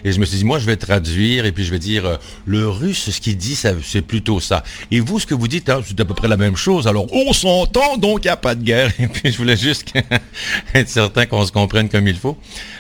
Et 0.04 0.12
je 0.12 0.20
me 0.20 0.26
suis 0.26 0.38
dit, 0.38 0.46
moi, 0.46 0.60
je 0.60 0.66
vais 0.66 0.78
traduire 0.78 1.46
et 1.46 1.52
puis 1.52 1.64
je 1.64 1.72
vais 1.72 1.80
dire, 1.80 2.06
euh, 2.06 2.16
le 2.46 2.68
russe, 2.68 3.12
ce 3.12 3.22
qu'il 3.22 3.38
dit, 3.38 3.56
c'est 3.56 4.02
plutôt 4.02 4.40
ça. 4.40 4.64
Et 4.92 5.00
vous, 5.00 5.20
ce 5.20 5.28
que 5.28 5.36
vous 5.36 5.48
dites, 5.48 5.70
hein, 5.70 5.82
c'est 5.86 6.00
à 6.00 6.06
peu 6.06 6.14
près 6.14 6.28
la 6.28 6.38
même 6.38 6.56
chose. 6.56 6.88
Alors, 6.88 7.06
on 7.14 7.34
s'entend, 7.60 7.98
donc 7.98 8.24
il 8.24 8.28
n'y 8.28 8.32
a 8.32 8.38
pas 8.38 8.56
de 8.56 8.64
guerre. 8.64 8.92
Et 9.00 9.08
puis, 9.08 9.32
je 9.32 9.38
voulais 9.38 9.58
juste 9.58 9.94
être 10.74 10.90
certain 10.90 11.26
qu'on 11.26 11.46
se 11.46 11.52
comprenne 11.52 11.90
comme 11.90 12.08
il 12.08 12.18
faut. 12.18 12.38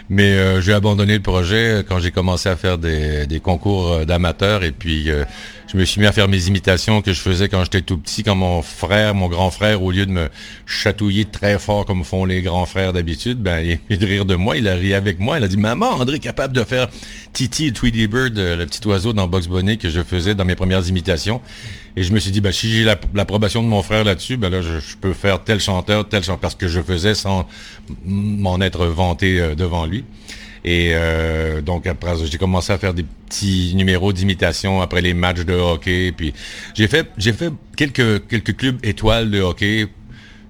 Mais 0.10 0.32
euh, 0.32 0.62
j'ai 0.62 0.74
abandonné 0.74 1.16
le 1.16 1.22
projet 1.22 1.84
quand 1.88 2.00
j'ai 2.00 2.12
commencé 2.12 2.50
à 2.50 2.56
faire 2.56 2.78
des, 2.78 3.42
concours 3.44 3.92
euh, 3.92 4.06
d'amateurs. 4.06 4.64
Et 4.64 4.72
puis, 4.72 5.10
je 5.72 5.78
me 5.78 5.86
suis 5.86 6.02
mis 6.02 6.08
à 6.08 6.12
faire 6.12 6.28
mes 6.28 6.48
imitations 6.48 7.04
que 7.04 7.14
je 7.14 7.22
faisais 7.22 7.48
quand 7.48 7.64
j'étais 7.64 7.82
tout 7.82 7.98
petit, 7.98 8.24
quand 8.24 8.34
mon 8.34 8.64
frère, 8.64 9.14
mon 9.14 9.28
grand 9.28 9.52
frère, 9.52 9.84
au 9.84 9.92
lieu 9.92 10.08
de 10.08 10.12
me 10.12 10.30
chatouiller 10.66 11.26
très 11.26 11.60
fort 11.60 11.86
comme 11.86 12.04
font 12.04 12.26
les 12.26 12.42
grands 12.42 12.66
frères 12.66 12.92
d'habitude, 12.92 13.38
ben, 13.38 13.78
il, 13.90 14.00
de 14.00 14.06
rire 14.06 14.26
de 14.26 14.34
moi, 14.34 14.58
il 14.58 14.68
a 14.68 14.74
ri 14.74 14.96
avec 14.96 15.20
moi, 15.20 15.38
il 15.38 15.44
a 15.44 15.48
dit, 15.48 15.58
maman, 15.58 15.92
André 15.92 16.16
est 16.16 16.20
capable 16.20 16.56
de 16.56 16.64
faire 16.64 16.88
Titi 17.34 17.72
Tweety 17.72 18.08
Bird, 18.08 18.38
euh, 18.40 18.56
le 18.56 18.66
petit 18.66 18.86
oiseau 18.88 19.14
dans 19.14 19.28
Box 19.28 19.48
Bonnet 19.48 19.78
que 19.78 19.90
je 19.90 20.02
faisais 20.02 20.34
dans 20.34 20.46
mes 20.46 20.56
premières 20.56 20.88
imitations. 20.88 21.40
Et 21.96 22.04
je 22.04 22.14
me 22.14 22.20
suis 22.20 22.32
dit, 22.32 22.42
ben, 22.42 22.52
si 22.52 22.72
j'ai 22.72 22.84
l'approbation 22.84 23.64
de 23.64 23.68
mon 23.68 23.82
frère 23.82 24.04
là-dessus, 24.04 24.38
ben 24.38 24.50
là, 24.50 24.62
je, 24.62 24.96
peux 25.00 25.14
faire 25.14 25.44
tel 25.44 25.60
chanteur, 25.60 26.08
tel 26.08 26.24
chanteur, 26.24 26.40
parce 26.40 26.56
que 26.56 26.68
je 26.68 26.82
faisais 26.82 27.16
sans 27.16 27.48
m'en 28.06 28.60
être 28.62 28.86
vanté 28.86 29.40
euh, 29.40 29.56
devant 29.56 29.86
lui. 29.86 30.06
Et 30.66 30.92
euh, 30.94 31.62
donc 31.62 31.88
après, 31.88 32.14
j'ai 32.26 32.38
commencé 32.38 32.74
à 32.74 32.78
faire 32.78 32.94
des 32.94 33.06
petits 33.28 33.74
numéros 33.76 34.12
d'imitation 34.12 34.82
après 34.82 35.02
les 35.02 35.14
matchs 35.14 35.46
de 35.46 35.54
hockey. 35.54 36.12
Puis 36.16 36.34
j'ai 36.74 36.88
fait 36.88 37.10
j'ai 37.18 37.32
fait 37.32 37.52
quelques 37.78 38.28
quelques 38.28 38.58
clubs 38.58 38.78
étoiles 38.84 39.32
de 39.32 39.40
hockey 39.40 39.88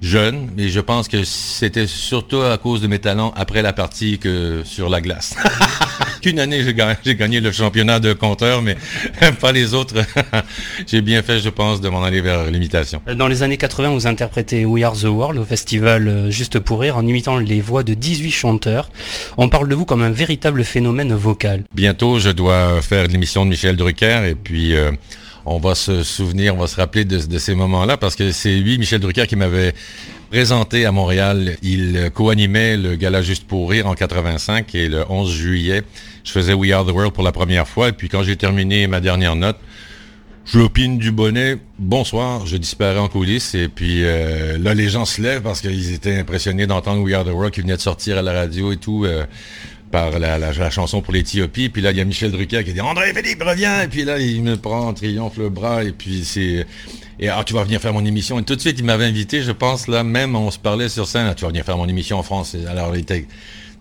jeune, 0.01 0.49
mais 0.55 0.69
je 0.69 0.79
pense 0.79 1.07
que 1.07 1.23
c'était 1.23 1.87
surtout 1.87 2.41
à 2.41 2.57
cause 2.57 2.81
de 2.81 2.87
mes 2.87 2.99
talents 2.99 3.33
après 3.35 3.61
la 3.61 3.73
partie 3.73 4.17
que 4.17 4.63
sur 4.65 4.89
la 4.89 5.01
glace. 5.01 5.35
Qu'une 6.21 6.39
année, 6.39 6.63
j'ai 6.63 7.15
gagné, 7.15 7.39
le 7.39 7.51
championnat 7.51 7.99
de 7.99 8.13
compteur, 8.13 8.61
mais 8.61 8.75
pas 9.39 9.51
les 9.51 9.73
autres. 9.73 9.95
j'ai 10.87 11.01
bien 11.01 11.21
fait, 11.21 11.39
je 11.39 11.49
pense, 11.49 11.81
de 11.81 11.89
m'en 11.89 12.03
aller 12.03 12.21
vers 12.21 12.45
l'imitation. 12.45 13.01
Dans 13.15 13.27
les 13.27 13.43
années 13.43 13.57
80, 13.57 13.89
vous 13.89 14.07
interprétez 14.07 14.65
We 14.65 14.83
Are 14.83 14.97
the 14.97 15.05
World 15.05 15.39
au 15.39 15.45
festival 15.45 16.07
euh, 16.07 16.29
Juste 16.29 16.59
pour 16.59 16.81
Rire 16.81 16.97
en 16.97 17.05
imitant 17.05 17.37
les 17.37 17.61
voix 17.61 17.83
de 17.83 17.93
18 17.93 18.31
chanteurs. 18.31 18.89
On 19.37 19.49
parle 19.49 19.67
de 19.69 19.75
vous 19.75 19.85
comme 19.85 20.01
un 20.01 20.11
véritable 20.11 20.63
phénomène 20.63 21.13
vocal. 21.13 21.63
Bientôt, 21.73 22.19
je 22.19 22.29
dois 22.29 22.81
faire 22.81 23.07
l'émission 23.07 23.45
de 23.45 23.49
Michel 23.49 23.75
Drucker 23.75 24.21
et 24.29 24.35
puis... 24.35 24.75
Euh, 24.75 24.91
on 25.45 25.57
va 25.57 25.73
se 25.73 26.03
souvenir, 26.03 26.55
on 26.55 26.59
va 26.59 26.67
se 26.67 26.75
rappeler 26.75 27.05
de, 27.05 27.37
ces 27.39 27.55
moments-là 27.55 27.97
parce 27.97 28.15
que 28.15 28.31
c'est 28.31 28.55
lui, 28.55 28.77
Michel 28.77 28.99
Drucker, 28.99 29.25
qui 29.25 29.35
m'avait 29.35 29.73
présenté 30.29 30.85
à 30.85 30.91
Montréal. 30.91 31.57
Il 31.61 32.11
co-animait 32.13 32.77
le 32.77 32.95
gala 32.95 33.21
Juste 33.21 33.45
pour 33.45 33.69
rire 33.69 33.87
en 33.87 33.95
85 33.95 34.73
et 34.75 34.87
le 34.87 35.03
11 35.09 35.31
juillet, 35.31 35.83
je 36.23 36.31
faisais 36.31 36.53
We 36.53 36.71
Are 36.71 36.85
the 36.85 36.91
World 36.91 37.13
pour 37.13 37.23
la 37.23 37.31
première 37.31 37.67
fois. 37.67 37.89
Et 37.89 37.91
puis 37.91 38.09
quand 38.09 38.23
j'ai 38.23 38.35
terminé 38.35 38.87
ma 38.87 38.99
dernière 38.99 39.35
note, 39.35 39.57
je 40.45 40.57
l'opine 40.57 40.97
du 40.97 41.11
bonnet, 41.11 41.57
bonsoir, 41.77 42.45
je 42.45 42.57
disparais 42.57 42.99
en 42.99 43.07
coulisses 43.07 43.53
et 43.53 43.67
puis 43.67 44.03
euh, 44.03 44.57
là 44.57 44.73
les 44.73 44.89
gens 44.89 45.05
se 45.05 45.21
lèvent 45.21 45.43
parce 45.43 45.61
qu'ils 45.61 45.93
étaient 45.93 46.17
impressionnés 46.17 46.65
d'entendre 46.65 47.03
We 47.03 47.13
Are 47.13 47.23
the 47.23 47.29
World 47.29 47.53
qui 47.53 47.61
venait 47.61 47.75
de 47.75 47.81
sortir 47.81 48.17
à 48.17 48.21
la 48.21 48.33
radio 48.33 48.71
et 48.71 48.77
tout. 48.77 49.05
Euh, 49.05 49.25
par 49.91 50.19
la, 50.19 50.69
chanson 50.69 51.01
pour 51.01 51.13
l'Éthiopie. 51.13 51.69
Puis 51.69 51.81
là, 51.81 51.89
il 51.89 51.97
y 51.97 51.99
a 51.99 52.05
Michel 52.05 52.31
Drucker 52.31 52.63
qui 52.63 52.73
dit 52.73 52.81
André 52.81 53.11
Philippe, 53.11 53.41
reviens. 53.41 53.81
Et 53.81 53.87
puis 53.87 54.03
là, 54.03 54.19
il 54.19 54.43
me 54.43 54.55
prend 54.55 54.81
en 54.81 54.93
triomphe 54.93 55.37
le 55.37 55.49
bras. 55.49 55.83
Et 55.83 55.93
puis 55.93 56.23
c'est. 56.23 56.67
Et 57.19 57.27
alors, 57.27 57.43
tu 57.43 57.53
vas 57.53 57.63
venir 57.63 57.81
faire 57.81 57.93
mon 57.93 58.05
émission. 58.05 58.39
Et 58.39 58.43
tout 58.43 58.55
de 58.55 58.61
suite, 58.61 58.79
il 58.79 58.85
m'avait 58.85 59.05
invité, 59.05 59.41
je 59.41 59.51
pense, 59.51 59.87
là 59.87 60.03
même, 60.03 60.35
on 60.35 60.51
se 60.51 60.59
parlait 60.59 60.87
sur 60.87 61.07
scène. 61.07 61.33
tu 61.35 61.41
vas 61.41 61.49
venir 61.49 61.65
faire 61.65 61.77
mon 61.77 61.87
émission 61.87 62.17
en 62.17 62.23
France. 62.23 62.55
alors, 62.67 62.95
il 62.95 63.01
était 63.01 63.25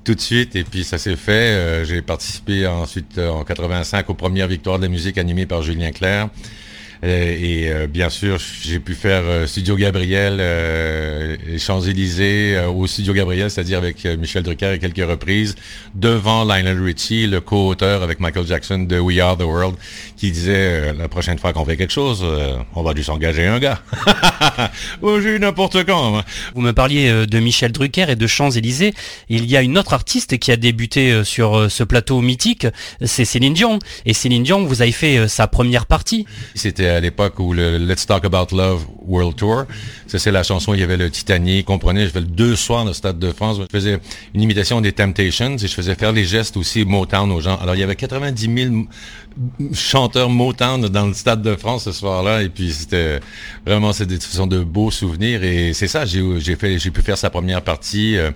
tout 0.03 0.14
de 0.14 0.20
suite. 0.20 0.57
Et 0.57 0.64
puis, 0.64 0.83
ça 0.83 0.98
s'est 0.98 1.16
fait. 1.16 1.33
Euh, 1.33 1.85
j'ai 1.85 2.03
participé 2.03 2.66
ensuite 2.66 3.18
euh, 3.18 3.31
en 3.31 3.44
85 3.44 4.11
aux 4.11 4.14
premières 4.14 4.48
victoires 4.48 4.79
de 4.79 4.85
la 4.85 4.88
musique 4.88 5.18
animées 5.18 5.46
par 5.46 5.62
Julien 5.62 5.92
Clerc. 5.92 6.31
Euh, 7.05 7.37
et 7.39 7.71
euh, 7.71 7.87
bien 7.87 8.11
sûr, 8.11 8.39
j'ai 8.63 8.81
pu 8.81 8.95
faire 8.95 9.23
euh, 9.25 9.47
Studio 9.47 9.77
Gabriel, 9.77 10.37
les 11.47 11.59
Champs-Élysées, 11.59 12.61
au 12.67 12.87
Studio 12.87 13.13
Gabriel, 13.13 13.51
c'est-à-dire 13.51 13.79
avec 13.79 14.05
Michel 14.05 14.43
Drucker 14.43 14.67
à 14.67 14.79
quelques 14.79 15.09
reprises, 15.09 15.55
devant 15.95 16.45
Lionel 16.45 16.81
Richie, 16.83 17.27
le 17.27 17.41
co-auteur 17.41 18.03
avec 18.03 18.21
Michael 18.21 18.47
Jackson 18.47 18.81
de 18.81 18.99
We 18.99 19.19
Are 19.21 19.37
the 19.37 19.43
World, 19.43 19.77
qui 20.17 20.31
disait 20.31 20.93
la 20.93 21.09
prochaine 21.09 21.39
fois 21.39 21.53
qu'on 21.53 21.65
fait 21.65 21.77
quelque 21.77 21.93
chose, 21.93 22.25
on 22.75 22.83
va 22.83 22.95
juste 22.95 23.11
engager 23.11 23.47
un 23.47 23.59
gars. 23.59 23.81
j'ai 25.23 25.39
n'importe 25.39 25.85
quand. 25.85 26.23
Vous 26.55 26.61
me 26.61 26.73
parliez 26.73 27.27
de 27.27 27.39
Michel 27.39 27.73
Drucker 27.73 28.07
et 28.11 28.17
de 28.17 28.27
Champs-Élysées. 28.27 28.95
Il 29.29 29.47
y 29.47 29.57
a 29.57 29.63
une 29.63 29.79
autre 29.79 29.93
artiste 29.93 30.39
qui 30.39 30.53
a 30.53 30.57
débuté 30.57 31.25
sur 31.25 31.71
ce 31.71 31.85
plateau 31.85 32.21
mythique, 32.21 32.67
c'est 33.03 33.25
Céline 33.25 33.55
Dion. 33.55 33.79
Et 34.07 34.15
Céline 34.15 34.43
Dion, 34.43 34.65
vous 34.65 34.83
avez 34.83 34.93
fait 34.93 35.29
sa 35.29 35.47
première 35.47 35.87
partie. 35.87 36.27
C'était 36.55 36.88
à 36.88 37.01
l'époque 37.01 37.38
où 37.38 37.53
le 37.53 37.79
Let's 37.79 38.07
Talk 38.07 38.24
About 38.24 38.55
Love 38.57 38.87
World 39.07 39.37
Tour. 39.37 39.64
C'est 40.07 40.31
la 40.31 40.42
chanson, 40.42 40.74
il 40.74 40.81
y 40.81 40.83
avait 40.83 40.96
le 40.96 41.11
Titanic, 41.11 41.66
comprenez, 41.66 42.07
je 42.07 42.11
fais 42.11 42.20
deux 42.20 42.57
soirs 42.57 42.85
dans 42.85 42.90
le 42.90 42.94
Stade 42.94 43.18
de 43.18 43.33
France. 43.33 43.59
Je 43.61 43.66
faisais 43.70 43.98
une 44.35 44.42
imitation 44.42 44.81
des 44.81 44.92
Temptations 44.92 45.57
et 45.57 45.66
je 45.66 45.74
faisais 45.74 45.94
faire 45.94 46.12
les 46.12 46.24
gestes 46.24 46.57
aussi 46.57 46.85
Motown 46.85 47.31
aux 47.31 47.40
gens. 47.40 47.57
Alors, 47.59 47.74
il 47.74 47.81
y 47.81 47.83
avait 47.83 47.96
90 47.96 48.55
000 49.59 49.72
chanteurs 49.72 50.31
Motown 50.31 50.88
dans 50.88 51.07
le 51.07 51.14
Stade 51.14 51.42
de 51.42 51.57
France 51.57 51.85
ce 51.85 51.92
soir-là 51.92 52.42
et 52.42 52.48
puis 52.48 52.72
c'était 52.72 53.20
vraiment, 53.66 53.92
c'est 53.92 54.07
des, 54.07 54.20
sont 54.20 54.46
de 54.46 54.62
beaux 54.62 54.90
souvenirs 54.90 55.42
et 55.42 55.72
c'est 55.72 55.88
ça, 55.88 56.05
j'ai 56.05 56.57
fait, 56.57 56.79
j'ai 56.79 56.90
pu 56.90 57.03
faire 57.03 57.18
sa 57.18 57.31
première 57.31 57.62
partie. 57.62 58.16
Euh, 58.16 58.31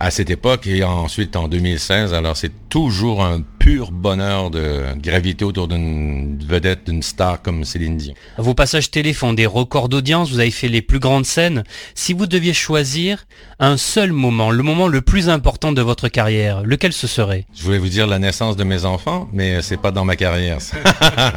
à 0.00 0.10
cette 0.10 0.30
époque 0.30 0.66
et 0.66 0.84
ensuite 0.84 1.36
en 1.36 1.48
2016. 1.48 2.14
Alors 2.14 2.36
c'est 2.36 2.52
toujours 2.68 3.24
un 3.24 3.40
pur 3.68 3.90
bonheur 3.92 4.50
de 4.50 4.82
graviter 4.96 5.44
autour 5.44 5.68
d'une 5.68 6.38
vedette, 6.42 6.86
d'une 6.86 7.02
star 7.02 7.42
comme 7.42 7.64
Céline 7.64 7.98
Dion. 7.98 8.14
Vos 8.38 8.54
passages 8.54 8.90
télé 8.90 9.12
font 9.12 9.34
des 9.34 9.44
records 9.44 9.90
d'audience, 9.90 10.30
vous 10.30 10.40
avez 10.40 10.50
fait 10.50 10.68
les 10.68 10.80
plus 10.80 10.98
grandes 10.98 11.26
scènes. 11.26 11.64
Si 11.94 12.14
vous 12.14 12.26
deviez 12.26 12.54
choisir 12.54 13.26
un 13.60 13.76
seul 13.76 14.12
moment, 14.12 14.50
le 14.50 14.62
moment 14.62 14.88
le 14.88 15.02
plus 15.02 15.28
important 15.28 15.72
de 15.72 15.82
votre 15.82 16.08
carrière, 16.08 16.62
lequel 16.62 16.94
ce 16.94 17.06
serait? 17.06 17.44
Je 17.54 17.62
voulais 17.62 17.76
vous 17.76 17.90
dire 17.90 18.06
la 18.06 18.18
naissance 18.18 18.56
de 18.56 18.64
mes 18.64 18.86
enfants, 18.86 19.28
mais 19.34 19.60
c'est 19.60 19.76
pas 19.76 19.90
dans 19.90 20.06
ma 20.06 20.16
carrière. 20.16 20.60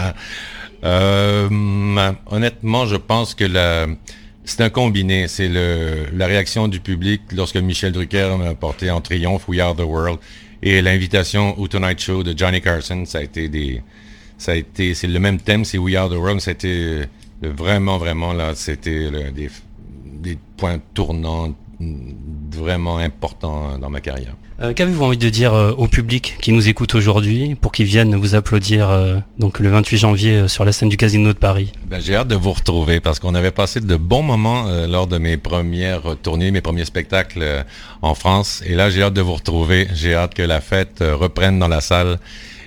euh, 0.86 1.50
honnêtement, 2.28 2.86
je 2.86 2.96
pense 2.96 3.36
que 3.36 3.44
la 3.44 3.88
c'est 4.46 4.62
un 4.62 4.70
combiné. 4.70 5.28
C'est 5.28 5.50
la 5.50 6.28
réaction 6.28 6.70
du 6.70 6.80
public 6.80 7.24
lorsque 7.36 7.58
Michel 7.58 7.92
Drucker 7.92 8.38
m'a 8.40 8.56
porté 8.56 8.90
en 8.90 9.02
triomphe 9.02 9.50
We 9.50 9.60
Are 9.60 9.76
the 9.76 9.82
World 9.82 10.20
et 10.62 10.82
l'invitation 10.82 11.58
au 11.60 11.68
Tonight 11.68 12.00
Show 12.00 12.24
de 12.24 12.38
Johnny 12.38 12.62
Carson. 12.62 13.04
Ça 13.06 13.20
a 13.20 13.22
été 13.22 13.50
des, 13.50 13.82
ça 14.38 14.54
a 14.54 14.56
été, 14.56 14.94
c'est 14.94 15.08
le 15.08 15.20
même 15.20 15.40
thème, 15.40 15.66
c'est 15.66 15.78
We 15.78 15.96
Are 15.96 16.10
the 16.10 16.14
World. 16.14 16.42
C'était 16.42 17.08
vraiment, 17.42 17.98
vraiment 17.98 18.34
là, 18.34 18.54
c'était 18.56 19.10
des 19.32 20.38
points 20.58 20.80
tournants 20.94 21.56
vraiment 22.52 22.98
importants 22.98 23.78
dans 23.80 23.90
ma 23.90 24.02
carrière. 24.02 24.36
Euh, 24.62 24.74
qu'avez-vous 24.74 25.04
envie 25.04 25.18
de 25.18 25.30
dire 25.30 25.56
euh, 25.56 25.72
au 25.72 25.88
public 25.88 26.36
qui 26.40 26.52
nous 26.52 26.70
écoute 26.70 26.94
aujourd'hui 26.94 27.56
pour 27.56 27.72
qu'ils 27.72 27.88
viennent 27.88 28.16
vous 28.16 28.36
applaudir 28.36 28.92
euh, 28.92 29.18
donc 29.40 29.60
le 29.60 29.70
28 29.70 29.98
janvier 29.98 30.48
sur 30.48 30.66
la 30.66 30.72
scène 30.72 30.90
du 30.90 30.98
Casino 30.98 31.34
de 31.34 31.38
Paris? 31.38 31.72
Ben, 31.88 32.00
J'ai 32.00 32.16
hâte 32.16 32.28
de 32.28 32.36
vous 32.36 32.52
retrouver 32.52 33.00
parce 33.00 33.20
qu'on 33.20 33.34
avait 33.34 33.52
passé 33.52 33.80
de 33.80 33.96
bons 33.96 34.22
moments 34.22 34.66
lors 34.88 35.08
de 35.08 35.18
mes 35.18 35.38
premières 35.38 36.16
tournées, 36.22 36.52
mes 36.52 36.62
premiers 36.62 36.86
spectacles 36.86 37.66
en 38.04 38.14
France. 38.14 38.62
Et 38.66 38.76
là, 38.76 38.90
j'ai 38.90 39.02
hâte 39.02 39.14
de 39.14 39.22
vous 39.22 39.34
retrouver. 39.34 39.88
J'ai 39.94 40.14
hâte 40.14 40.36
que 40.36 40.44
la 40.44 40.62
fête 40.62 41.00
reprenne 41.02 41.58
dans 41.58 41.68
la 41.68 41.82
salle. 41.82 42.20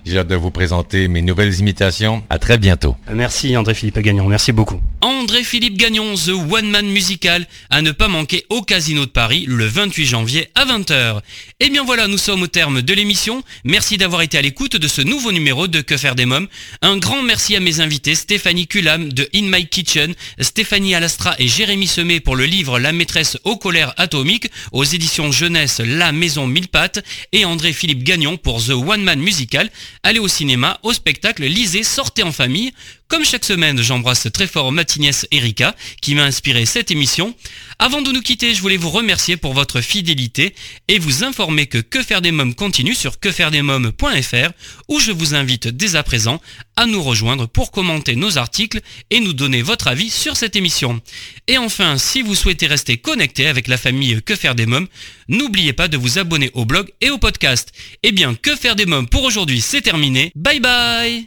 J'ai 0.04 0.18
hâte 0.18 0.28
de 0.28 0.34
vous 0.34 0.50
présenter 0.50 1.08
mes 1.08 1.22
nouvelles 1.22 1.58
imitations. 1.60 2.22
À 2.28 2.38
très 2.38 2.58
bientôt. 2.58 2.94
Merci 3.10 3.56
André-Philippe 3.56 3.98
Gagnon, 4.00 4.26
merci 4.28 4.52
beaucoup. 4.52 4.80
André-Philippe 5.00 5.78
Gagnon, 5.78 6.14
The 6.14 6.30
One 6.50 6.68
Man 6.68 6.86
Musical, 6.86 7.46
à 7.70 7.80
ne 7.80 7.90
pas 7.90 8.08
manquer 8.08 8.44
au 8.50 8.62
Casino 8.62 9.06
de 9.06 9.10
Paris 9.10 9.44
le 9.48 9.66
28 9.66 10.06
janvier 10.06 10.48
à 10.54 10.66
20h. 10.66 11.18
Et 11.60 11.66
eh 11.66 11.70
bien 11.70 11.84
voilà, 11.84 12.06
nous 12.06 12.18
sommes 12.18 12.42
au 12.42 12.46
terme 12.46 12.82
de 12.82 12.94
l'émission. 12.94 13.42
Merci 13.64 13.96
d'avoir 13.96 14.20
été 14.20 14.36
à 14.36 14.42
l'écoute 14.42 14.76
de 14.76 14.88
ce 14.88 15.00
nouveau 15.00 15.32
numéro 15.32 15.68
de 15.68 15.80
Que 15.80 15.96
faire 15.96 16.14
des 16.14 16.26
mômes. 16.26 16.48
Un 16.82 16.98
grand 16.98 17.22
merci 17.22 17.56
à 17.56 17.60
mes 17.60 17.80
invités, 17.80 18.14
Stéphanie 18.14 18.66
Culam 18.66 19.10
de 19.12 19.28
In 19.34 19.44
My 19.44 19.66
Kitchen, 19.66 20.14
Stéphanie 20.38 20.94
Alastra 20.94 21.34
et 21.38 21.48
Jérémy 21.48 21.86
Semé 21.86 22.20
pour 22.20 22.36
le 22.36 22.44
livre 22.44 22.78
La 22.78 22.92
maîtresse 22.92 23.38
au 23.44 23.56
colère 23.56 23.94
atomique 23.96 24.50
aux 24.72 24.84
éditions 24.84 25.32
jeunesse 25.32 25.80
La 25.80 26.12
Maison 26.12 26.46
Mille 26.46 26.68
Pattes 26.68 27.02
et 27.32 27.46
André-Philippe 27.46 28.04
Gagnon 28.04 28.36
pour 28.36 28.62
The 28.62 28.70
One 28.70 29.02
Man 29.02 29.20
Musical 29.20 29.70
allez 30.04 30.20
au 30.20 30.28
cinéma, 30.28 30.78
au 30.82 30.92
spectacle, 30.92 31.42
lisez, 31.44 31.82
sortez 31.82 32.22
en 32.22 32.30
famille. 32.30 32.72
Comme 33.08 33.24
chaque 33.24 33.44
semaine, 33.44 33.80
j'embrasse 33.82 34.28
très 34.32 34.46
fort 34.46 34.72
ma 34.72 34.82
Erika 35.30 35.74
qui 36.00 36.14
m'a 36.14 36.24
inspiré 36.24 36.66
cette 36.66 36.90
émission. 36.90 37.34
Avant 37.78 38.02
de 38.02 38.10
nous 38.10 38.22
quitter, 38.22 38.54
je 38.54 38.60
voulais 38.60 38.76
vous 38.76 38.90
remercier 38.90 39.36
pour 39.36 39.52
votre 39.52 39.80
fidélité 39.80 40.54
et 40.88 40.98
vous 40.98 41.22
informer 41.22 41.66
que 41.66 41.78
Que 41.78 42.02
faire 42.02 42.22
des 42.22 42.32
mômes 42.32 42.54
continue 42.54 42.94
sur 42.94 43.20
quefairedesmômes.fr 43.20 44.50
où 44.88 45.00
je 45.00 45.12
vous 45.12 45.34
invite 45.34 45.68
dès 45.68 45.96
à 45.96 46.02
présent 46.02 46.40
à 46.76 46.86
nous 46.86 47.02
rejoindre 47.02 47.46
pour 47.46 47.70
commenter 47.70 48.16
nos 48.16 48.38
articles 48.38 48.80
et 49.10 49.20
nous 49.20 49.32
donner 49.32 49.62
votre 49.62 49.88
avis 49.88 50.10
sur 50.10 50.36
cette 50.36 50.56
émission. 50.56 51.00
Et 51.46 51.58
enfin, 51.58 51.98
si 51.98 52.22
vous 52.22 52.34
souhaitez 52.34 52.66
rester 52.66 52.96
connecté 52.96 53.46
avec 53.46 53.68
la 53.68 53.76
famille 53.76 54.22
Que 54.22 54.34
faire 54.34 54.54
des 54.54 54.66
mômes, 54.66 54.88
n'oubliez 55.28 55.72
pas 55.72 55.88
de 55.88 55.96
vous 55.96 56.18
abonner 56.18 56.50
au 56.54 56.64
blog 56.64 56.90
et 57.00 57.10
au 57.10 57.18
podcast. 57.18 57.70
Eh 58.02 58.12
bien, 58.12 58.34
Que 58.34 58.56
faire 58.56 58.76
des 58.76 58.86
mômes 58.86 59.08
pour 59.08 59.24
aujourd'hui, 59.24 59.60
c'est 59.60 59.82
terminé. 59.82 60.32
Bye 60.34 60.60
bye 60.60 61.24